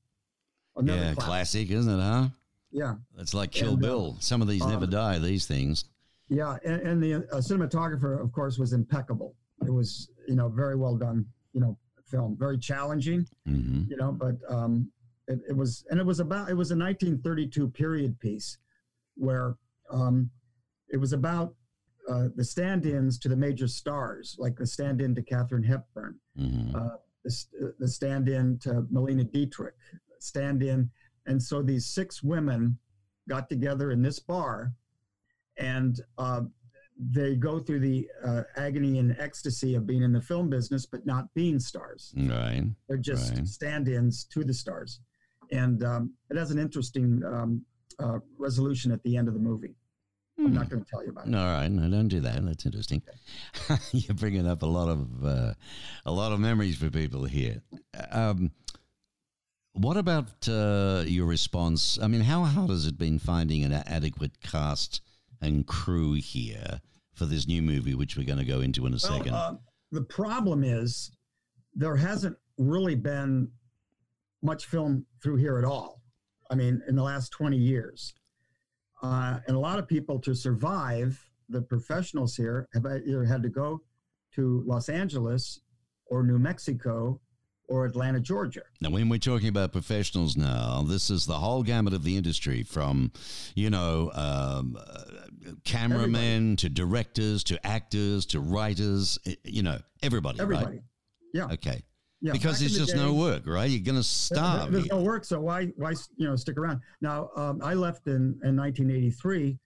Yeah, 0.80 1.12
classic. 1.14 1.18
classic, 1.18 1.70
isn't 1.70 1.98
it, 1.98 2.02
huh? 2.02 2.28
Yeah, 2.70 2.94
It's 3.18 3.34
like 3.34 3.50
Kill 3.50 3.74
And, 3.74 3.84
uh, 3.84 3.86
Bill. 3.86 4.16
Some 4.20 4.42
of 4.42 4.48
these 4.48 4.64
never 4.64 4.84
um, 4.84 4.90
die, 4.90 5.18
these 5.18 5.46
things. 5.46 5.86
yeah, 6.28 6.56
and, 6.64 6.80
and 6.82 7.02
the 7.02 7.14
uh, 7.14 7.38
cinematographer, 7.38 8.22
of 8.22 8.30
course, 8.32 8.58
was 8.58 8.72
impeccable. 8.74 9.34
It 9.66 9.70
was, 9.72 10.10
you 10.28 10.36
know, 10.36 10.48
very 10.48 10.76
well 10.76 10.96
done. 10.96 11.26
You 11.54 11.60
know, 11.62 11.78
film, 12.06 12.36
very 12.38 12.58
challenging. 12.58 13.26
hmm 13.46 13.82
You 13.88 13.96
know, 13.96 14.12
but 14.12 14.36
um, 14.48 14.90
it, 15.26 15.40
it 15.48 15.56
was, 15.56 15.84
and 15.90 15.98
it 15.98 16.06
was 16.06 16.20
about, 16.20 16.48
it 16.50 16.54
was 16.54 16.70
a 16.70 16.76
1932 16.76 17.68
period 17.70 18.18
piece, 18.20 18.58
where 19.16 19.56
um, 19.90 20.30
it 20.90 20.98
was 20.98 21.12
about 21.12 21.54
uh, 22.08 22.28
the 22.36 22.44
stand-ins 22.44 23.18
to 23.18 23.28
the 23.28 23.36
major 23.36 23.68
stars, 23.68 24.36
like 24.38 24.56
the 24.56 24.66
stand-in 24.66 25.14
to 25.14 25.22
Katharine 25.22 25.62
Hepburn, 25.62 26.18
hmm 26.36 26.74
uh, 26.74 26.96
the, 27.24 27.74
the 27.78 27.88
stand-in 27.88 28.58
to 28.60 28.82
Marlene 28.92 29.30
Dietrich, 29.32 29.74
stand-in, 30.20 30.90
and 31.26 31.42
so 31.42 31.62
these 31.62 31.86
six 31.86 32.22
women 32.22 32.78
got 33.28 33.48
together 33.48 33.90
in 33.90 34.00
this 34.02 34.18
bar, 34.18 34.72
and 35.58 36.00
uh, 36.16 36.42
they 36.98 37.36
go 37.36 37.58
through 37.58 37.80
the 37.80 38.08
uh, 38.24 38.42
agony 38.56 38.98
and 38.98 39.14
ecstasy 39.18 39.74
of 39.74 39.86
being 39.86 40.02
in 40.02 40.12
the 40.12 40.20
film 40.22 40.48
business, 40.48 40.86
but 40.86 41.04
not 41.06 41.32
being 41.34 41.58
stars. 41.58 42.14
Right. 42.16 42.64
They're 42.88 42.96
just 42.96 43.34
Right. 43.34 43.46
stand-ins 43.46 44.24
to 44.24 44.42
the 44.44 44.54
stars, 44.54 45.00
and 45.52 45.84
um, 45.84 46.14
it 46.30 46.36
has 46.36 46.50
an 46.50 46.58
interesting 46.58 47.22
um, 47.24 47.62
uh, 47.98 48.18
resolution 48.38 48.90
at 48.92 49.02
the 49.02 49.16
end 49.16 49.28
of 49.28 49.34
the 49.34 49.40
movie. 49.40 49.74
I'm 50.38 50.54
not 50.54 50.68
going 50.70 50.84
to 50.84 50.90
tell 50.90 51.02
you 51.04 51.10
about 51.10 51.26
it. 51.26 51.34
All 51.34 51.44
right, 51.44 51.68
no, 51.68 51.88
don't 51.90 52.08
do 52.08 52.20
that. 52.20 52.44
That's 52.44 52.64
interesting. 52.64 53.02
You're 53.92 54.14
bringing 54.14 54.46
up 54.46 54.62
a 54.62 54.66
lot 54.66 54.88
of 54.88 55.24
uh, 55.24 55.54
a 56.06 56.12
lot 56.12 56.32
of 56.32 56.40
memories 56.40 56.76
for 56.76 56.90
people 56.90 57.24
here. 57.24 57.60
Um, 58.10 58.52
what 59.72 59.96
about 59.96 60.48
uh, 60.48 61.04
your 61.06 61.26
response? 61.26 61.98
I 62.00 62.06
mean, 62.06 62.20
how 62.20 62.44
hard 62.44 62.70
has 62.70 62.86
it 62.86 62.98
been 62.98 63.18
finding 63.18 63.64
an 63.64 63.72
adequate 63.72 64.40
cast 64.40 65.02
and 65.40 65.66
crew 65.66 66.14
here 66.14 66.80
for 67.14 67.26
this 67.26 67.46
new 67.46 67.62
movie, 67.62 67.94
which 67.94 68.16
we're 68.16 68.26
going 68.26 68.38
to 68.38 68.44
go 68.44 68.60
into 68.60 68.86
in 68.86 68.94
a 68.94 68.98
second? 68.98 69.34
Uh, 69.34 69.54
the 69.90 70.02
problem 70.02 70.62
is 70.64 71.10
there 71.74 71.96
hasn't 71.96 72.36
really 72.58 72.94
been 72.94 73.50
much 74.42 74.66
film 74.66 75.04
through 75.22 75.36
here 75.36 75.58
at 75.58 75.64
all. 75.64 76.00
I 76.50 76.54
mean, 76.54 76.82
in 76.88 76.96
the 76.96 77.02
last 77.02 77.30
20 77.32 77.56
years. 77.56 78.14
Uh, 79.02 79.38
and 79.46 79.56
a 79.56 79.58
lot 79.58 79.78
of 79.78 79.86
people 79.86 80.18
to 80.20 80.34
survive, 80.34 81.22
the 81.48 81.62
professionals 81.62 82.36
here 82.36 82.68
have 82.74 82.84
either 82.86 83.24
had 83.24 83.42
to 83.42 83.48
go 83.48 83.80
to 84.34 84.62
Los 84.66 84.88
Angeles 84.88 85.60
or 86.06 86.22
New 86.22 86.38
Mexico 86.38 87.20
or 87.68 87.84
Atlanta, 87.84 88.18
Georgia. 88.18 88.62
Now, 88.80 88.90
when 88.90 89.08
we're 89.08 89.18
talking 89.18 89.48
about 89.48 89.72
professionals 89.72 90.36
now, 90.36 90.82
this 90.86 91.10
is 91.10 91.26
the 91.26 91.34
whole 91.34 91.62
gamut 91.62 91.92
of 91.92 92.02
the 92.02 92.16
industry 92.16 92.62
from, 92.62 93.12
you 93.54 93.68
know, 93.68 94.10
um, 94.14 94.78
uh, 94.78 95.52
cameramen 95.64 96.56
to 96.56 96.70
directors 96.70 97.44
to 97.44 97.66
actors 97.66 98.24
to 98.26 98.40
writers, 98.40 99.18
you 99.44 99.62
know, 99.62 99.78
everybody, 100.02 100.40
Everybody. 100.40 100.66
right? 100.66 100.82
Yeah. 101.34 101.44
Okay. 101.52 101.82
Yeah. 102.20 102.32
because 102.32 102.54
back 102.54 102.60
there's 102.60 102.76
in 102.76 102.80
the 102.80 102.86
just 102.86 102.96
no 102.96 103.14
work, 103.14 103.46
right? 103.46 103.70
You're 103.70 103.84
going 103.84 103.96
to 103.96 104.02
starve. 104.02 104.72
There's 104.72 104.86
no 104.86 105.02
work, 105.02 105.24
so 105.24 105.40
why 105.40 105.66
why 105.76 105.92
you 106.16 106.26
know 106.26 106.34
stick 106.34 106.58
around? 106.58 106.80
Now 107.00 107.30
um, 107.36 107.60
I 107.62 107.74
left 107.74 108.06
in 108.06 108.38
in 108.42 108.56
1983 108.56 109.56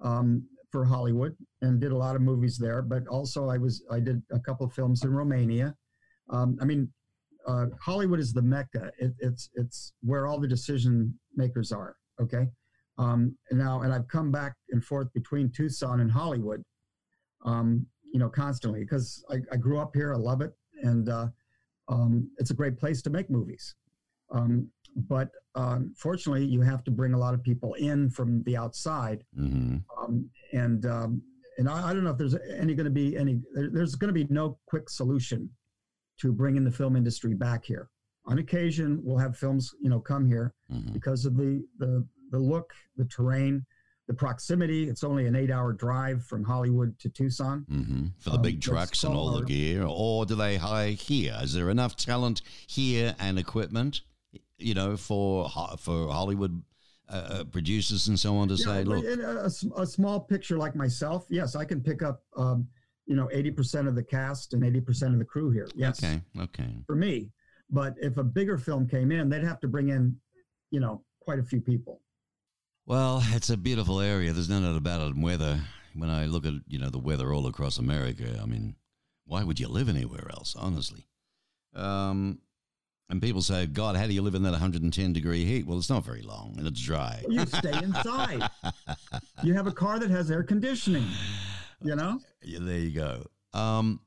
um, 0.00 0.42
for 0.70 0.84
Hollywood 0.84 1.36
and 1.62 1.80
did 1.80 1.92
a 1.92 1.96
lot 1.96 2.16
of 2.16 2.22
movies 2.22 2.58
there, 2.58 2.82
but 2.82 3.06
also 3.06 3.48
I 3.48 3.58
was 3.58 3.84
I 3.90 4.00
did 4.00 4.22
a 4.32 4.40
couple 4.40 4.66
of 4.66 4.72
films 4.72 5.04
in 5.04 5.12
Romania. 5.12 5.74
Um, 6.30 6.58
I 6.60 6.64
mean, 6.64 6.88
uh, 7.46 7.66
Hollywood 7.80 8.18
is 8.20 8.32
the 8.32 8.42
mecca. 8.42 8.90
It, 8.98 9.12
it's 9.18 9.50
it's 9.54 9.92
where 10.02 10.26
all 10.26 10.40
the 10.40 10.48
decision 10.48 11.14
makers 11.36 11.70
are. 11.70 11.96
Okay, 12.20 12.48
um, 12.98 13.36
and 13.50 13.58
now 13.58 13.82
and 13.82 13.92
I've 13.92 14.08
come 14.08 14.32
back 14.32 14.54
and 14.70 14.84
forth 14.84 15.12
between 15.12 15.50
Tucson 15.50 16.00
and 16.00 16.10
Hollywood, 16.10 16.64
um, 17.44 17.86
you 18.12 18.18
know, 18.18 18.28
constantly 18.28 18.80
because 18.80 19.24
I, 19.30 19.36
I 19.52 19.56
grew 19.56 19.78
up 19.78 19.94
here. 19.94 20.12
I 20.12 20.18
love 20.18 20.40
it, 20.40 20.52
and 20.82 21.08
uh, 21.08 21.28
um, 21.90 22.30
it's 22.38 22.50
a 22.50 22.54
great 22.54 22.78
place 22.78 23.02
to 23.02 23.10
make 23.10 23.28
movies. 23.28 23.74
Um, 24.32 24.68
but 25.08 25.28
um, 25.54 25.92
fortunately, 25.96 26.44
you 26.44 26.60
have 26.62 26.82
to 26.84 26.90
bring 26.90 27.12
a 27.14 27.18
lot 27.18 27.34
of 27.34 27.42
people 27.42 27.74
in 27.74 28.08
from 28.10 28.42
the 28.44 28.56
outside, 28.56 29.24
hmm 29.34 29.76
um, 30.00 30.28
and 30.52 30.86
um, 30.86 31.22
and 31.58 31.68
I, 31.68 31.90
I 31.90 31.92
don't 31.92 32.04
know 32.04 32.10
if 32.10 32.18
there's 32.18 32.36
any 32.56 32.74
going 32.74 32.86
to 32.86 32.90
be 32.90 33.16
any. 33.16 33.40
There, 33.54 33.68
there's 33.72 33.94
going 33.94 34.12
to 34.14 34.14
be 34.14 34.26
no 34.32 34.58
quick 34.66 34.88
solution 34.88 35.50
to 36.20 36.32
bringing 36.32 36.64
the 36.64 36.70
film 36.70 36.96
industry 36.96 37.34
back 37.34 37.64
here. 37.64 37.88
On 38.26 38.38
occasion, 38.38 39.00
we'll 39.02 39.18
have 39.18 39.36
films, 39.36 39.74
you 39.82 39.90
know, 39.90 40.00
come 40.00 40.24
here 40.26 40.54
hmm 40.70 40.92
because 40.92 41.24
of 41.24 41.36
the 41.36 41.64
the 41.78 42.06
the 42.30 42.38
look, 42.38 42.72
the 42.96 43.04
terrain, 43.06 43.64
the 44.10 44.14
proximity. 44.14 44.88
It's 44.88 45.04
only 45.04 45.26
an 45.26 45.36
eight-hour 45.36 45.74
drive 45.74 46.24
from 46.24 46.42
Hollywood 46.42 46.98
to 46.98 47.08
Tucson. 47.08 47.64
hmm 47.68 48.06
For 48.18 48.30
the 48.30 48.36
Um, 48.36 48.42
big 48.42 48.60
trucks 48.60 49.04
and 49.04 49.14
all 49.14 49.30
the 49.38 49.44
gear, 49.44 49.84
or 49.86 50.26
do 50.26 50.34
they 50.34 50.56
hire 50.56 50.90
here? 50.90 51.38
Is 51.40 51.52
there 51.54 51.70
enough 51.70 51.94
talent 51.94 52.42
here 52.66 53.14
and 53.20 53.38
equipment, 53.38 54.00
you 54.58 54.74
know, 54.74 54.96
for 54.96 55.48
for 55.78 56.08
Hollywood 56.08 56.60
uh, 57.08 57.12
uh, 57.12 57.44
producers 57.44 58.08
and 58.08 58.18
so 58.18 58.36
on 58.36 58.48
to 58.48 58.56
say, 58.56 58.82
look, 58.82 59.04
in 59.04 59.20
a, 59.20 59.48
a 59.76 59.86
small 59.86 60.18
picture 60.18 60.58
like 60.58 60.74
myself, 60.74 61.26
yes, 61.30 61.54
I 61.54 61.64
can 61.64 61.80
pick 61.80 62.02
up, 62.02 62.24
um, 62.36 62.66
you 63.06 63.14
know, 63.14 63.28
eighty 63.30 63.52
percent 63.52 63.86
of 63.86 63.94
the 63.94 64.02
cast 64.02 64.54
and 64.54 64.64
eighty 64.64 64.80
percent 64.80 65.12
of 65.12 65.20
the 65.20 65.24
crew 65.24 65.50
here. 65.52 65.68
Yes, 65.76 66.02
okay, 66.02 66.20
okay, 66.36 66.82
for 66.84 66.96
me. 66.96 67.30
But 67.70 67.94
if 68.02 68.16
a 68.16 68.24
bigger 68.24 68.58
film 68.58 68.88
came 68.88 69.12
in, 69.12 69.28
they'd 69.28 69.44
have 69.44 69.60
to 69.60 69.68
bring 69.68 69.90
in, 69.90 70.16
you 70.72 70.80
know, 70.80 71.04
quite 71.20 71.38
a 71.38 71.44
few 71.44 71.60
people. 71.60 72.00
Well, 72.90 73.22
it's 73.26 73.50
a 73.50 73.56
beautiful 73.56 74.00
area. 74.00 74.32
There's 74.32 74.48
no 74.48 74.60
doubt 74.60 74.76
about 74.76 75.00
it. 75.02 75.14
And 75.14 75.22
weather, 75.22 75.60
when 75.94 76.10
I 76.10 76.26
look 76.26 76.44
at 76.44 76.54
you 76.66 76.80
know 76.80 76.90
the 76.90 76.98
weather 76.98 77.32
all 77.32 77.46
across 77.46 77.78
America, 77.78 78.40
I 78.42 78.46
mean, 78.46 78.74
why 79.26 79.44
would 79.44 79.60
you 79.60 79.68
live 79.68 79.88
anywhere 79.88 80.26
else? 80.32 80.56
Honestly, 80.58 81.06
um, 81.76 82.40
and 83.08 83.22
people 83.22 83.42
say, 83.42 83.66
God, 83.66 83.94
how 83.96 84.08
do 84.08 84.12
you 84.12 84.22
live 84.22 84.34
in 84.34 84.42
that 84.42 84.50
110 84.50 85.12
degree 85.12 85.44
heat? 85.44 85.68
Well, 85.68 85.78
it's 85.78 85.88
not 85.88 86.04
very 86.04 86.22
long 86.22 86.56
and 86.58 86.66
it's 86.66 86.80
dry. 86.80 87.22
You 87.28 87.46
stay 87.46 87.78
inside. 87.82 88.42
you 89.44 89.54
have 89.54 89.68
a 89.68 89.72
car 89.72 90.00
that 90.00 90.10
has 90.10 90.28
air 90.28 90.42
conditioning. 90.42 91.06
You 91.82 91.94
know, 91.94 92.18
Yeah, 92.42 92.58
there 92.60 92.78
you 92.78 92.90
go. 92.90 93.24
Um, 93.54 94.00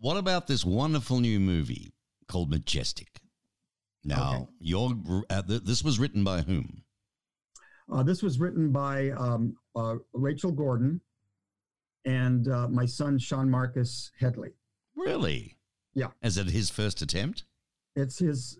what 0.00 0.16
about 0.16 0.48
this 0.48 0.64
wonderful 0.64 1.20
new 1.20 1.38
movie 1.38 1.92
called 2.26 2.50
Majestic? 2.50 3.20
Now, 4.04 4.32
Okay. 4.34 4.46
your 4.58 4.94
uh, 5.30 5.42
th- 5.42 5.62
this 5.62 5.84
was 5.84 6.00
written 6.00 6.24
by 6.24 6.40
whom? 6.42 6.82
Uh, 7.90 8.02
this 8.02 8.22
was 8.22 8.38
written 8.38 8.70
by 8.72 9.10
um, 9.10 9.56
uh, 9.76 9.96
Rachel 10.12 10.52
Gordon 10.52 11.00
and 12.04 12.48
uh, 12.48 12.68
my 12.68 12.86
son 12.86 13.18
Sean 13.18 13.50
Marcus 13.50 14.10
Headley. 14.18 14.50
Really? 14.96 15.56
Yeah. 15.94 16.08
Is 16.22 16.38
it 16.38 16.48
his 16.48 16.70
first 16.70 17.02
attempt? 17.02 17.44
It's 17.96 18.18
his. 18.18 18.58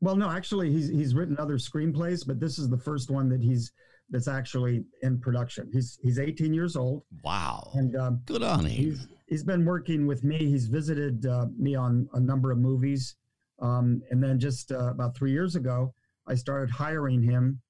Well, 0.00 0.16
no, 0.16 0.28
actually, 0.30 0.70
he's 0.70 0.88
he's 0.88 1.14
written 1.14 1.36
other 1.38 1.56
screenplays, 1.56 2.26
but 2.26 2.38
this 2.38 2.58
is 2.58 2.68
the 2.68 2.76
first 2.78 3.10
one 3.10 3.28
that 3.30 3.40
he's 3.42 3.72
that's 4.10 4.28
actually 4.28 4.84
in 5.02 5.18
production. 5.18 5.70
He's 5.72 5.98
he's 6.02 6.18
18 6.18 6.52
years 6.52 6.76
old, 6.76 7.02
Wow. 7.24 7.70
and 7.74 7.96
um, 7.96 8.20
Good 8.26 8.42
on 8.42 8.60
him. 8.66 8.70
he's 8.70 9.08
he's 9.26 9.42
been 9.42 9.64
working 9.64 10.06
with 10.06 10.22
me. 10.22 10.36
He's 10.38 10.66
visited 10.66 11.24
uh, 11.26 11.46
me 11.58 11.74
on 11.74 12.08
a 12.12 12.20
number 12.20 12.50
of 12.52 12.58
movies, 12.58 13.16
um, 13.60 14.02
and 14.10 14.22
then 14.22 14.38
just 14.38 14.70
uh, 14.70 14.90
about 14.90 15.16
three 15.16 15.32
years 15.32 15.56
ago, 15.56 15.94
I 16.26 16.34
started 16.34 16.70
hiring 16.70 17.22
him 17.22 17.60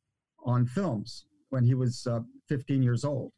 on 0.47 0.65
films 0.67 1.27
when 1.51 1.65
he 1.65 1.75
was 1.75 2.07
uh, 2.07 2.21
15 2.49 2.83
years 2.83 3.05
old, 3.05 3.33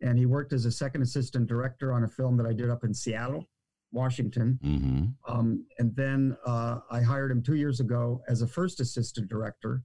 and 0.00 0.18
he 0.18 0.26
worked 0.26 0.52
as 0.52 0.64
a 0.64 0.72
second 0.72 1.02
assistant 1.02 1.46
director 1.46 1.92
on 1.92 2.02
a 2.04 2.08
film 2.08 2.36
that 2.38 2.46
I 2.46 2.52
did 2.52 2.70
up 2.70 2.82
in 2.82 2.92
Seattle, 2.92 3.44
Washington. 3.92 4.58
hmm 4.62 5.04
Um, 5.32 5.64
and 5.78 5.94
then 5.94 6.36
uh, 6.46 6.80
I 6.90 7.00
hired 7.02 7.30
him 7.30 7.42
two 7.42 7.54
years 7.54 7.80
ago 7.80 8.22
as 8.28 8.42
a 8.42 8.46
first 8.46 8.80
assistant 8.80 9.28
director 9.28 9.82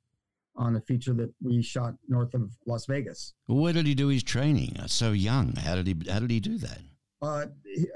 on 0.55 0.75
a 0.75 0.81
feature 0.81 1.13
that 1.13 1.31
we 1.41 1.61
shot 1.61 1.95
north 2.07 2.33
of 2.33 2.51
Las 2.65 2.85
Vegas. 2.85 3.33
Where 3.47 3.73
did 3.73 3.87
he 3.87 3.95
do 3.95 4.07
his 4.07 4.23
training? 4.23 4.77
Uh, 4.79 4.87
So 4.87 5.11
young. 5.11 5.55
How 5.55 5.75
did 5.75 5.87
he? 5.87 5.95
How 6.11 6.19
did 6.19 6.31
he 6.31 6.39
do 6.39 6.57
that? 6.59 6.79
Uh, 7.21 7.45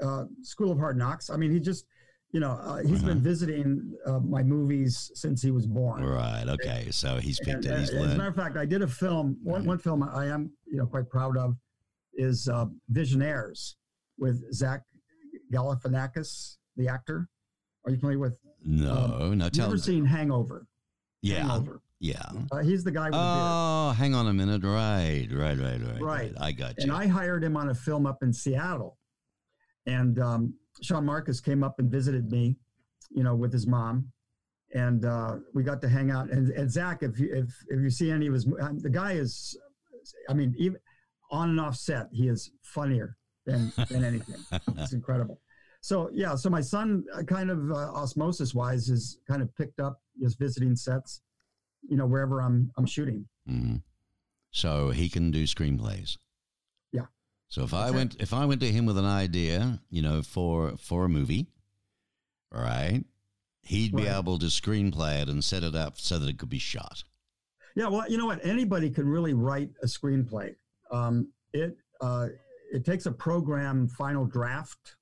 uh, 0.02 0.24
School 0.42 0.72
of 0.72 0.78
Hard 0.78 0.96
Knocks. 0.96 1.30
I 1.30 1.36
mean, 1.36 1.52
he 1.52 1.60
just, 1.60 1.84
you 2.32 2.40
know, 2.40 2.52
uh, 2.52 2.76
he's 2.78 2.98
Uh-huh. 2.98 3.06
been 3.14 3.20
visiting 3.20 3.94
uh, 4.06 4.20
my 4.20 4.42
movies 4.42 5.10
since 5.14 5.40
he 5.42 5.50
was 5.50 5.66
born. 5.66 6.04
Right. 6.04 6.44
Okay. 6.46 6.88
So 6.90 7.16
he's 7.16 7.40
picked 7.40 7.64
And, 7.64 7.66
it. 7.66 7.72
uh, 7.72 7.78
He's 7.80 7.90
as 7.90 8.14
a 8.14 8.16
matter 8.18 8.28
of 8.28 8.36
fact, 8.36 8.56
I 8.56 8.66
did 8.66 8.82
a 8.82 8.86
film. 8.86 9.38
One, 9.42 9.60
Right. 9.60 9.66
one 9.68 9.78
film 9.78 10.02
I 10.02 10.26
am, 10.26 10.52
you 10.66 10.76
know, 10.78 10.86
quite 10.86 11.08
proud 11.08 11.36
of 11.38 11.56
is 12.14 12.48
uh, 12.48 12.66
Visioneers 12.92 13.74
with 14.18 14.42
Zach 14.52 14.82
Galifianakis, 15.52 16.56
the 16.76 16.88
actor. 16.88 17.28
Are 17.84 17.90
you 17.92 17.96
familiar 17.98 18.18
with? 18.18 18.36
No. 18.64 19.30
no. 19.34 19.44
You've 19.44 19.52
Tell 19.52 19.66
never 19.66 19.76
me. 19.76 19.80
seen 19.80 20.04
Hangover? 20.04 20.66
Yeah. 21.22 21.46
Hangover. 21.48 21.80
Yeah. 22.00 22.22
Uh, 22.52 22.58
he's 22.58 22.84
the 22.84 22.90
guy 22.90 23.06
with. 23.06 23.14
Oh, 23.18 23.92
hang 23.96 24.14
on 24.14 24.26
a 24.28 24.32
minute. 24.34 24.62
Right. 24.62 25.26
Right. 25.32 25.58
Right. 25.58 25.80
Right. 25.80 26.00
Right. 26.02 26.32
I 26.40 26.52
got 26.52 26.76
you. 26.78 26.82
And 26.84 26.92
I 26.92 27.06
hired 27.06 27.42
him 27.42 27.56
on 27.56 27.70
a 27.70 27.74
film 27.74 28.06
up 28.06 28.22
in 28.22 28.32
Seattle. 28.32 28.98
And 29.88 30.18
um, 30.20 30.54
Sean 30.82 31.04
Marcus 31.06 31.40
came 31.40 31.64
up 31.64 31.78
and 31.78 31.90
visited 31.90 32.30
me, 32.30 32.56
you 33.10 33.22
know, 33.24 33.34
with 33.34 33.52
his 33.52 33.66
mom. 33.66 34.12
And 34.74 35.04
uh, 35.06 35.36
we 35.54 35.62
got 35.62 35.80
to 35.80 35.88
hang 35.88 36.10
out. 36.10 36.30
And, 36.30 36.50
and 36.50 36.70
Zach, 36.70 37.02
if 37.02 37.18
you, 37.18 37.30
if, 37.32 37.46
if 37.68 37.80
you 37.80 37.90
see 37.90 38.10
any 38.10 38.26
of 38.26 38.34
his, 38.34 38.46
um, 38.60 38.78
the 38.80 38.90
guy 38.90 39.12
is, 39.12 39.58
I 40.28 40.34
mean, 40.34 40.54
even 40.58 40.76
on 41.30 41.50
and 41.50 41.60
off 41.60 41.76
set, 41.76 42.08
he 42.12 42.28
is 42.28 42.50
funnier 42.62 43.16
than, 43.46 43.72
than 43.88 44.04
anything. 44.04 44.36
It's 44.76 44.92
incredible. 44.92 45.40
So, 45.80 46.10
yeah, 46.12 46.34
so 46.34 46.50
my 46.50 46.60
son, 46.60 47.04
uh, 47.14 47.22
kind 47.22 47.50
of 47.50 47.70
uh, 47.70 47.92
osmosis 47.94 48.54
wise, 48.54 48.90
is 48.90 49.18
kind 49.26 49.40
of 49.40 49.54
picked 49.56 49.80
up 49.80 50.02
his 50.20 50.34
visiting 50.34 50.76
sets, 50.76 51.22
you 51.88 51.96
know, 51.96 52.04
wherever 52.06 52.42
I'm, 52.42 52.70
I'm 52.76 52.84
shooting. 52.84 53.26
Mhm. 53.48 53.82
So 54.50 54.90
he 54.90 55.08
can 55.08 55.30
do 55.30 55.44
screenplays. 55.44 56.16
So 57.48 57.62
if 57.62 57.72
I 57.72 57.90
went 57.90 58.16
if 58.20 58.32
I 58.34 58.44
went 58.44 58.60
to 58.60 58.70
him 58.70 58.84
with 58.86 58.98
an 58.98 59.04
idea, 59.06 59.80
you 59.90 60.02
know, 60.02 60.22
for 60.22 60.76
for 60.76 61.04
a 61.04 61.08
movie, 61.08 61.46
right? 62.52 63.04
He'd 63.62 63.94
be 63.94 64.04
Right. 64.04 64.16
able 64.16 64.38
to 64.38 64.46
screenplay 64.46 65.20
it 65.22 65.28
and 65.28 65.44
set 65.44 65.62
it 65.62 65.74
up 65.74 65.98
so 65.98 66.18
that 66.18 66.28
it 66.28 66.38
could 66.38 66.48
be 66.48 66.58
shot. 66.58 67.04
Yeah, 67.76 67.88
well, 67.88 68.10
you 68.10 68.16
know 68.16 68.26
what? 68.26 68.44
Anybody 68.44 68.90
can 68.90 69.06
really 69.08 69.34
write 69.34 69.70
a 69.82 69.86
screenplay. 69.86 70.54
Um, 70.90 71.28
it 71.52 71.76
uh, 72.00 72.28
it 72.72 72.84
takes 72.84 73.06
a 73.06 73.12
program, 73.12 73.88
Final 73.88 74.26
Draft, 74.26 74.96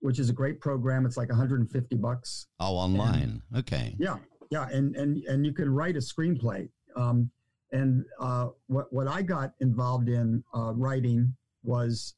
which 0.00 0.18
is 0.18 0.30
a 0.30 0.32
great 0.32 0.60
program. 0.60 1.04
It's 1.06 1.16
like 1.16 1.28
150 1.30 1.96
bucks. 1.96 2.46
Oh, 2.60 2.76
online. 2.76 3.42
okay. 3.56 3.94
Yeah, 3.98 4.18
yeah, 4.50 4.68
and 4.70 4.94
and 4.96 5.22
and 5.24 5.44
you 5.46 5.52
can 5.52 5.68
write 5.72 5.96
a 5.96 6.00
screenplay. 6.00 6.68
Um, 6.96 7.30
and 7.72 8.04
uh, 8.20 8.48
what 8.66 8.92
what 8.92 9.08
I 9.08 9.22
got 9.22 9.54
involved 9.60 10.08
in 10.08 10.42
uh, 10.54 10.72
writing 10.74 11.34
was 11.62 12.14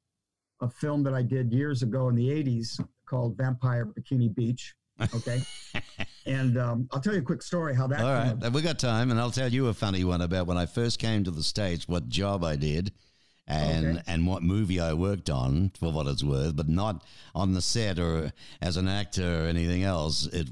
a 0.61 0.69
film 0.69 1.03
that 1.05 1.15
I 1.15 1.23
did 1.23 1.53
years 1.53 1.83
ago 1.83 2.09
in 2.09 2.15
the 2.15 2.29
80s 2.29 2.81
called 3.07 3.37
Vampire 3.37 3.87
Bikini 3.87 4.35
Beach. 4.35 4.75
Okay, 5.13 5.43
and 6.27 6.57
um, 6.57 6.89
I'll 6.93 7.01
tell 7.01 7.15
you 7.15 7.19
a 7.19 7.23
quick 7.23 7.43
story 7.43 7.75
how 7.75 7.89
that. 7.89 8.01
All 8.01 8.13
right. 8.41 8.53
We 8.53 8.63
got 8.63 8.79
time 8.79 9.11
and 9.11 9.19
I'll 9.19 9.33
tell 9.33 9.53
you 9.53 9.67
a 9.67 9.75
funny 9.75 10.05
one 10.05 10.21
about 10.21 10.47
when 10.47 10.57
I 10.57 10.67
first 10.67 11.01
came 11.01 11.25
to 11.25 11.33
the 11.33 11.43
States, 11.43 11.89
what 11.89 12.09
job 12.09 12.45
I 12.45 12.55
did 12.55 12.93
and 13.49 13.99
Okay. 13.99 14.03
and 14.07 14.25
what 14.25 14.45
movie 14.45 14.79
I 14.79 14.93
worked 14.93 15.29
on 15.31 15.73
for 15.81 15.91
what 15.93 16.07
it's 16.07 16.23
worth, 16.23 16.55
but 16.55 16.69
not 16.69 17.03
on 17.35 17.55
the 17.55 17.61
set 17.61 17.99
or 17.99 18.33
as 18.63 18.77
an 18.77 18.87
actor 18.87 19.45
or 19.45 19.49
anything 19.49 19.83
else. 19.83 20.27
It 20.27 20.51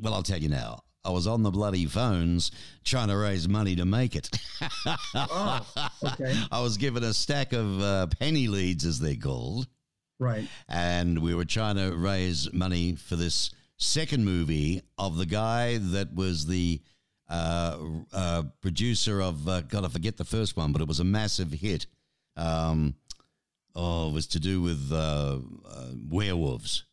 well, 0.00 0.14
I'll 0.14 0.22
tell 0.22 0.38
you 0.38 0.48
now. 0.50 0.83
I 1.04 1.10
was 1.10 1.26
on 1.26 1.42
the 1.42 1.50
bloody 1.50 1.86
phones 1.86 2.50
trying 2.84 3.08
to 3.08 3.16
raise 3.16 3.48
money 3.48 3.76
to 3.76 3.84
make 3.84 4.16
it. 4.16 4.30
Oh, 5.14 5.66
okay. 6.04 6.34
I 6.50 6.60
was 6.60 6.76
given 6.78 7.04
a 7.04 7.12
stack 7.12 7.52
of 7.52 7.82
uh, 7.82 8.06
penny 8.18 8.48
leads, 8.48 8.84
as 8.86 8.98
they're 8.98 9.14
called, 9.16 9.66
Right. 10.18 10.48
and 10.68 11.18
we 11.20 11.34
were 11.34 11.44
trying 11.44 11.76
to 11.76 11.94
raise 11.94 12.52
money 12.52 12.94
for 12.94 13.16
this 13.16 13.50
second 13.76 14.24
movie 14.24 14.82
of 14.96 15.16
the 15.16 15.26
guy 15.26 15.78
that 15.78 16.14
was 16.14 16.46
the 16.46 16.80
uh, 17.28 17.76
uh, 18.12 18.42
producer 18.60 19.20
of 19.20 19.46
uh, 19.48 19.60
God, 19.62 19.84
I 19.84 19.88
forget 19.88 20.16
the 20.16 20.24
first 20.24 20.56
one, 20.56 20.72
but 20.72 20.80
it 20.80 20.88
was 20.88 21.00
a 21.00 21.04
massive 21.04 21.52
hit. 21.52 21.86
Um, 22.36 22.94
oh, 23.74 24.08
it 24.08 24.12
was 24.14 24.26
to 24.28 24.40
do 24.40 24.62
with 24.62 24.90
uh, 24.92 25.38
uh, 25.68 25.86
werewolves. 26.08 26.84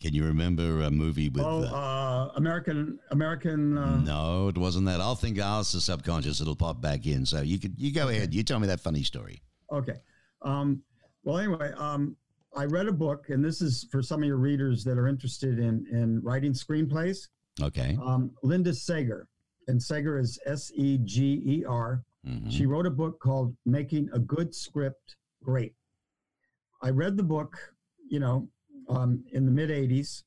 Can 0.00 0.14
you 0.14 0.24
remember 0.24 0.80
a 0.82 0.90
movie 0.90 1.28
with? 1.28 1.44
Oh, 1.44 1.62
uh, 1.62 2.30
American, 2.36 2.98
American. 3.10 3.76
Uh, 3.76 3.98
no, 3.98 4.48
it 4.48 4.56
wasn't 4.56 4.86
that. 4.86 4.98
I'll 5.00 5.14
think. 5.14 5.38
I'll 5.38 5.60
ask 5.60 5.72
the 5.72 5.80
subconscious. 5.80 6.40
It'll 6.40 6.56
pop 6.56 6.80
back 6.80 7.06
in. 7.06 7.26
So 7.26 7.42
you 7.42 7.58
could 7.58 7.74
you 7.78 7.92
go 7.92 8.08
ahead. 8.08 8.32
You 8.32 8.42
tell 8.42 8.58
me 8.58 8.66
that 8.68 8.80
funny 8.80 9.02
story. 9.02 9.42
Okay. 9.70 9.96
Um, 10.42 10.82
well, 11.22 11.36
anyway, 11.36 11.72
um, 11.76 12.16
I 12.56 12.64
read 12.64 12.86
a 12.86 12.92
book, 12.92 13.26
and 13.28 13.44
this 13.44 13.60
is 13.60 13.86
for 13.92 14.00
some 14.02 14.22
of 14.22 14.26
your 14.26 14.38
readers 14.38 14.84
that 14.84 14.96
are 14.96 15.06
interested 15.06 15.58
in 15.58 15.84
in 15.92 16.20
writing 16.22 16.52
screenplays. 16.54 17.28
Okay. 17.60 17.98
Um, 18.02 18.30
Linda 18.42 18.70
Seger, 18.70 19.24
and 19.68 19.78
Seger 19.78 20.18
is 20.18 20.38
S 20.46 20.72
E 20.74 20.98
G 21.04 21.42
E 21.44 21.64
R. 21.68 22.02
Mhm. 22.26 22.50
She 22.50 22.64
wrote 22.64 22.86
a 22.86 22.90
book 22.90 23.20
called 23.20 23.54
"Making 23.66 24.08
a 24.14 24.18
Good 24.18 24.54
Script 24.54 25.16
Great." 25.42 25.74
I 26.82 26.88
read 26.88 27.18
the 27.18 27.22
book, 27.22 27.54
you 28.08 28.18
know, 28.18 28.48
um, 28.90 29.24
in 29.32 29.46
the 29.46 29.52
mid 29.52 29.70
'80s, 29.70 30.24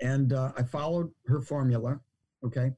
and 0.00 0.32
uh, 0.32 0.52
I 0.56 0.62
followed 0.62 1.10
her 1.26 1.40
formula. 1.40 1.98
Okay, 2.44 2.72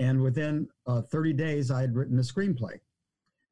and 0.00 0.22
within 0.22 0.66
uh, 0.86 1.02
30 1.02 1.34
days, 1.34 1.70
I 1.70 1.82
had 1.82 1.94
written 1.94 2.18
a 2.18 2.22
screenplay, 2.22 2.80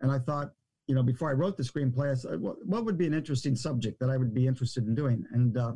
and 0.00 0.10
I 0.10 0.18
thought, 0.18 0.52
you 0.86 0.94
know, 0.94 1.02
before 1.02 1.28
I 1.28 1.34
wrote 1.34 1.58
the 1.58 1.62
screenplay, 1.62 2.10
I 2.10 2.14
said, 2.14 2.40
what, 2.40 2.56
what 2.66 2.86
would 2.86 2.96
be 2.96 3.06
an 3.06 3.12
interesting 3.12 3.54
subject 3.54 4.00
that 4.00 4.08
I 4.08 4.16
would 4.16 4.32
be 4.32 4.46
interested 4.46 4.86
in 4.86 4.94
doing? 4.94 5.26
And 5.32 5.58
uh, 5.58 5.72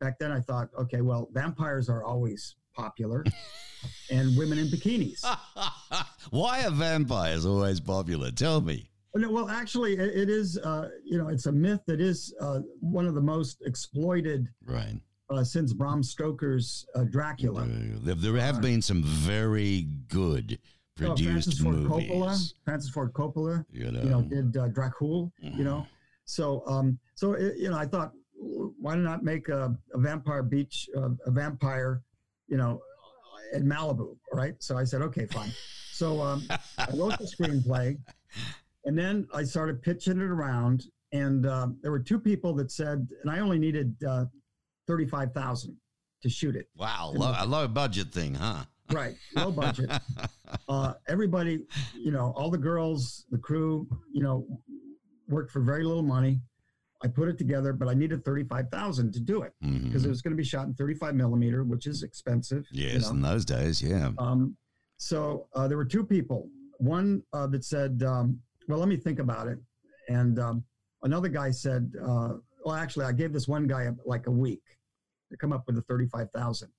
back 0.00 0.20
then, 0.20 0.30
I 0.30 0.38
thought, 0.38 0.68
okay, 0.78 1.00
well, 1.00 1.28
vampires 1.32 1.88
are 1.88 2.04
always 2.04 2.54
popular, 2.72 3.24
and 4.10 4.36
women 4.38 4.58
in 4.58 4.68
bikinis. 4.68 5.24
Why 6.30 6.64
are 6.64 6.70
vampires 6.70 7.44
always 7.44 7.80
popular? 7.80 8.30
Tell 8.30 8.60
me. 8.60 8.91
No, 9.14 9.30
well, 9.30 9.48
actually, 9.48 9.94
it, 9.94 10.00
it 10.16 10.30
is. 10.30 10.56
Uh, 10.58 10.88
you 11.04 11.18
know, 11.18 11.28
it's 11.28 11.46
a 11.46 11.52
myth 11.52 11.80
that 11.86 12.00
is 12.00 12.34
uh, 12.40 12.60
one 12.80 13.06
of 13.06 13.14
the 13.14 13.20
most 13.20 13.62
exploited 13.66 14.48
Right. 14.64 14.96
uh, 15.30 15.44
since 15.44 15.72
Bram 15.74 16.02
Stoker's 16.02 16.86
uh, 16.94 17.04
Dracula. 17.04 17.62
Uh, 17.64 17.66
there, 18.02 18.14
there 18.14 18.36
have 18.36 18.62
been 18.62 18.80
some 18.80 19.02
very 19.02 19.82
good 20.08 20.58
Oh, 21.00 21.06
produced 21.14 21.24
Francis 21.30 21.58
Ford 21.60 21.74
movies. 21.76 22.10
Coppola. 22.10 22.52
Francis 22.64 22.90
Ford 22.90 23.12
Coppola. 23.12 23.64
You 23.70 23.90
know, 23.90 24.02
You 24.02 24.08
know, 24.10 24.22
did 24.22 24.56
uh, 24.56 24.68
Dracula. 24.68 25.30
You 25.40 25.64
know, 25.64 25.86
so 26.24 26.62
um, 26.66 26.98
so 27.14 27.32
it, 27.32 27.56
you 27.58 27.68
know, 27.70 27.76
I 27.78 27.86
thought, 27.86 28.12
why 28.34 28.94
not 28.96 29.22
make 29.24 29.48
a, 29.48 29.76
a 29.94 29.98
vampire 29.98 30.42
beach, 30.42 30.88
uh, 30.96 31.10
a 31.26 31.30
vampire, 31.30 32.02
you 32.48 32.56
know, 32.56 32.80
in 33.54 33.64
Malibu, 33.66 34.16
right? 34.32 34.54
So 34.60 34.76
I 34.78 34.84
said, 34.84 35.02
okay, 35.02 35.26
fine. 35.26 35.50
So 35.92 36.20
um, 36.22 36.42
I 36.78 36.88
wrote 36.94 37.18
the 37.18 37.24
screenplay, 37.24 37.98
and 38.84 38.98
then 38.98 39.26
I 39.34 39.44
started 39.44 39.82
pitching 39.82 40.18
it 40.20 40.24
around, 40.30 40.84
and 41.12 41.46
uh, 41.46 41.68
there 41.82 41.90
were 41.90 42.00
two 42.00 42.18
people 42.18 42.52
that 42.54 42.70
said, 42.70 43.06
and 43.22 43.30
I 43.30 43.38
only 43.40 43.58
needed 43.58 43.94
uh, 44.06 44.24
thirty-five 44.86 45.32
thousand 45.32 45.76
to 46.22 46.28
shoot 46.28 46.54
it. 46.56 46.68
wow, 46.76 47.12
low, 47.14 47.34
a 47.36 47.46
low 47.46 47.66
budget 47.68 48.12
thing, 48.12 48.34
huh? 48.34 48.64
Right, 48.92 49.14
low 49.36 49.50
budget. 49.50 49.90
uh, 50.68 50.94
everybody, 51.08 51.60
you 51.94 52.10
know, 52.10 52.34
all 52.36 52.50
the 52.50 52.58
girls, 52.58 53.24
the 53.30 53.38
crew, 53.38 53.88
you 54.12 54.22
know, 54.22 54.46
worked 55.28 55.50
for 55.50 55.60
very 55.60 55.82
little 55.82 56.02
money. 56.02 56.40
I 57.02 57.08
put 57.08 57.28
it 57.28 57.38
together, 57.38 57.72
but 57.72 57.88
I 57.88 57.94
needed 57.94 58.22
thirty-five 58.24 58.68
thousand 58.70 59.12
to 59.14 59.20
do 59.20 59.42
it 59.42 59.52
because 59.62 60.04
it 60.04 60.08
was 60.08 60.20
going 60.20 60.32
to 60.32 60.36
be 60.36 60.44
shot 60.44 60.66
in 60.66 60.74
thirty-five 60.74 61.14
millimeter, 61.14 61.64
which 61.64 61.86
is 61.86 62.02
expensive. 62.02 62.64
you 62.70 62.88
Yes, 62.88 63.04
know. 63.04 63.10
in 63.12 63.22
those 63.22 63.44
days, 63.46 63.80
yeah. 63.82 64.10
Um, 64.18 64.56
so 64.98 65.48
uh, 65.54 65.66
there 65.68 65.76
were 65.78 65.84
two 65.86 66.04
people 66.04 66.48
one 66.78 67.22
uh, 67.32 67.46
that 67.46 67.64
said, 67.64 68.02
um, 68.04 68.38
"Well, 68.68 68.78
let 68.78 68.88
me 68.88 68.96
think 68.96 69.18
about 69.18 69.48
it," 69.48 69.58
and 70.08 70.38
um, 70.38 70.64
another 71.02 71.28
guy 71.28 71.50
said, 71.50 71.92
uh, 72.00 72.34
"Well, 72.64 72.74
actually, 72.74 73.06
I 73.06 73.12
gave 73.12 73.32
this 73.32 73.48
one 73.48 73.66
guy 73.66 73.88
like 74.04 74.26
a 74.26 74.30
week 74.30 74.62
to 75.30 75.36
come 75.36 75.52
up 75.52 75.64
with 75.66 75.76
the 75.76 75.82
thirty-five 75.82 76.30
thousand 76.34 76.70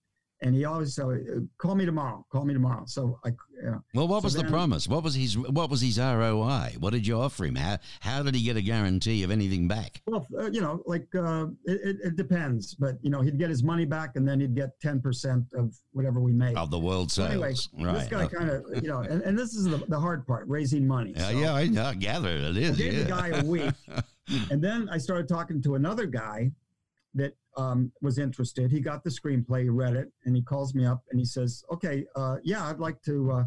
and 0.44 0.54
he 0.54 0.66
always 0.66 0.94
said, 0.94 1.06
uh, 1.06 1.40
"Call 1.58 1.76
me 1.76 1.86
tomorrow. 1.86 2.26
Call 2.30 2.46
me 2.46 2.54
tomorrow." 2.54 2.84
So 2.86 3.20
I, 3.24 3.30
you 3.30 3.72
know, 3.72 3.84
Well, 3.94 4.08
what 4.08 4.22
So 4.22 4.26
was 4.26 4.34
the 4.36 4.44
promise? 4.44 4.88
What 4.88 5.04
was 5.04 5.16
his 5.16 5.38
What 5.38 5.70
was 5.70 5.82
his 5.82 5.98
ROI? 5.98 6.76
What 6.80 6.92
did 6.92 7.08
you 7.08 7.18
offer 7.18 7.46
him? 7.46 7.56
How 7.56 7.78
How 8.02 8.22
did 8.22 8.36
he 8.36 8.44
get 8.44 8.58
a 8.58 8.62
guarantee 8.62 9.24
of 9.24 9.32
anything 9.32 9.68
back? 9.68 10.02
well, 10.06 10.28
uh, 10.38 10.52
you 10.52 10.62
know, 10.62 10.84
like 10.86 11.08
uh, 11.16 11.48
it, 11.66 11.98
it, 12.04 12.16
depends, 12.18 12.76
but 12.76 12.98
you 13.02 13.10
know, 13.10 13.22
he'd 13.22 13.40
get 13.40 13.50
his 13.50 13.64
money 13.64 13.86
back, 13.86 14.16
and 14.16 14.28
then 14.28 14.40
he'd 14.42 14.56
get 14.56 14.80
ten 14.82 15.00
percent 15.00 15.46
of 15.54 15.74
whatever 15.94 16.20
we 16.20 16.34
made. 16.34 16.58
Of 16.58 16.70
the 16.70 16.80
world 16.80 17.12
So 17.12 17.28
sales, 17.28 17.70
right. 17.80 17.96
this 17.96 18.08
guy 18.10 18.24
okay. 18.26 18.36
kind 18.36 18.50
of, 18.50 18.66
you 18.84 18.90
know, 18.90 19.00
and, 19.00 19.22
and 19.22 19.40
this 19.40 19.54
is 19.54 19.66
the, 19.66 19.78
the 19.88 20.00
hard 20.00 20.28
part, 20.28 20.48
raising 20.48 20.86
money. 20.86 21.14
Yeah, 21.16 21.30
So 21.30 21.40
yeah, 21.40 21.54
I, 21.54 21.90
I 21.90 21.94
gather 21.96 22.30
it 22.30 22.58
is. 22.58 22.76
I 22.76 22.84
gave 22.84 22.94
yeah. 22.94 23.04
the 23.04 23.10
guy 23.10 23.28
a 23.30 23.46
week, 23.46 23.74
and 24.52 24.62
then 24.62 24.90
I 24.90 24.98
started 24.98 25.28
talking 25.30 25.62
to 25.64 25.76
another 25.76 26.06
guy 26.06 26.52
that 27.16 27.36
um, 27.58 27.92
was 28.02 28.18
interested. 28.18 28.72
He 28.72 28.80
got 28.80 29.04
the 29.04 29.10
screenplay, 29.10 29.64
he 29.64 29.70
read 29.70 29.96
it, 29.96 30.12
and 30.26 30.36
he 30.36 30.42
calls 30.42 30.74
me 30.74 30.86
up 30.86 31.04
and 31.12 31.20
he 31.20 31.26
says, 31.26 31.64
"Okay, 31.72 32.06
uh, 32.16 32.38
yeah, 32.44 32.66
I'd 32.66 32.80
like 32.80 33.02
to, 33.04 33.32
uh, 33.32 33.46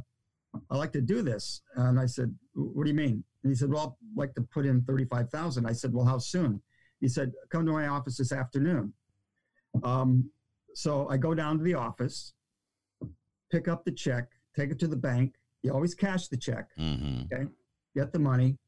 I'd 0.70 0.76
like 0.76 0.92
to 0.92 1.00
do 1.00 1.22
this." 1.22 1.62
And 1.74 1.98
I 1.98 2.06
said, 2.06 2.34
"What 2.54 2.84
do 2.84 2.90
you 2.90 2.96
mean?" 2.96 3.24
And 3.42 3.50
he 3.52 3.54
said, 3.56 3.70
"Well, 3.70 3.98
I'd 4.00 4.18
like 4.18 4.34
to 4.34 4.42
put 4.42 4.66
in 4.66 4.82
thirty-five 4.82 5.30
thousand. 5.30 5.66
I 5.66 5.72
said, 5.72 5.92
"Well, 5.92 6.04
how 6.04 6.18
soon?" 6.18 6.62
He 7.00 7.08
said, 7.08 7.32
"Come 7.50 7.66
to 7.66 7.72
my 7.72 7.88
office 7.88 8.16
this 8.16 8.32
afternoon." 8.32 8.92
Um, 9.82 10.30
so 10.74 11.08
I 11.08 11.16
go 11.16 11.34
down 11.34 11.58
to 11.58 11.64
the 11.64 11.74
office, 11.74 12.32
pick 13.50 13.68
up 13.68 13.84
the 13.84 13.92
check, 13.92 14.28
take 14.54 14.70
it 14.70 14.78
to 14.80 14.86
the 14.88 14.96
bank. 14.96 15.34
You 15.62 15.72
always 15.72 15.94
cash 15.94 16.28
the 16.28 16.36
check 16.36 16.68
hmm 16.76 17.22
get 17.94 18.12
the 18.12 18.18
money. 18.18 18.58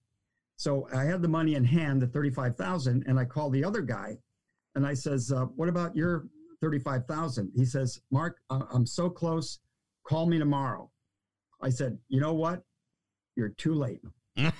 So 0.56 0.88
I 0.92 1.04
had 1.04 1.22
the 1.22 1.28
money 1.28 1.54
in 1.54 1.64
hand, 1.64 2.02
the 2.02 2.06
thirty-five 2.08 2.56
thousand, 2.56 3.04
and 3.06 3.18
I 3.18 3.24
called 3.24 3.52
the 3.52 3.62
other 3.62 3.82
guy, 3.82 4.18
and 4.78 4.86
I 4.86 4.94
says, 4.94 5.32
uh, 5.32 5.46
"What 5.56 5.68
about 5.68 5.96
your 5.96 6.28
thirty-five 6.60 7.04
thousand? 7.06 7.50
He 7.54 7.64
says, 7.64 8.00
"Mark, 8.12 8.38
I'm 8.48 8.86
so 8.86 9.10
close. 9.10 9.58
Call 10.04 10.26
me 10.26 10.38
tomorrow." 10.38 10.88
I 11.60 11.68
said, 11.68 11.98
"You 12.08 12.20
know 12.20 12.32
what? 12.32 12.62
You're 13.36 13.50
too 13.50 13.74
late." 13.74 14.00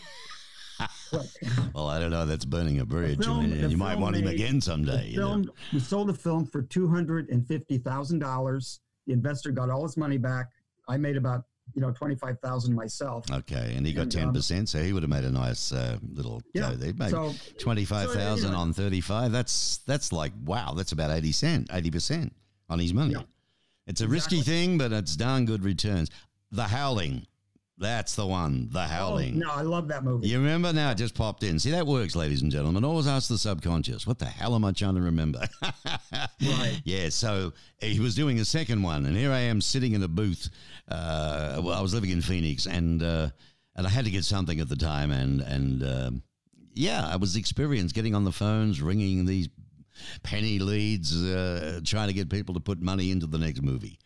Well, 1.75 1.89
I 1.89 1.99
don't 1.99 2.11
know. 2.11 2.25
That's 2.27 2.45
burning 2.45 2.79
a 2.79 2.85
bridge. 2.87 3.25
Film- 3.25 3.51
mean, 3.51 3.63
the 3.63 3.69
you 3.69 3.77
might 3.77 3.93
film 3.93 4.03
want 4.03 4.17
him 4.17 4.29
again 4.29 4.61
someday. 4.61 5.07
the 5.07 5.11
you 5.11 5.19
know. 5.19 5.45
we 5.73 5.81
sold 5.81 6.09
the 6.09 6.15
film 6.15 6.47
for 6.47 6.63
two 6.63 6.87
hundred 6.87 7.31
and 7.31 7.45
fifty 7.45 7.79
thousand 7.79 8.19
dollars. 8.21 8.81
The 9.07 9.15
investor 9.15 9.51
got 9.51 9.71
all 9.71 9.83
his 9.83 9.97
money 9.97 10.19
back. 10.19 10.51
I 10.87 10.97
made 10.99 11.17
about 11.17 11.45
you 11.75 11.83
know 11.83 11.91
twenty-five 11.93 12.39
thousand 12.41 12.75
myself. 12.75 13.25
Okay, 13.31 13.75
and 13.77 13.87
he 13.87 13.93
got 13.93 14.03
And, 14.03 14.13
ten 14.13 14.29
um, 14.29 14.35
percent, 14.35 14.69
so 14.69 14.83
he 14.83 14.93
would 14.93 15.03
have 15.03 15.11
made 15.11 15.25
a 15.25 15.31
nice 15.31 15.73
uh, 15.73 15.99
little 16.13 16.43
Yeah, 16.55 16.71
go 16.71 16.77
there. 16.77 16.93
Maybe 16.97 17.11
So 17.11 17.33
twenty 17.59 17.85
five 17.85 18.13
thousand 18.13 18.49
you 18.51 18.55
know- 18.55 18.61
on 18.61 18.73
thirty 18.73 19.01
five. 19.01 19.33
That's 19.33 19.79
that's 19.87 20.13
like 20.13 20.33
wow. 20.45 20.75
That's 20.77 20.93
about 20.93 21.11
eighty 21.11 21.33
cent, 21.33 21.69
eighty 21.73 21.91
percent 21.91 22.33
on 22.69 22.79
his 22.79 22.93
money. 22.93 23.13
Yeah. 23.13 23.23
It's 23.87 24.01
a 24.03 24.09
risky 24.09 24.43
thing, 24.43 24.77
but 24.77 24.93
it's 24.93 25.17
darn 25.17 25.47
good 25.47 25.65
returns. 25.65 26.11
The 26.51 26.65
Howling, 26.65 27.27
that's 27.79 28.15
the 28.17 28.27
one. 28.27 28.69
The 28.71 28.81
oh, 28.81 28.83
Howling. 28.83 29.39
no, 29.39 29.51
I 29.51 29.63
love 29.63 29.89
that 29.89 30.05
movie. 30.05 30.29
You 30.29 30.39
remember 30.39 30.73
now? 30.73 30.91
It 30.91 30.97
just 30.97 31.15
popped 31.15 31.43
in. 31.43 31.59
See 31.59 31.71
that 31.71 31.87
works, 31.87 32.17
ladies 32.17 32.43
and 32.43 32.51
gentlemen. 32.51 32.85
Always 32.85 33.07
ask 33.07 33.29
the 33.29 33.39
subconscious. 33.39 34.07
What 34.07 34.19
the 34.19 34.27
hell 34.27 34.55
am 34.55 34.65
I 34.65 34.73
trying 34.73 34.97
to 34.97 35.03
remember? 35.03 35.47
Right. 36.41 36.81
Yeah. 36.85 37.09
So 37.09 37.53
he 37.79 37.99
was 37.99 38.15
doing 38.15 38.39
a 38.39 38.45
second 38.45 38.83
one, 38.83 39.07
and 39.07 39.17
here 39.17 39.33
I 39.33 39.41
am 39.41 39.61
sitting 39.61 39.93
in 39.93 40.03
a 40.03 40.09
booth. 40.09 40.49
Uh, 40.89 41.61
well, 41.63 41.75
I 41.75 41.81
was 41.81 41.93
living 41.93 42.11
in 42.11 42.23
Phoenix, 42.23 42.67
and 42.67 43.03
uh, 43.03 43.31
and 43.75 43.87
I 43.87 43.91
had 43.91 44.05
to 44.05 44.11
get 44.11 44.25
something 44.25 44.61
at 44.61 44.69
the 44.69 44.77
time, 44.77 45.11
and 45.11 45.41
and 45.41 45.83
um 45.83 46.23
yeah, 46.75 47.07
I 47.07 47.17
was 47.17 47.35
experienced 47.35 47.95
getting 47.95 48.15
on 48.15 48.25
the 48.25 48.33
phones, 48.33 48.81
ringing 48.81 49.27
these 49.27 49.49
penny 50.23 50.61
leads, 50.61 51.13
uh, 51.25 51.81
trying 51.85 52.07
to 52.07 52.15
get 52.15 52.31
people 52.31 52.55
to 52.55 52.61
put 52.61 52.81
money 52.81 53.11
into 53.11 53.27
the 53.27 53.39
next 53.39 53.63
movie. 53.63 53.99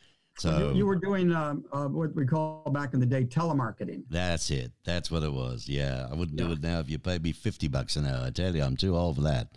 So 0.43 0.71
you, 0.71 0.79
you 0.79 0.87
were 0.87 0.97
doing 0.97 1.33
um, 1.33 1.65
uh, 1.73 1.87
what 1.87 2.17
we 2.17 2.27
call 2.27 2.69
back 2.73 2.95
in 2.95 3.01
the 3.01 3.07
day 3.07 3.25
telemarketing. 3.25 4.03
That's 4.11 4.51
it. 4.51 4.73
That's 4.83 5.09
what 5.09 5.23
it 5.23 5.33
was. 5.33 5.69
Yeah, 5.69 6.09
I 6.11 6.15
wouldn't 6.15 6.37
do 6.37 6.51
it 6.51 6.61
now 6.61 6.81
if 6.81 6.91
you 6.91 6.99
paid 6.99 7.23
me 7.23 7.31
fifty 7.31 7.69
bucks 7.69 7.95
an 7.95 8.07
hour. 8.07 8.27
I 8.27 8.31
tell 8.31 8.55
you, 8.55 8.63
I'm 8.63 8.77
too 8.77 8.97
old 8.97 9.17
for 9.17 9.23
that. 9.23 9.49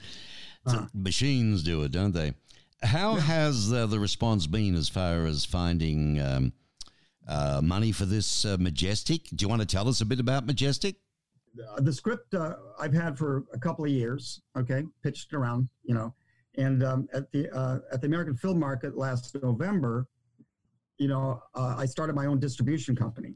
Uh-huh. 0.67 0.86
machines 0.93 1.63
do 1.63 1.83
it, 1.83 1.91
don't 1.91 2.13
they? 2.13 2.33
How 2.83 3.15
has 3.15 3.73
uh, 3.73 3.88
the 3.88 3.99
response 3.99 4.47
been 4.47 4.75
as 4.75 4.89
far 4.89 5.25
as 5.25 5.43
finding 5.45 6.19
um, 6.19 6.53
uh, 7.27 7.61
money 7.63 7.91
for 7.91 8.05
this 8.05 8.45
uh, 8.45 8.57
Majestic? 8.59 9.25
Do 9.29 9.43
you 9.43 9.49
want 9.49 9.61
to 9.61 9.67
tell 9.67 9.88
us 9.88 10.01
a 10.01 10.05
bit 10.05 10.19
about 10.19 10.45
Majestic? 10.45 10.97
Uh, 11.71 11.81
the 11.81 11.93
script 11.93 12.33
uh, 12.36 12.55
I've 12.79 12.93
had 12.93 13.17
for 13.17 13.45
a 13.53 13.59
couple 13.59 13.86
of 13.86 13.91
years. 13.91 14.41
Okay, 14.55 14.83
pitched 15.01 15.33
around, 15.33 15.67
you 15.83 15.95
know, 15.95 16.13
and 16.57 16.83
um, 16.83 17.07
at 17.11 17.31
the 17.31 17.49
uh, 17.55 17.79
at 17.91 18.01
the 18.01 18.07
American 18.07 18.36
Film 18.36 18.59
Market 18.59 18.95
last 18.97 19.36
November, 19.41 20.07
you 20.97 21.07
know, 21.07 21.41
uh, 21.55 21.75
I 21.77 21.85
started 21.85 22.15
my 22.15 22.25
own 22.25 22.39
distribution 22.39 22.95
company. 22.95 23.35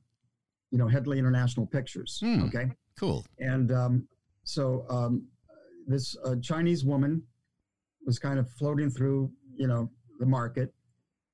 You 0.72 0.78
know, 0.78 0.88
Headley 0.88 1.18
International 1.18 1.66
Pictures. 1.66 2.20
Hmm. 2.24 2.43
Okay, 2.43 2.72
Cool. 2.99 3.26
and 3.39 3.72
um, 3.72 4.07
so 4.43 4.86
um, 4.89 5.26
this 5.88 6.16
uh, 6.24 6.36
Chinese 6.41 6.86
woman 6.86 7.24
was 8.05 8.20
kind 8.20 8.38
of 8.39 8.47
floating 8.51 8.89
through, 8.89 9.32
you 9.55 9.68
know, 9.68 9.89
the 10.20 10.26
market, 10.26 10.74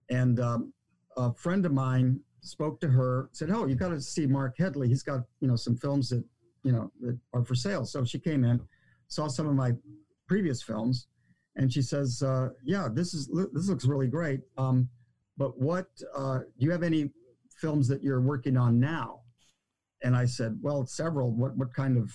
and 0.10 0.40
um, 0.40 0.74
a 1.18 1.34
friend 1.34 1.66
of 1.66 1.74
mine 1.74 2.20
spoke 2.42 2.80
to 2.82 2.88
her, 2.88 3.30
said, 3.34 3.50
"Oh, 3.52 3.66
you 3.66 3.76
got 3.76 3.90
to 3.90 4.00
see 4.00 4.26
Mark 4.26 4.56
Headley. 4.58 4.88
He's 4.88 5.04
got, 5.04 5.22
you 5.42 5.48
know, 5.50 5.56
some 5.58 5.76
films 5.76 6.10
that, 6.10 6.24
you 6.64 6.72
know, 6.72 6.92
that 7.02 7.18
are 7.34 7.44
for 7.44 7.56
sale." 7.56 7.84
So 7.86 8.06
she 8.06 8.20
came 8.20 8.46
in, 8.46 8.62
saw 9.10 9.28
some 9.28 9.48
of 9.48 9.56
my 9.56 9.74
previous 10.28 10.64
films, 10.64 11.08
and 11.58 11.72
she 11.72 11.82
says, 11.82 12.24
uh, 12.24 12.50
"Yeah, 12.64 12.88
this 12.92 13.14
is 13.14 13.28
this 13.54 13.68
looks 13.68 13.84
really 13.86 14.08
great. 14.08 14.40
Um, 14.58 14.88
but 15.38 15.60
what 15.60 15.88
uh, 16.16 16.40
do 16.40 16.66
you 16.66 16.72
have 16.72 16.84
any 16.84 17.12
films 17.60 17.88
that 17.88 18.04
you're 18.04 18.22
working 18.22 18.58
on 18.58 18.80
now?" 18.80 19.22
And 20.04 20.16
I 20.16 20.26
said, 20.26 20.58
"Well, 20.62 20.86
several. 20.86 21.32
What 21.32 21.56
what 21.58 21.74
kind 21.74 21.98
of 21.98 22.14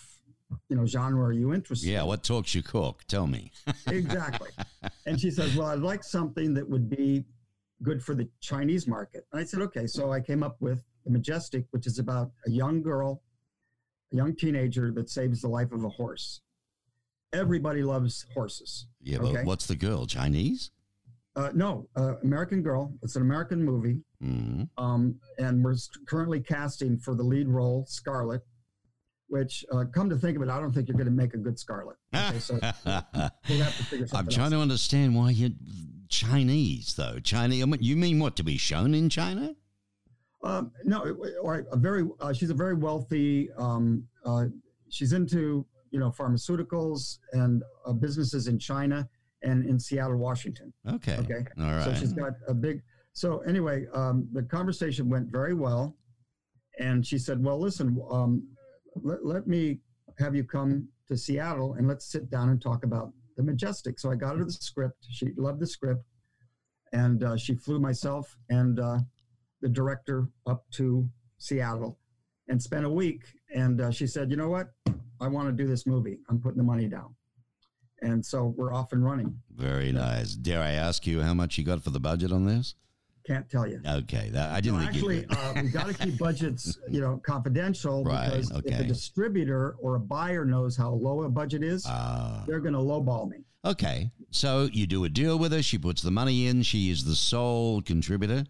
you 0.68 0.76
know 0.76 0.86
genre 0.86 1.24
are 1.24 1.32
you 1.32 1.52
interested?" 1.52 1.88
Yeah. 1.88 2.02
in? 2.02 2.06
What 2.06 2.22
talks 2.22 2.54
you 2.54 2.62
cook? 2.62 3.02
Tell 3.08 3.26
me. 3.26 3.52
exactly. 3.86 4.50
And 5.06 5.20
she 5.20 5.30
says, 5.30 5.56
"Well, 5.56 5.68
I'd 5.68 5.80
like 5.80 6.04
something 6.04 6.54
that 6.54 6.68
would 6.68 6.88
be 6.88 7.24
good 7.82 8.02
for 8.02 8.14
the 8.14 8.28
Chinese 8.40 8.86
market." 8.86 9.26
And 9.32 9.40
I 9.40 9.44
said, 9.44 9.60
"Okay." 9.60 9.86
So 9.86 10.12
I 10.12 10.20
came 10.20 10.42
up 10.42 10.56
with 10.60 10.84
the 11.04 11.10
Majestic, 11.10 11.66
which 11.70 11.86
is 11.86 11.98
about 11.98 12.30
a 12.46 12.50
young 12.50 12.82
girl, 12.82 13.22
a 14.12 14.16
young 14.16 14.34
teenager 14.34 14.90
that 14.92 15.10
saves 15.10 15.42
the 15.42 15.48
life 15.48 15.72
of 15.72 15.84
a 15.84 15.88
horse. 15.88 16.40
Everybody 17.32 17.82
loves 17.82 18.26
horses. 18.34 18.86
Yeah. 19.02 19.18
But 19.18 19.44
what's 19.44 19.66
the 19.66 19.76
girl? 19.76 20.06
Chinese? 20.06 20.70
Uh, 21.36 21.50
no, 21.54 21.88
uh, 21.96 22.16
American 22.22 22.62
Girl. 22.62 22.92
It's 23.02 23.16
an 23.16 23.22
American 23.22 23.64
movie, 23.64 24.00
hmm 24.20 24.62
um, 24.76 25.14
and 25.38 25.62
we're 25.64 25.76
currently 26.06 26.40
casting 26.40 26.98
for 26.98 27.14
the 27.14 27.22
lead 27.22 27.48
role, 27.48 27.84
Scarlet. 27.88 28.42
Which, 29.28 29.64
uh, 29.72 29.84
come 29.94 30.10
to 30.10 30.16
think 30.16 30.36
of 30.36 30.42
it, 30.42 30.48
I 30.48 30.58
don't 30.58 30.72
think 30.72 30.88
you're 30.88 30.96
going 30.96 31.06
to 31.06 31.12
make 31.12 31.34
a 31.34 31.38
good 31.38 31.56
Scarlet. 31.56 31.96
Okay, 32.12 32.40
so 32.40 32.54
we'll 32.84 33.62
have 33.62 33.76
to 33.76 33.84
figure 33.84 34.06
I'm 34.12 34.26
trying 34.26 34.46
else. 34.46 34.54
to 34.54 34.58
understand 34.60 35.14
why 35.14 35.30
you're 35.30 35.50
Chinese 36.08 36.94
though. 36.96 37.20
Chinese. 37.20 37.62
I 37.62 37.66
mean, 37.66 37.80
you 37.80 37.96
mean 37.96 38.18
what 38.18 38.34
to 38.36 38.42
be 38.42 38.56
shown 38.58 38.92
in 38.92 39.08
China? 39.08 39.54
Um, 40.42 40.72
no, 40.84 41.16
or 41.42 41.64
a 41.70 41.76
very. 41.76 42.08
Uh, 42.20 42.32
she's 42.32 42.50
a 42.50 42.54
very 42.54 42.74
wealthy. 42.74 43.48
Um, 43.56 44.04
uh, 44.24 44.46
she's 44.88 45.12
into 45.12 45.64
you 45.92 46.00
know 46.00 46.10
pharmaceuticals 46.10 47.18
and 47.32 47.62
uh, 47.86 47.92
businesses 47.92 48.48
in 48.48 48.58
China 48.58 49.08
and 49.42 49.64
in 49.64 49.78
Seattle, 49.78 50.16
Washington. 50.16 50.72
Okay. 50.88 51.16
Okay, 51.16 51.44
All 51.58 51.72
right. 51.72 51.84
so 51.84 51.94
she's 51.94 52.12
got 52.12 52.32
a 52.48 52.54
big. 52.54 52.82
So 53.12 53.38
anyway, 53.40 53.86
um, 53.92 54.28
the 54.32 54.42
conversation 54.42 55.08
went 55.08 55.30
very 55.30 55.54
well, 55.54 55.96
and 56.78 57.06
she 57.06 57.18
said, 57.18 57.42
"Well, 57.42 57.58
listen, 57.58 58.00
um, 58.10 58.46
let, 58.96 59.24
let 59.24 59.46
me 59.46 59.80
have 60.18 60.34
you 60.34 60.44
come 60.44 60.88
to 61.08 61.16
Seattle 61.16 61.74
and 61.74 61.88
let's 61.88 62.10
sit 62.10 62.30
down 62.30 62.50
and 62.50 62.60
talk 62.60 62.84
about 62.84 63.12
the 63.36 63.42
Majestic." 63.42 63.98
So 63.98 64.10
I 64.10 64.14
got 64.14 64.36
her 64.36 64.44
the 64.44 64.52
script. 64.52 65.06
She 65.10 65.32
loved 65.36 65.60
the 65.60 65.66
script, 65.66 66.04
and 66.92 67.22
uh, 67.24 67.36
she 67.36 67.54
flew 67.54 67.80
myself 67.80 68.36
and 68.48 68.78
uh, 68.78 68.98
the 69.60 69.68
director 69.68 70.28
up 70.46 70.64
to 70.72 71.08
Seattle 71.38 71.98
and 72.48 72.62
spent 72.62 72.84
a 72.84 72.90
week. 72.90 73.22
And 73.54 73.80
uh, 73.80 73.90
she 73.90 74.06
said, 74.06 74.30
"You 74.30 74.36
know 74.36 74.48
what? 74.50 74.68
I 75.20 75.28
want 75.28 75.48
to 75.48 75.52
do 75.52 75.68
this 75.68 75.86
movie. 75.86 76.18
I'm 76.28 76.40
putting 76.40 76.58
the 76.58 76.64
money 76.64 76.86
down." 76.86 77.14
And 78.02 78.24
so 78.24 78.54
we're 78.56 78.72
off 78.72 78.92
and 78.92 79.04
running. 79.04 79.38
Very 79.54 79.92
nice. 79.92 80.32
Dare 80.34 80.62
I 80.62 80.70
ask 80.72 81.06
you 81.06 81.20
how 81.20 81.34
much 81.34 81.58
you 81.58 81.64
got 81.64 81.82
for 81.82 81.90
the 81.90 82.00
budget 82.00 82.32
on 82.32 82.46
this? 82.46 82.74
Can't 83.26 83.48
tell 83.50 83.66
you. 83.66 83.80
Okay, 83.86 84.30
that, 84.32 84.50
I 84.50 84.60
didn't 84.62 84.80
No, 84.80 84.86
actually, 84.86 85.18
you. 85.20 85.26
uh, 85.30 85.52
we 85.62 85.68
got 85.68 85.86
to 85.86 85.94
keep 85.94 86.16
budgets, 86.18 86.78
you 86.88 87.00
know, 87.02 87.20
confidential 87.24 88.02
Right, 88.02 88.24
because 88.30 88.50
if 88.64 88.80
a 88.80 88.84
distributor 88.84 89.76
or 89.78 89.96
a 89.96 90.00
buyer 90.00 90.44
knows 90.46 90.76
how 90.76 90.90
low 90.92 91.22
a 91.22 91.28
budget 91.28 91.62
is, 91.62 91.84
Ah, 91.86 92.44
they're 92.46 92.60
going 92.60 92.72
to 92.72 92.80
lowball 92.80 93.28
me. 93.28 93.38
okay. 93.64 94.10
So 94.30 94.68
you 94.72 94.86
do 94.86 95.04
a 95.04 95.08
deal 95.10 95.38
with 95.38 95.52
her. 95.52 95.62
She 95.62 95.76
puts 95.76 96.00
the 96.02 96.10
money 96.10 96.46
in. 96.46 96.62
She 96.62 96.88
is 96.90 97.04
the 97.04 97.14
sole 97.16 97.82
contributor, 97.82 98.44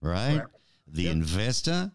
right? 0.00 0.36
Correct. 0.38 0.56
The 0.86 1.02
Yep. 1.04 1.12
investor, 1.12 1.92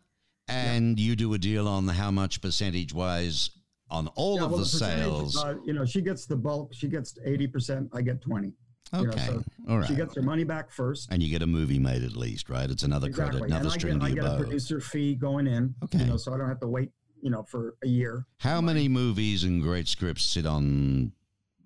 And 0.48 1.00
you 1.00 1.16
do 1.16 1.34
a 1.34 1.38
deal 1.38 1.68
on 1.68 1.88
how 1.88 2.12
much 2.12 2.42
percentage 2.42 2.94
wise 2.94 3.50
on 3.92 4.08
all 4.16 4.38
Yeah, 4.38 4.44
of 4.46 4.52
well, 4.52 4.60
the 4.60 4.64
percentage, 4.66 5.04
sales. 5.04 5.38
Uh, 5.44 5.56
you 5.66 5.74
know, 5.74 5.86
she 5.86 6.02
gets 6.02 6.26
the 6.26 6.36
bulk. 6.36 6.74
She 6.74 6.88
gets 6.88 7.18
eighty 7.26 7.48
percent. 7.48 7.90
I 7.94 8.02
get 8.02 8.22
twenty. 8.22 8.54
you 8.94 9.04
know, 9.04 9.10
okay. 9.10 9.26
so 9.28 9.44
all 9.68 9.80
right. 9.80 9.88
She 9.88 9.96
gets 9.96 10.16
her 10.16 10.22
money 10.22 10.44
back 10.44 10.72
first. 10.72 11.12
and 11.12 11.22
you 11.22 11.30
get 11.30 11.42
a 11.42 11.48
movie 11.48 11.80
made 11.80 12.04
at 12.04 12.16
least, 12.16 12.50
right? 12.50 12.70
It's 12.70 12.84
another 12.84 13.08
Exactly. 13.08 13.40
credit, 13.42 13.54
another 13.56 13.66
and 13.66 13.74
I 13.74 13.78
string 13.78 14.00
get, 14.00 14.06
I 14.06 14.10
to 14.10 14.16
get 14.16 14.24
your 14.24 14.34
a 14.34 14.38
producer 14.38 14.80
fee 14.82 15.16
going 15.16 15.48
in. 15.48 15.76
Okay. 15.84 16.00
You 16.00 16.06
know, 16.06 16.18
so 16.18 16.34
I 16.34 16.38
don't 16.38 16.48
have 16.50 16.60
to 16.62 16.68
wait. 16.68 16.92
You 17.22 17.30
know, 17.32 17.44
for 17.44 17.76
a 17.84 17.88
year. 17.88 18.26
How 18.38 18.62
many 18.62 18.88
movies 18.88 19.44
and 19.44 19.62
great 19.62 19.88
scripts 19.90 20.24
sit 20.24 20.46
on 20.46 21.12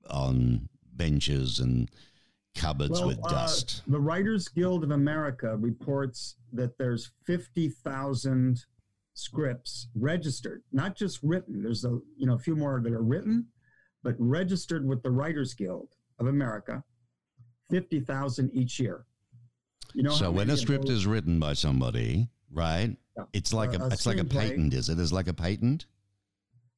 on 0.10 0.68
benches 0.96 1.60
and 1.60 1.92
cupboards 2.56 2.92
Well, 3.00 3.08
with 3.10 3.20
uh, 3.26 3.30
dust? 3.30 3.84
The 3.88 4.00
Writers 4.00 4.48
Guild 4.48 4.84
of 4.84 4.90
America 4.92 5.56
reports 5.58 6.38
that 6.54 6.78
there's 6.80 7.12
50,000 7.26 8.66
scripts 9.14 9.88
registered, 9.96 10.64
not 10.72 10.96
just 10.96 11.20
written. 11.24 11.62
There's 11.62 11.86
a 11.86 12.00
you 12.18 12.26
know 12.26 12.34
a 12.34 12.40
few 12.40 12.56
more 12.56 12.82
that 12.82 12.92
are 12.94 13.04
written, 13.04 13.48
but 14.04 14.16
registered 14.18 14.86
with 14.88 15.04
the 15.04 15.12
Writers 15.12 15.54
Guild 15.54 15.90
of 16.20 16.28
America, 16.28 16.84
50,000 17.70 18.52
each 18.54 18.80
year. 18.80 19.06
You 19.94 20.04
know, 20.04 20.12
so 20.12 20.32
when 20.32 20.50
a 20.50 20.58
script 20.58 20.88
those- 20.88 20.98
is 21.00 21.08
written 21.08 21.40
by 21.40 21.54
somebody, 21.54 22.30
right? 22.52 22.96
Yeah. 23.18 23.24
It's 23.34 23.54
like 23.54 23.74
a, 23.74 23.84
a 23.84 23.88
it's 23.88 24.06
like 24.06 24.18
a 24.18 24.26
patent, 24.26 24.74
is 24.74 24.90
it? 24.90 25.00
It's 25.00 25.12
like 25.12 25.28
a 25.28 25.34
patent. 25.34 25.86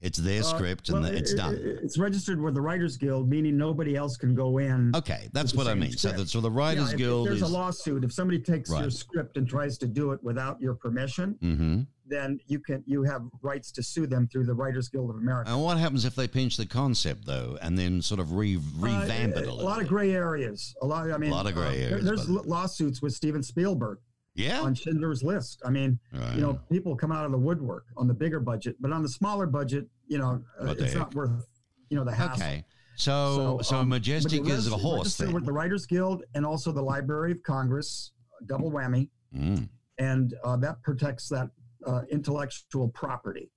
It's 0.01 0.17
their 0.19 0.41
uh, 0.41 0.43
script 0.43 0.89
and 0.89 1.01
well, 1.01 1.11
the- 1.11 1.17
it's 1.17 1.31
it- 1.31 1.37
done. 1.37 1.55
it- 1.55 1.79
it's 1.81 1.97
registered 1.97 2.39
with 2.41 2.53
the 2.53 2.61
Writers 2.61 2.97
Guild, 2.97 3.29
meaning 3.29 3.57
nobody 3.57 3.95
else 3.95 4.17
can 4.17 4.35
go 4.35 4.57
in. 4.57 4.91
okay, 4.95 5.29
that's 5.33 5.53
what 5.55 5.67
I 5.67 5.73
mean. 5.73 5.93
So, 5.93 6.11
the, 6.11 6.27
so 6.27 6.41
the 6.41 6.51
Yeah, 6.51 6.57
Writers 6.57 6.87
if- 6.89 6.93
if 6.93 6.97
Guild 6.99 7.27
there's 7.27 7.37
is. 7.37 7.41
a 7.43 7.47
lawsuit. 7.47 8.03
If 8.03 8.11
somebody 8.13 8.39
takes 8.39 8.69
your 8.69 8.89
script 8.91 9.37
and 9.37 9.47
tries 9.47 9.77
to 9.79 9.87
do 9.87 10.11
it 10.11 10.21
without 10.23 10.59
your 10.61 10.75
permission, 10.75 11.35
hmm 11.41 11.81
then 12.07 12.39
you 12.45 12.59
can 12.59 12.83
you 12.85 13.01
have 13.01 13.23
rights 13.41 13.71
to 13.71 13.81
sue 13.81 14.05
them 14.05 14.27
through 14.27 14.45
the 14.45 14.53
Writers 14.53 14.89
Guild 14.89 15.09
of 15.09 15.15
America. 15.15 15.49
And 15.49 15.59
what 15.63 15.79
happens 15.79 16.05
if 16.05 16.13
they 16.13 16.27
pinch 16.27 16.55
the 16.55 16.67
concept 16.67 17.25
though, 17.25 17.57
and 17.63 17.75
then 17.75 17.99
sort 17.99 18.19
of 18.19 18.33
re, 18.33 18.57
revamp 18.77 19.35
Uh, 19.35 19.39
it 19.39 19.47
a 19.47 19.49
a 19.49 19.51
lot 19.51 19.81
of 19.81 19.87
gray 19.87 20.11
areas. 20.11 20.75
A 20.83 20.85
lot. 20.85 21.09
I 21.09 21.17
mean, 21.17 21.31
a 21.31 21.33
lot 21.33 21.47
of 21.47 21.55
gray 21.55 21.65
uh, 21.65 21.71
there- 21.71 21.89
areas, 21.93 22.05
There's 22.05 22.25
but- 22.27 22.47
lawsuits 22.47 23.01
with 23.01 23.13
Steven 23.13 23.41
Spielberg 23.41 23.97
Yeah. 24.35 24.61
on 24.61 24.75
Schindler's 24.75 25.23
List. 25.23 25.61
I 25.65 25.69
mean, 25.69 25.97
Right. 26.13 26.35
you 26.35 26.41
know, 26.41 26.59
people 26.69 26.95
come 26.95 27.11
out 27.11 27.25
of 27.25 27.31
the 27.31 27.37
woodwork 27.37 27.85
on 27.97 28.07
the 28.07 28.13
bigger 28.13 28.39
budget, 28.39 28.75
but 28.81 28.91
on 28.91 29.01
the 29.01 29.09
smaller 29.09 29.47
budget, 29.47 29.87
you 30.07 30.17
know, 30.17 30.43
uh, 30.61 30.75
it's 30.77 30.93
not 30.93 31.15
worth 31.15 31.47
you 31.89 31.97
know 31.97 32.03
the 32.03 32.11
hassle. 32.13 32.43
Okay. 32.43 32.65
So, 32.97 33.59
so, 33.61 33.77
um, 33.77 33.89
majestic 33.89 34.45
is 34.47 34.67
a 34.71 34.77
horse 34.77 35.17
thing. 35.17 35.33
with 35.33 35.45
the 35.45 35.51
Writers 35.51 35.85
Guild 35.85 36.23
and 36.33 36.45
also 36.45 36.71
the 36.71 36.81
Library 36.81 37.31
of 37.33 37.43
Congress, 37.43 38.11
double 38.45 38.71
whammy, 38.71 39.09
Mm, 39.35 39.67
and 39.97 40.33
uh, 40.45 40.55
that 40.57 40.81
protects 40.81 41.27
that 41.29 41.49
uh, 41.85 42.01
intellectual 42.09 42.87
property 42.89 43.51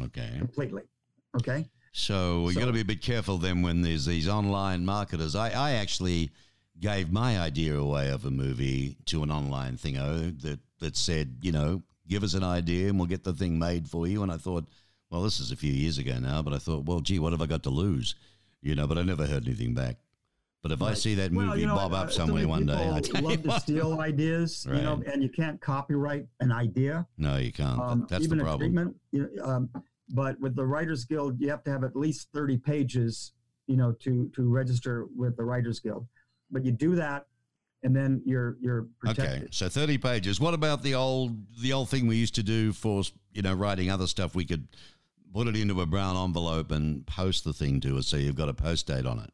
okay. 0.00 0.30
completely. 0.38 0.82
Okay. 1.36 1.68
So 1.92 2.42
we 2.42 2.54
got 2.54 2.66
to 2.66 2.72
be 2.72 2.80
a 2.82 2.84
bit 2.84 3.02
careful 3.02 3.36
then 3.38 3.62
when 3.62 3.82
there's 3.82 4.06
these 4.06 4.28
online 4.28 4.84
marketers. 4.84 5.34
I, 5.34 5.50
I 5.50 5.72
actually 5.72 6.30
gave 6.80 7.12
my 7.12 7.38
idea 7.38 7.76
away 7.76 8.10
of 8.10 8.24
a 8.24 8.30
movie 8.30 8.96
to 9.06 9.22
an 9.22 9.30
online 9.30 9.76
thingo 9.76 10.40
that 10.42 10.58
that 10.80 10.96
said, 10.96 11.36
you 11.40 11.52
know, 11.52 11.82
give 12.08 12.22
us 12.22 12.34
an 12.34 12.44
idea 12.44 12.88
and 12.88 12.98
we'll 12.98 13.06
get 13.08 13.24
the 13.24 13.32
thing 13.32 13.58
made 13.58 13.88
for 13.88 14.06
you. 14.06 14.22
And 14.22 14.30
I 14.32 14.36
thought, 14.36 14.64
well, 15.10 15.22
this 15.22 15.40
is 15.40 15.50
a 15.52 15.56
few 15.56 15.72
years 15.72 15.98
ago 15.98 16.18
now, 16.18 16.42
but 16.42 16.52
I 16.52 16.58
thought, 16.58 16.84
well, 16.84 17.00
gee, 17.00 17.18
what 17.18 17.32
have 17.32 17.40
I 17.40 17.46
got 17.46 17.62
to 17.62 17.70
lose? 17.70 18.14
You 18.60 18.74
know, 18.74 18.86
but 18.86 18.98
I 18.98 19.02
never 19.02 19.26
heard 19.26 19.46
anything 19.46 19.74
back. 19.74 19.96
But 20.62 20.72
if 20.72 20.80
I 20.82 20.94
see 20.94 21.14
that 21.16 21.30
Well, 21.30 21.46
movie 21.46 21.60
you 21.60 21.66
know, 21.66 21.74
bob 21.74 21.92
uh, 21.92 21.96
up 21.96 22.10
so 22.10 22.24
somewhere 22.24 22.48
one 22.48 22.64
day, 22.66 22.72
I 22.90 23.00
people 23.00 23.20
tell 23.20 23.30
you 23.30 23.36
love 23.36 23.42
to 23.42 23.60
steal 23.60 24.00
ideas, 24.00 24.66
you 24.66 24.80
know, 24.80 25.02
and 25.06 25.22
you 25.22 25.28
can't 25.28 25.60
copyright 25.60 26.26
an 26.40 26.50
idea. 26.52 27.06
no, 27.18 27.36
you 27.36 27.52
can't. 27.52 27.78
Um, 27.78 28.06
That's 28.08 28.24
even 28.24 28.38
the 28.38 28.44
a 28.44 28.46
problem. 28.46 28.60
treatment. 28.72 28.96
You 29.12 29.30
know, 29.36 29.44
um, 29.44 29.70
but 30.08 30.40
with 30.40 30.56
the 30.56 30.64
Writers 30.64 31.04
Guild, 31.04 31.38
you 31.38 31.50
have 31.50 31.62
to 31.64 31.70
have 31.70 31.84
at 31.84 31.94
least 31.94 32.28
thirty 32.32 32.56
pages, 32.56 33.32
you 33.66 33.76
know, 33.76 33.92
to 33.92 34.30
to 34.34 34.42
register 34.50 35.06
with 35.14 35.36
the 35.36 35.44
Writers 35.44 35.80
Guild. 35.80 36.06
But 36.54 36.64
you 36.64 36.70
do 36.70 36.94
that, 36.94 37.26
and 37.82 37.94
then 37.94 38.22
you're 38.24 38.56
you're 38.60 38.86
protected. 39.00 39.42
Okay, 39.42 39.48
so 39.50 39.68
thirty 39.68 39.98
pages. 39.98 40.40
What 40.40 40.54
about 40.54 40.82
the 40.82 40.94
old 40.94 41.36
the 41.60 41.72
old 41.72 41.90
thing 41.90 42.06
we 42.06 42.16
used 42.16 42.36
to 42.36 42.44
do 42.44 42.72
for 42.72 43.02
you 43.32 43.42
know 43.42 43.52
writing 43.52 43.90
other 43.90 44.06
stuff? 44.06 44.36
We 44.36 44.44
could 44.44 44.68
put 45.34 45.48
it 45.48 45.56
into 45.56 45.80
a 45.80 45.86
brown 45.86 46.16
envelope 46.16 46.70
and 46.70 47.04
post 47.06 47.42
the 47.42 47.52
thing 47.52 47.80
to 47.80 47.98
us, 47.98 48.06
so 48.06 48.16
you've 48.16 48.36
got 48.36 48.48
a 48.48 48.54
post 48.54 48.86
date 48.86 49.04
on 49.04 49.18
it. 49.18 49.32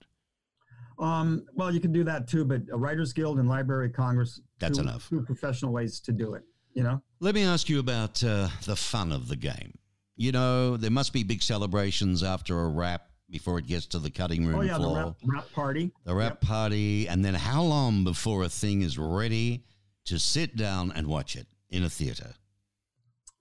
Um, 0.99 1.45
well, 1.55 1.73
you 1.73 1.81
can 1.81 1.93
do 1.93 2.05
that 2.05 2.27
too, 2.27 2.45
but 2.45 2.63
a 2.73 2.77
Writers 2.77 3.13
Guild 3.13 3.39
and 3.39 3.49
Library 3.49 3.87
of 3.87 3.93
Congress. 3.93 4.41
That's 4.59 4.79
two, 4.79 4.85
enough. 4.85 5.09
Two 5.11 5.23
professional 5.23 5.73
ways 5.73 6.01
to 6.01 6.13
do 6.13 6.33
it. 6.33 6.43
You 6.73 6.85
know. 6.85 7.03
Let 7.21 7.35
me 7.35 7.45
ask 7.45 7.69
you 7.69 7.81
about 7.81 8.25
uh, 8.25 8.49
the 8.65 8.77
fun 8.77 9.13
of 9.13 9.29
the 9.29 9.37
game. 9.37 9.79
You 10.17 10.33
know, 10.33 10.79
there 10.79 10.91
must 10.91 11.13
be 11.13 11.23
big 11.23 11.43
celebrations 11.43 12.23
after 12.23 12.61
a 12.61 12.69
wrap 12.69 13.10
before 13.31 13.59
it 13.59 13.67
gets 13.67 13.87
to 13.87 13.99
the 13.99 14.11
cutting 14.11 14.45
room 14.47 14.57
Oh 14.57 14.63
yeah, 14.63 14.75
the 14.75 14.85
floor. 14.85 14.97
rap, 15.05 15.17
rap 15.25 15.53
party. 15.53 15.93
the 16.05 16.15
wrap 16.15 16.41
party, 16.41 17.07
and 17.09 17.25
then 17.25 17.35
how 17.35 17.63
long 17.63 18.05
before 18.05 18.43
a 18.45 18.49
thing 18.49 18.83
is 18.83 18.99
ready 18.99 19.65
to 20.07 20.19
sit 20.19 20.57
down 20.57 20.93
and 20.95 21.07
watch 21.07 21.37
it 21.37 21.47
in 21.71 21.85
a 21.85 21.89
theater? 21.91 22.35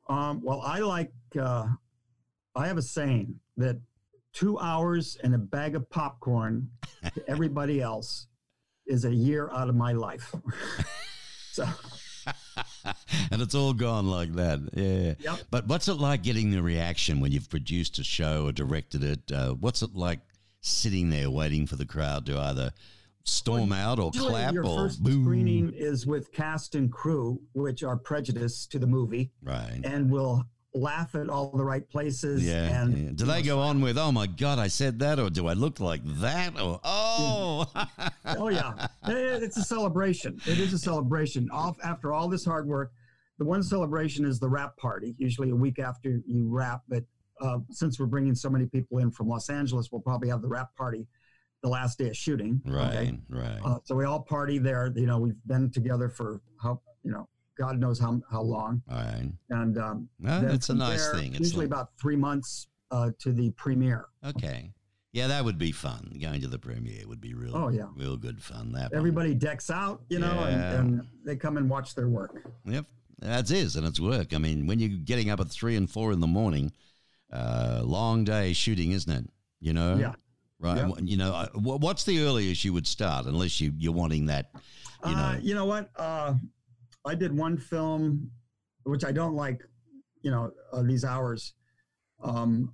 Um, 0.07 0.41
well, 0.43 0.61
I 0.61 0.79
like. 0.79 1.11
Uh, 1.39 1.67
I 2.55 2.67
have 2.67 2.77
a 2.77 2.81
saying 2.81 3.39
that 3.57 3.79
two 4.33 4.59
hours 4.59 5.17
and 5.23 5.33
a 5.35 5.37
bag 5.37 5.75
of 5.75 5.89
popcorn 5.89 6.69
to 7.13 7.23
everybody 7.29 7.81
else 7.91 8.27
is 8.87 9.05
a 9.05 9.13
year 9.13 9.49
out 9.53 9.69
of 9.69 9.75
my 9.75 9.91
life. 9.93 10.33
so, 11.51 11.67
and 13.31 13.41
it's 13.41 13.55
all 13.55 13.73
gone 13.73 14.07
like 14.09 14.33
that. 14.33 14.59
Yeah. 14.73 15.13
Yep. 15.31 15.39
But 15.51 15.67
what's 15.67 15.87
it 15.87 15.95
like 15.95 16.23
getting 16.23 16.51
the 16.51 16.61
reaction 16.61 17.19
when 17.19 17.31
you've 17.31 17.49
produced 17.49 17.99
a 17.99 18.03
show 18.03 18.45
or 18.47 18.51
directed 18.51 19.03
it? 19.03 19.31
Uh, 19.31 19.53
what's 19.53 19.81
it 19.81 19.95
like 19.95 20.19
sitting 20.61 21.09
there 21.09 21.29
waiting 21.29 21.65
for 21.67 21.75
the 21.75 21.85
crowd 21.85 22.25
to 22.27 22.37
either 22.39 22.71
storm 23.23 23.71
out 23.71 23.99
or 23.99 24.11
clap 24.11 24.53
your 24.53 24.65
or 24.65 24.77
first 24.87 25.03
boo? 25.03 25.23
screening 25.23 25.71
is 25.75 26.05
with 26.07 26.31
cast 26.31 26.75
and 26.75 26.91
crew, 26.91 27.41
which 27.53 27.83
are 27.83 27.97
prejudiced 27.97 28.71
to 28.71 28.79
the 28.79 28.87
movie, 28.87 29.31
Right. 29.43 29.81
and 29.83 30.09
will 30.09 30.45
laugh 30.73 31.15
at 31.15 31.29
all 31.29 31.51
the 31.55 31.63
right 31.63 31.87
places. 31.89 32.45
Yeah, 32.45 32.81
and 32.81 32.97
yeah. 32.97 33.11
Do 33.15 33.25
they 33.25 33.41
go 33.41 33.59
on 33.59 33.81
with, 33.81 33.97
oh 33.97 34.11
my 34.11 34.27
God, 34.27 34.59
I 34.59 34.67
said 34.67 34.99
that? 34.99 35.19
Or 35.19 35.29
do 35.29 35.47
I 35.47 35.53
look 35.53 35.79
like 35.79 36.01
that? 36.19 36.59
Or, 36.59 36.79
oh. 36.83 37.65
oh 38.25 38.49
yeah, 38.49 38.87
It- 39.07 39.43
it's 39.43 39.57
a 39.57 39.63
celebration. 39.63 40.39
It 40.45 40.59
is 40.59 40.73
a 40.73 40.79
celebration. 40.79 41.49
Off 41.51 41.77
after 41.83 42.13
all 42.13 42.29
this 42.29 42.45
hard 42.45 42.67
work, 42.67 42.91
the 43.39 43.45
one 43.45 43.63
celebration 43.63 44.25
is 44.25 44.39
the 44.39 44.49
wrap 44.49 44.77
party. 44.77 45.15
Usually 45.17 45.49
a 45.49 45.55
week 45.55 45.79
after 45.79 46.19
you 46.27 46.47
wrap, 46.49 46.81
but 46.87 47.03
uh, 47.41 47.59
since 47.71 47.99
we're 47.99 48.05
bringing 48.05 48.35
so 48.35 48.49
many 48.49 48.65
people 48.65 48.97
in 48.97 49.09
from 49.11 49.27
Los 49.29 49.49
Angeles, 49.49 49.89
we'll 49.91 50.01
probably 50.01 50.29
have 50.29 50.41
the 50.41 50.47
wrap 50.47 50.75
party 50.75 51.07
the 51.63 51.69
last 51.69 51.97
day 51.97 52.09
of 52.09 52.15
shooting. 52.17 52.61
right, 52.65 52.95
okay? 52.95 53.17
right. 53.29 53.59
Uh, 53.63 53.77
so 53.85 53.95
we 53.95 54.05
all 54.05 54.19
party 54.21 54.57
there. 54.59 54.91
You 54.95 55.07
know, 55.07 55.19
we've 55.19 55.35
been 55.47 55.71
together 55.71 56.09
for 56.09 56.41
how 56.61 56.81
you 57.03 57.11
know, 57.11 57.27
God 57.59 57.77
knows 57.79 57.99
how 57.99 58.21
how 58.31 58.41
long, 58.41 58.81
All 58.89 58.95
right. 58.97 59.29
and 59.49 59.77
um, 59.77 60.09
Well, 60.19 60.41
then 60.41 60.51
it's 60.51 60.69
a 60.69 60.73
nice 60.75 61.09
thing. 61.11 61.31
It's 61.31 61.39
usually 61.39 61.65
like- 61.65 61.73
about 61.73 61.89
three 62.01 62.15
months 62.15 62.67
uh, 62.91 63.11
to 63.19 63.31
the 63.31 63.51
premiere. 63.51 64.05
okay. 64.25 64.71
Yeah, 65.11 65.25
that 65.25 65.43
would 65.43 65.57
be 65.57 65.71
fun. 65.71 66.15
Going 66.21 66.39
to 66.41 66.47
the 66.47 66.59
premiere 66.59 67.07
would 67.07 67.19
be 67.19 67.33
real. 67.33 67.57
Oh, 67.57 67.69
yeah. 67.69 67.87
real 67.95 68.15
good 68.15 68.39
fun. 68.43 68.71
That 68.73 68.91
one. 68.91 68.97
Everybody 68.99 69.33
decks 69.33 69.71
out, 69.71 70.03
you 70.07 70.19
know, 70.19 70.27
Yeah. 70.33 70.47
and, 70.75 70.99
and 70.99 71.07
they 71.25 71.35
come 71.35 71.57
and 71.57 71.67
watch 71.67 71.95
their 71.95 72.07
work. 72.07 72.47
Yep, 72.65 72.85
that's 73.19 73.49
is, 73.49 73.75
and 73.75 73.87
it's 73.87 73.99
work. 73.99 74.35
I 74.35 74.37
mean, 74.37 74.67
when 74.67 74.77
you're 74.79 74.99
getting 75.03 75.31
up 75.31 75.39
at 75.39 75.47
three 75.49 75.75
and 75.75 75.89
four 75.89 76.11
in 76.11 76.19
the 76.19 76.27
morning, 76.27 76.71
uh, 77.33 77.81
long 77.83 78.23
day 78.23 78.53
shooting, 78.53 78.91
isn't 78.91 79.11
it? 79.11 79.27
You 79.59 79.73
know, 79.73 79.97
Yeah. 79.97 80.13
right. 80.59 80.77
Yeah. 80.77 80.93
You 81.01 81.17
know, 81.17 81.33
uh, 81.33 81.47
what's 81.55 82.03
the 82.03 82.21
earliest 82.21 82.63
you 82.63 82.73
would 82.73 82.85
start, 82.87 83.25
unless 83.25 83.59
you 83.59 83.73
you're 83.79 83.93
wanting 83.93 84.27
that, 84.27 84.51
you 85.03 85.11
know? 85.11 85.17
Uh, 85.17 85.39
you 85.41 85.55
know 85.55 85.65
what? 85.65 85.89
Uh, 85.95 86.35
I 87.05 87.15
did 87.15 87.35
one 87.35 87.57
film, 87.57 88.29
which 88.83 89.03
I 89.05 89.11
don't 89.11 89.35
like. 89.35 89.61
You 90.21 90.31
know, 90.31 90.51
uh, 90.73 90.83
these 90.83 91.05
hours. 91.05 91.53
Um, 92.21 92.73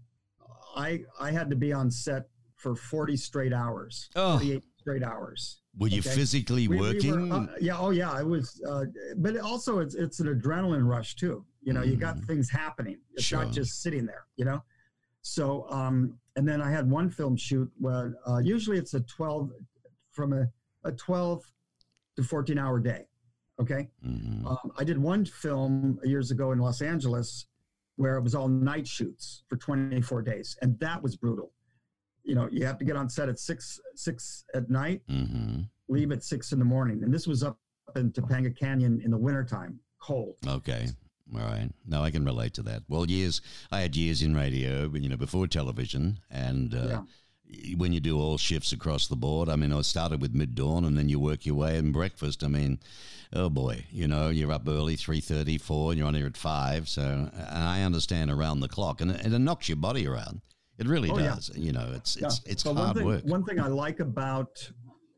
I 0.76 1.02
I 1.20 1.32
had 1.32 1.50
to 1.52 1.56
be 1.56 1.72
on 1.72 1.92
set 1.92 2.24
for 2.56 2.76
forty 2.76 3.16
straight 3.18 3.54
hours. 3.54 4.10
Oh. 4.16 4.40
Straight 4.80 5.04
hours. 5.04 5.62
were 5.80 5.88
you 5.88 6.00
okay. 6.00 6.10
physically 6.12 6.68
We- 6.68 6.78
we 6.78 6.82
were, 6.82 6.94
working? 6.94 7.32
uh, 7.32 7.48
yeah. 7.60 7.78
Oh 7.78 7.90
yeah. 7.92 8.12
I 8.12 8.22
was. 8.24 8.62
Uh, 8.68 8.86
but 9.18 9.38
also, 9.38 9.80
it's 9.80 9.96
it's 9.96 10.20
an 10.20 10.28
adrenaline 10.28 10.86
rush 10.88 11.16
too. 11.16 11.44
You 11.62 11.74
know, 11.74 11.82
you 11.84 11.96
got 11.96 12.18
Mhm. 12.18 12.26
things 12.26 12.50
happening. 12.50 13.00
It's 13.14 13.24
Sure. 13.24 13.44
not 13.44 13.52
just 13.54 13.82
sitting 13.82 14.06
there. 14.06 14.26
You 14.38 14.46
know. 14.46 14.64
So, 15.22 15.68
um, 15.72 16.20
and 16.36 16.48
then 16.48 16.62
I 16.62 16.70
had 16.70 16.88
one 16.90 17.10
film 17.10 17.36
shoot 17.36 17.72
where 17.80 18.16
uh, 18.28 18.38
usually 18.40 18.78
it's 18.78 18.94
a 18.94 19.00
twelve 19.02 19.52
from 20.12 20.34
a, 20.34 20.48
a 20.84 20.92
twelve 20.92 21.44
to 22.16 22.24
fourteen 22.24 22.60
hour 22.60 22.80
day. 22.80 23.08
Okay. 23.60 23.90
Mhm. 24.06 24.46
Um, 24.46 24.72
I 24.78 24.84
did 24.84 24.98
one 24.98 25.26
film 25.26 26.00
years 26.04 26.32
ago 26.32 26.52
in 26.52 26.60
Los 26.60 26.82
Angeles 26.82 27.46
where 27.96 28.18
it 28.18 28.22
was 28.22 28.36
all 28.36 28.50
night 28.50 28.86
shoots 28.86 29.44
for 29.48 29.56
24 29.56 30.22
days, 30.22 30.58
and 30.62 30.78
that 30.80 31.02
was 31.02 31.16
brutal. 31.16 31.54
You 32.24 32.36
know, 32.36 32.50
you 32.52 32.66
have 32.66 32.78
to 32.80 32.86
get 32.86 32.98
on 32.98 33.08
set 33.10 33.30
at 33.30 33.40
six 33.40 33.80
six 33.96 34.44
at 34.54 34.70
night, 34.70 35.02
Mhm. 35.08 35.70
leave 35.88 36.12
at 36.12 36.24
six 36.24 36.52
in 36.52 36.60
the 36.60 36.66
morning, 36.66 37.04
and 37.04 37.14
this 37.14 37.28
was 37.28 37.44
up 37.44 37.58
in 37.96 38.12
Topanga 38.12 38.54
Canyon 38.56 39.00
in 39.02 39.12
the 39.12 39.18
wintertime, 39.18 39.80
cold. 40.00 40.36
Okay. 40.46 40.90
All 41.34 41.40
right. 41.40 41.72
No, 41.86 42.04
I 42.04 42.12
can 42.12 42.26
relate 42.26 42.54
to 42.56 42.64
that. 42.64 42.84
Well, 42.90 43.10
years 43.10 43.42
I 43.72 43.82
had 43.82 43.96
years 43.96 44.22
in 44.22 44.36
radio, 44.36 44.92
you 44.94 45.08
know, 45.10 45.18
before 45.18 45.48
television, 45.48 46.20
and 46.30 46.74
uh, 46.76 47.04
when 47.78 47.94
you 47.94 48.00
do 48.00 48.20
all 48.20 48.38
shifts 48.38 48.72
across 48.72 49.08
the 49.08 49.16
board. 49.16 49.50
I 49.50 49.56
mean, 49.56 49.72
I 49.72 49.82
started 49.82 50.22
with 50.22 50.34
mid 50.34 50.56
dawn, 50.56 50.86
and 50.86 50.98
then 50.98 51.10
you 51.10 51.20
work 51.20 51.46
your 51.46 51.56
way 51.56 51.78
in 51.78 51.92
breakfast. 51.92 52.44
I 52.44 52.48
mean, 52.48 52.80
oh 53.34 53.50
boy, 53.50 53.86
you 53.92 54.08
know, 54.08 54.30
you're 54.30 54.52
up 54.52 54.68
early, 54.68 54.96
three 54.96 55.22
thirty, 55.22 55.58
four, 55.58 55.92
and 55.92 55.98
you're 56.00 56.08
on 56.08 56.16
here 56.16 56.26
at 56.28 56.38
five. 56.38 56.88
So, 56.90 57.02
and 57.02 57.64
I 57.64 57.84
understand 57.84 58.32
around 58.32 58.60
the 58.62 58.68
clock, 58.68 59.02
and 59.02 59.12
it, 59.12 59.26
it 59.26 59.40
knocks 59.40 59.70
your 59.70 59.78
body 59.78 60.08
around. 60.08 60.42
It 60.78 60.88
really 60.88 61.10
Oh, 61.10 61.18
yeah. 61.18 61.36
does. 61.36 61.52
You 61.56 61.72
know, 61.72 61.92
it's 61.96 62.16
it's 62.18 62.42
Yeah. 62.46 62.52
it's 62.52 62.64
So 62.64 62.74
hard 62.74 62.88
one 62.88 62.96
thing, 62.96 63.06
work. 63.06 63.24
One 63.26 63.44
thing 63.46 63.60
I 63.60 63.68
like 63.68 64.00
about 64.00 64.70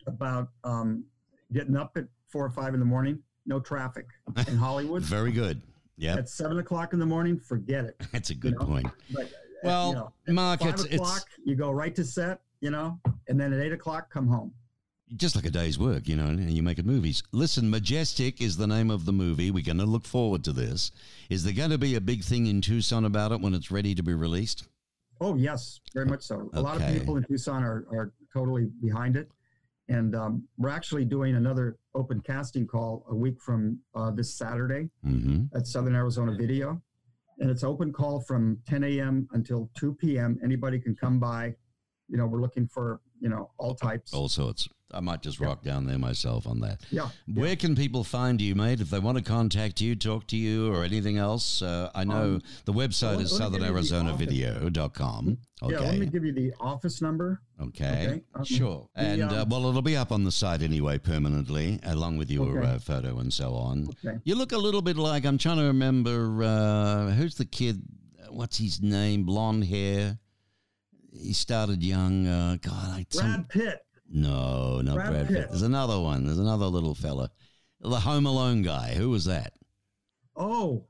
about 0.06 0.50
um, 0.64 1.04
getting 1.52 1.76
up 1.76 1.98
at 1.98 2.06
four 2.30 2.46
or 2.46 2.50
five 2.50 2.74
in 2.74 2.80
the 2.80 2.86
morning, 2.86 3.20
no 3.46 3.60
traffic 3.60 4.06
in 4.48 4.56
Hollywood. 4.58 5.02
Very 5.04 5.32
good. 5.32 5.62
Yeah, 6.00 6.16
At 6.16 6.30
seven 6.30 6.60
o'clock 6.60 6.94
in 6.94 7.00
the 7.00 7.06
morning, 7.08 7.40
forget 7.40 7.86
it. 7.86 7.96
that's 8.12 8.30
a 8.30 8.36
good 8.36 8.54
know, 8.60 8.66
point. 8.66 8.88
But 9.12 9.32
Well, 9.64 9.90
you 9.90 9.96
know, 9.96 10.14
at 10.28 10.34
Mark, 10.34 10.60
five 10.62 10.70
it's, 10.74 10.84
o'clock, 10.86 11.26
it's 11.38 11.46
you 11.48 11.56
go 11.56 11.72
right 11.72 11.96
to 11.96 12.04
set, 12.04 12.42
you 12.62 12.72
know, 12.72 13.00
and 13.28 13.40
then 13.40 13.54
at 13.54 13.60
eight 13.60 13.74
o'clock, 13.74 14.10
come 14.12 14.28
home. 14.28 14.54
just 15.16 15.36
like 15.36 15.46
a 15.46 15.50
day's 15.50 15.80
work, 15.80 16.08
you 16.08 16.16
know, 16.16 16.26
and 16.26 16.52
you 16.52 16.62
make 16.62 16.80
it 16.80 16.86
movies. 16.86 17.24
Listen, 17.32 17.70
Majestic 17.70 18.42
is 18.42 18.58
the 18.58 18.68
name 18.68 18.92
of 18.92 19.06
the 19.06 19.14
movie. 19.14 19.52
We're 19.52 19.64
going 19.64 19.78
to 19.78 19.86
look 19.86 20.06
forward 20.06 20.44
to 20.46 20.52
this. 20.54 20.92
Is 21.30 21.44
there 21.44 21.54
going 21.54 21.70
to 21.72 21.78
be 21.78 21.96
a 21.96 22.02
big 22.02 22.24
thing 22.24 22.48
in 22.48 22.62
Tucson 22.62 23.06
about 23.06 23.32
it 23.32 23.40
when 23.42 23.54
it's 23.54 23.72
ready 23.72 23.96
to 23.96 24.04
be 24.04 24.14
released? 24.14 24.68
Oh 25.20 25.36
yes, 25.36 25.80
very 25.94 26.06
much 26.06 26.22
so. 26.22 26.50
A 26.54 26.62
lot 26.62 26.80
of 26.80 26.88
people 26.94 27.18
in 27.18 27.24
Tucson 27.24 27.64
are, 27.64 27.86
are 27.92 28.12
totally 28.32 28.66
behind 28.82 29.16
it, 29.16 29.28
and 29.90 30.16
um, 30.16 30.44
we're 30.58 30.70
actually 30.70 31.06
doing 31.06 31.36
another 31.36 31.78
open 31.96 32.22
casting 32.22 32.68
call 32.68 33.04
a 33.10 33.16
week 33.16 33.42
from 33.42 33.80
uh, 33.96 34.12
this 34.12 34.32
Saturday 34.36 34.90
Mm-hmm. 35.04 35.58
at 35.58 35.66
Southern 35.66 35.96
Arizona 35.96 36.36
Video, 36.36 36.80
and 37.40 37.50
it's 37.50 37.64
open 37.64 37.92
call 37.92 38.22
from 38.22 38.60
10 38.68 38.84
a.m. 38.84 39.28
until 39.32 39.70
2 39.78 39.94
p.m. 39.96 40.40
Anybody 40.44 40.80
can 40.80 40.96
come 40.96 41.20
by. 41.20 41.56
You 42.10 42.18
know, 42.18 42.26
we're 42.26 42.42
looking 42.42 42.68
for 42.68 43.02
you 43.20 43.30
know 43.30 43.52
all 43.58 43.76
types. 43.76 44.14
All 44.14 44.30
sorts. 44.30 44.70
I 44.94 45.02
might 45.02 45.22
just 45.22 45.40
rock 45.42 45.64
down 45.64 45.86
there 45.86 45.98
myself 45.98 46.48
on 46.48 46.62
that. 46.62 46.80
Yeah. 46.92 47.10
Where 47.34 47.58
can 47.58 47.76
people 47.76 48.06
find 48.06 48.40
you, 48.42 48.56
mate? 48.56 48.80
If 48.80 48.90
they 48.90 49.00
want 49.00 49.18
to 49.18 49.24
contact 49.24 49.82
you, 49.82 49.96
talk 49.98 50.28
to 50.28 50.38
you, 50.38 50.74
or 50.74 50.84
anything 50.86 51.18
else, 51.18 51.62
uh, 51.62 51.92
I 51.94 52.06
know 52.06 52.36
Um, 52.36 52.42
the 52.66 52.72
website 52.74 53.18
let- 53.18 53.26
is 53.26 53.38
let 53.38 53.52
me 53.52 53.58
give 53.60 53.68
southernarizonavideo.com. 53.68 55.38
Yeah. 55.68 55.80
Let 55.80 56.00
me 56.00 56.06
give 56.06 56.24
you 56.24 56.32
the 56.34 56.54
office 56.60 57.02
number. 57.02 57.42
Okay. 57.60 58.08
okay, 58.08 58.24
um, 58.36 58.46
Sure. 58.46 58.88
the, 58.96 59.02
And 59.02 59.22
uh, 59.24 59.42
um, 59.42 59.50
well, 59.50 59.68
it'll 59.68 59.82
be 59.82 59.98
up 59.98 60.12
on 60.12 60.24
the 60.24 60.32
site 60.32 60.62
anyway, 60.62 60.98
permanently, 61.00 61.80
along 61.84 62.18
with 62.18 62.30
your 62.32 62.60
Okay. 62.60 62.68
uh, 62.76 62.80
photo 62.80 63.20
and 63.20 63.34
so 63.34 63.56
on. 63.56 63.90
Okay. 64.06 64.18
You 64.24 64.36
look 64.36 64.52
a 64.54 64.58
little 64.58 64.82
bit 64.82 64.96
like 64.98 65.26
I'm 65.26 65.38
trying 65.38 65.58
to 65.58 65.64
remember 65.66 66.44
uh, 66.44 67.12
who's 67.12 67.36
the 67.36 67.46
kid? 67.46 67.82
What's 68.30 68.58
his 68.58 68.82
name? 68.82 69.24
Blonde 69.24 69.66
hair. 69.66 70.20
He 71.12 71.34
started 71.34 71.82
young. 71.84 72.28
Uh, 72.28 72.58
God, 72.62 72.90
I 72.92 73.06
some, 73.10 73.26
Brad 73.26 73.50
Pitt. 73.50 73.80
No, 74.10 74.82
not 74.82 74.96
Brad, 74.96 75.10
Brad 75.12 75.28
Pitt. 75.28 75.38
Pitt. 75.38 75.50
There's 75.50 75.62
another 75.62 76.00
one. 76.00 76.26
There's 76.26 76.38
another 76.40 76.66
little 76.66 76.96
fella, 76.96 77.30
the 77.82 78.00
Home 78.00 78.26
Alone 78.26 78.62
guy. 78.62 78.94
Who 78.96 79.10
was 79.10 79.26
that? 79.26 79.54
Oh. 80.36 80.86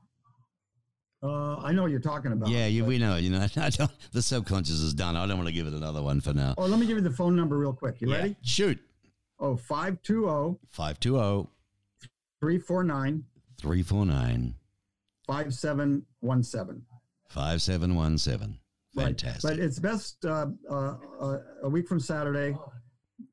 Uh, 1.20 1.56
I 1.56 1.72
know 1.72 1.82
what 1.82 1.90
you're 1.90 1.98
talking 2.00 2.30
about. 2.30 2.48
yeah, 2.48 2.66
you, 2.66 2.84
we 2.84 2.96
know. 2.98 3.16
You 3.16 3.30
know, 3.30 3.40
I 3.56 3.70
don't, 3.70 3.90
the 4.12 4.22
subconscious 4.22 4.78
is 4.78 4.94
done. 4.94 5.16
I 5.16 5.26
don't 5.26 5.36
want 5.36 5.48
to 5.48 5.52
give 5.54 5.66
it 5.66 5.72
another 5.72 6.00
one 6.02 6.20
for 6.20 6.32
now. 6.32 6.54
Oh, 6.56 6.66
let 6.66 6.78
me 6.78 6.86
give 6.86 6.96
you 6.96 7.02
the 7.02 7.10
phone 7.10 7.34
number 7.34 7.58
real 7.58 7.72
quick. 7.72 8.00
You 8.00 8.10
Yeah. 8.10 8.16
ready? 8.18 8.36
Shoot. 8.42 8.78
Oh, 9.40 9.56
520 9.56 10.58
Five 10.70 11.00
two 11.00 11.12
zero 11.14 11.50
349 12.40 13.24
three 13.60 13.82
four 13.82 14.04
nine 14.06 14.54
5717. 15.26 16.82
five 17.28 17.62
seven 17.62 17.94
one 17.96 18.18
seven. 18.18 18.58
Right. 18.94 19.04
Fantastic. 19.06 19.42
But 19.50 19.58
it's 19.58 19.78
best 19.78 20.24
uh, 20.24 20.46
uh, 20.70 20.94
uh, 21.20 21.38
a 21.62 21.68
week 21.68 21.86
from 21.88 22.00
Saturday, 22.00 22.56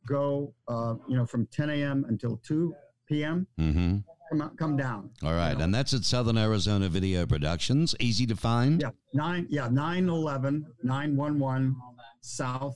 go, 0.06 0.54
uh, 0.68 0.96
you 1.08 1.16
know, 1.18 1.26
from 1.26 1.46
10 1.48 1.70
a.m. 1.70 2.06
until 2.10 2.38
2 2.46 2.74
p.m. 3.08 3.48
mm-hmm. 3.60 3.98
Come, 4.32 4.42
out, 4.42 4.58
come 4.58 4.76
down. 4.76 5.12
All 5.24 5.34
right, 5.34 5.56
and 5.60 5.74
that's 5.74 5.94
at 5.94 6.04
Southern 6.04 6.38
Arizona 6.38 6.90
Video 6.90 7.26
Productions. 7.28 7.94
Easy 8.00 8.26
to 8.26 8.36
find. 8.36 8.82
Yeah, 8.82 8.90
nine, 9.14 9.46
yeah, 9.50 9.68
911 9.70 10.66
911 10.84 11.76
South 12.22 12.76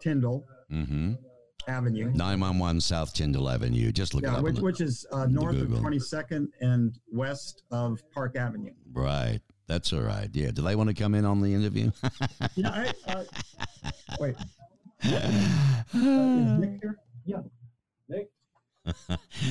Tyndall 0.00 0.46
Mm-hmm. 0.72 1.14
Avenue. 1.66 2.10
911 2.14 2.80
South 2.80 3.12
Tyndall 3.12 3.48
Avenue. 3.50 3.90
Just 3.90 4.14
look 4.14 4.22
it 4.24 4.26
Yeah, 4.28 4.36
up. 4.36 4.44
which, 4.44 4.58
which 4.58 4.80
is 4.80 5.04
uh, 5.12 5.26
north 5.26 5.56
of 5.60 5.68
22nd 5.68 6.46
and 6.60 6.96
west 7.12 7.62
of 7.70 8.00
Park 8.12 8.36
Avenue. 8.36 8.72
right. 8.92 9.40
That's 9.66 9.92
all 9.92 10.00
right. 10.00 10.30
Yeah. 10.32 10.50
Do 10.50 10.62
they 10.62 10.76
want 10.76 10.88
to 10.88 10.94
come 10.94 11.14
in 11.14 11.26
on 11.26 11.42
the 11.42 11.52
interview? 11.52 11.90
Yeah, 12.54 12.70
I, 13.06 13.12
uh, 13.12 13.24
wait. 14.18 14.34
Uh, 15.04 16.56
Nick 16.58 16.80
here? 16.80 16.98
Yeah. 17.24 17.40
Nick? 18.08 18.30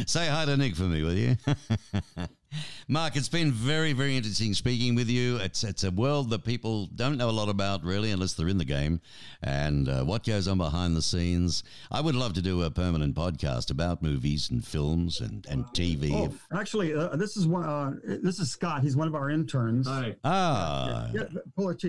Say 0.06 0.28
hi 0.28 0.46
to 0.46 0.58
Nick 0.58 0.76
for 0.76 0.84
me, 0.84 1.04
will 1.04 1.14
you? 1.14 1.36
Mark, 2.88 3.16
it's 3.16 3.30
been 3.30 3.52
very, 3.52 3.94
very 3.94 4.16
interesting 4.16 4.54
speaking 4.54 4.96
with 4.96 5.10
you. 5.10 5.38
It's 5.38 5.64
it's 5.64 5.84
a 5.84 5.92
world 5.92 6.30
that 6.32 6.44
people 6.44 6.88
don't 6.88 7.18
know 7.18 7.30
a 7.30 7.32
lot 7.32 7.50
about, 7.50 7.84
really, 7.84 8.12
unless 8.12 8.34
they're 8.34 8.48
in 8.48 8.58
the 8.58 8.66
game, 8.66 9.02
and 9.44 9.90
uh, 9.90 10.04
what 10.04 10.26
goes 10.26 10.48
on 10.48 10.58
behind 10.58 10.96
the 10.96 11.02
scenes. 11.02 11.64
I 11.92 12.02
would 12.02 12.16
love 12.16 12.34
to 12.34 12.42
do 12.42 12.64
a 12.64 12.72
permanent 12.72 13.16
podcast 13.16 13.70
about 13.70 14.02
movies 14.02 14.50
and 14.50 14.66
films 14.66 15.20
and, 15.20 15.46
and 15.48 15.66
TV. 15.66 16.12
Oh, 16.14 16.58
actually, 16.58 16.96
uh, 16.96 17.16
this 17.16 17.38
is 17.38 17.46
one. 17.46 17.66
Uh, 17.66 17.94
this 18.24 18.40
is 18.40 18.50
Scott. 18.50 18.82
He's 18.82 18.96
one 18.96 19.08
of 19.08 19.16
our 19.16 19.30
interns. 19.30 19.88
Hi. 19.88 20.16
ah, 20.24 21.10
Yeah, 21.14 21.24
pull 21.56 21.70
it. 21.70 21.84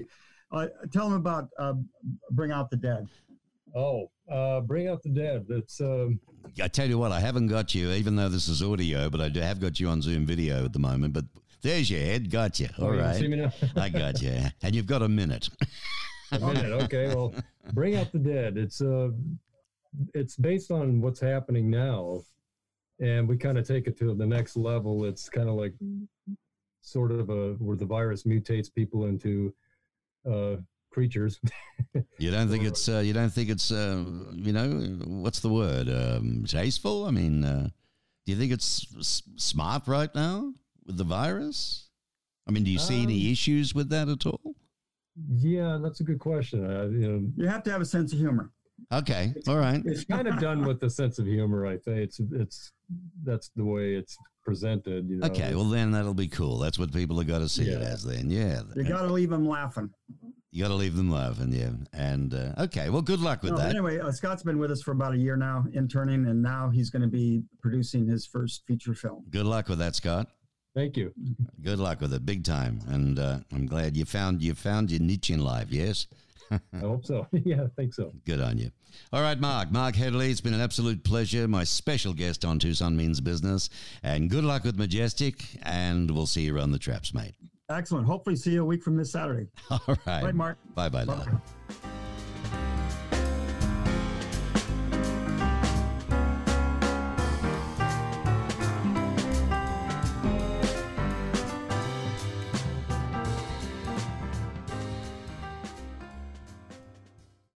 Uh, 0.50 0.66
tell 0.92 1.06
him 1.06 1.14
about 1.14 1.48
uh, 1.58 1.74
Bring 2.30 2.50
Out 2.50 2.70
the 2.70 2.76
Dead. 2.76 3.06
Oh, 3.74 4.10
uh, 4.30 4.60
bring 4.60 4.88
out 4.88 5.02
the 5.02 5.10
dead. 5.10 5.46
It's 5.48 5.80
um, 5.80 6.20
I 6.62 6.68
tell 6.68 6.88
you 6.88 6.98
what, 6.98 7.12
I 7.12 7.20
haven't 7.20 7.48
got 7.48 7.74
you, 7.74 7.90
even 7.92 8.16
though 8.16 8.28
this 8.28 8.48
is 8.48 8.62
audio, 8.62 9.10
but 9.10 9.20
I 9.20 9.28
do 9.28 9.40
have 9.40 9.60
got 9.60 9.78
you 9.78 9.88
on 9.88 10.02
Zoom 10.02 10.26
video 10.26 10.64
at 10.64 10.72
the 10.72 10.78
moment. 10.78 11.12
But 11.12 11.24
there's 11.62 11.90
your 11.90 12.00
head. 12.00 12.30
Got 12.30 12.60
you. 12.60 12.68
All 12.78 12.88
oh, 12.88 12.92
you 12.92 13.00
right. 13.00 13.30
now? 13.30 13.52
I 13.76 13.88
got 13.88 14.22
you. 14.22 14.32
And 14.62 14.74
you've 14.74 14.86
got 14.86 15.02
a 15.02 15.08
minute. 15.08 15.48
a 16.32 16.38
minute. 16.38 16.82
Okay. 16.84 17.08
Well, 17.08 17.34
bring 17.72 17.96
out 17.96 18.12
the 18.12 18.18
dead. 18.18 18.56
It's 18.56 18.80
uh, 18.80 19.10
it's 20.14 20.36
based 20.36 20.70
on 20.70 21.00
what's 21.00 21.20
happening 21.20 21.70
now, 21.70 22.22
and 23.00 23.28
we 23.28 23.36
kind 23.36 23.58
of 23.58 23.66
take 23.66 23.86
it 23.86 23.98
to 23.98 24.14
the 24.14 24.26
next 24.26 24.56
level. 24.56 25.04
It's 25.04 25.28
kind 25.28 25.48
of 25.48 25.54
like 25.54 25.74
sort 26.82 27.12
of 27.12 27.30
a 27.30 27.52
where 27.54 27.76
the 27.76 27.86
virus 27.86 28.24
mutates 28.24 28.72
people 28.72 29.06
into 29.06 29.54
uh, 30.28 30.56
creatures. 30.90 31.40
You 32.18 32.30
don't 32.32 32.48
think 32.48 32.64
it's 32.64 32.88
uh, 32.88 32.98
you 32.98 33.12
don't 33.12 33.30
think 33.32 33.48
it's 33.48 33.70
uh, 33.70 34.04
you 34.32 34.52
know 34.52 34.68
what's 35.06 35.38
the 35.40 35.48
word 35.48 35.88
um, 35.88 36.44
tasteful? 36.46 37.06
I 37.06 37.12
mean, 37.12 37.44
uh, 37.44 37.68
do 38.26 38.32
you 38.32 38.36
think 38.38 38.52
it's 38.52 38.84
s- 38.98 39.22
smart 39.36 39.86
right 39.86 40.12
now 40.14 40.52
with 40.84 40.96
the 40.96 41.04
virus? 41.04 41.88
I 42.46 42.50
mean, 42.50 42.64
do 42.64 42.70
you 42.70 42.78
see 42.80 43.02
any 43.02 43.26
Um, 43.26 43.32
issues 43.32 43.74
with 43.74 43.88
that 43.90 44.08
at 44.08 44.26
all? 44.26 44.54
yeah, 45.30 45.78
that's 45.82 46.00
a 46.00 46.04
good 46.04 46.18
question. 46.18 46.64
Uh, 46.64 46.86
you 46.88 47.08
know, 47.12 47.32
You 47.36 47.46
have 47.48 47.62
to 47.64 47.70
have 47.70 47.80
a 47.80 47.86
sense 47.86 48.12
of 48.12 48.18
humor. 48.18 48.50
Okay, 48.92 49.32
all 49.46 49.56
right. 49.58 49.80
it's 49.84 50.04
kind 50.04 50.26
of 50.28 50.38
done 50.40 50.64
with 50.66 50.82
a 50.82 50.90
sense 50.90 51.18
of 51.20 51.26
humor. 51.26 51.64
I 51.66 51.78
think 51.78 51.98
it's 51.98 52.20
it's 52.32 52.72
that's 53.24 53.50
the 53.54 53.64
way 53.64 53.94
it's 53.94 54.16
presented. 54.44 55.08
You 55.08 55.16
know, 55.18 55.26
Okay, 55.28 55.54
well 55.54 55.64
then 55.70 55.92
that'll 55.92 56.12
be 56.14 56.28
cool. 56.28 56.58
That's 56.58 56.78
what 56.78 56.92
people 56.92 57.16
have 57.18 57.28
got 57.28 57.38
to 57.38 57.48
see 57.48 57.68
it 57.68 57.80
as. 57.80 58.02
Then, 58.02 58.30
yeah, 58.30 58.62
You 58.76 58.84
got 58.84 59.02
to 59.02 59.12
leave 59.12 59.30
them 59.30 59.46
laughing. 59.48 59.90
You 60.50 60.62
got 60.62 60.68
to 60.68 60.74
leave 60.74 60.96
them 60.96 61.10
laughing. 61.10 61.52
Yeah, 61.52 61.70
and 61.92 62.32
uh, 62.34 62.52
okay, 62.64 62.90
well, 62.90 63.02
good 63.02 63.20
luck 63.20 63.42
with 63.42 63.52
No, 63.52 63.58
that. 63.58 63.70
anyway, 63.70 63.98
uh, 63.98 64.10
Scott's 64.12 64.42
been 64.42 64.58
with 64.58 64.70
us 64.70 64.82
for 64.82 64.92
about 64.92 65.14
a 65.14 65.18
year 65.18 65.36
now, 65.36 65.64
interning, 65.74 66.26
and 66.26 66.42
now 66.42 66.70
he's 66.70 66.90
going 66.90 67.02
to 67.02 67.08
be 67.08 67.42
producing 67.60 68.06
his 68.06 68.26
first 68.26 68.64
feature 68.66 68.94
film. 68.94 69.24
Good 69.30 69.46
luck 69.46 69.68
with 69.68 69.78
that, 69.78 69.94
Scott. 69.94 70.28
Thank 70.74 70.96
you. 70.96 71.12
Good 71.62 71.78
luck 71.78 72.00
with 72.00 72.12
it, 72.14 72.24
big 72.24 72.44
time. 72.44 72.80
And 72.86 73.18
uh, 73.18 73.38
I'm 73.52 73.66
glad 73.66 73.96
you 73.96 74.04
found 74.04 74.42
you 74.42 74.54
found 74.54 74.90
your 74.90 75.00
niche 75.00 75.30
in 75.30 75.40
life. 75.40 75.68
Yes. 75.70 76.06
I 76.50 76.78
hope 76.78 77.04
so. 77.04 77.26
yeah, 77.32 77.64
I 77.64 77.68
think 77.76 77.92
so. 77.92 78.12
Good 78.24 78.40
on 78.40 78.58
you. 78.58 78.70
All 79.12 79.20
right, 79.20 79.38
Mark. 79.38 79.70
Mark 79.70 79.96
Headley, 79.96 80.30
it's 80.30 80.40
been 80.40 80.54
an 80.54 80.60
absolute 80.60 81.04
pleasure. 81.04 81.46
My 81.48 81.64
special 81.64 82.14
guest 82.14 82.44
on 82.44 82.58
Tucson 82.58 82.96
Means 82.96 83.20
Business. 83.20 83.68
And 84.02 84.30
good 84.30 84.44
luck 84.44 84.64
with 84.64 84.78
Majestic. 84.78 85.44
And 85.62 86.10
we'll 86.10 86.26
see 86.26 86.42
you 86.42 86.56
around 86.56 86.70
the 86.72 86.78
traps, 86.78 87.12
mate. 87.12 87.34
Excellent. 87.70 88.06
Hopefully, 88.06 88.34
see 88.34 88.52
you 88.52 88.62
a 88.62 88.64
week 88.64 88.82
from 88.82 88.96
this 88.96 89.12
Saturday. 89.12 89.46
All 89.70 89.80
right. 90.06 90.22
Bye, 90.22 90.32
Mark. 90.32 90.58
Bye 90.74 90.88
bye. 90.88 91.04
Lila. 91.04 91.42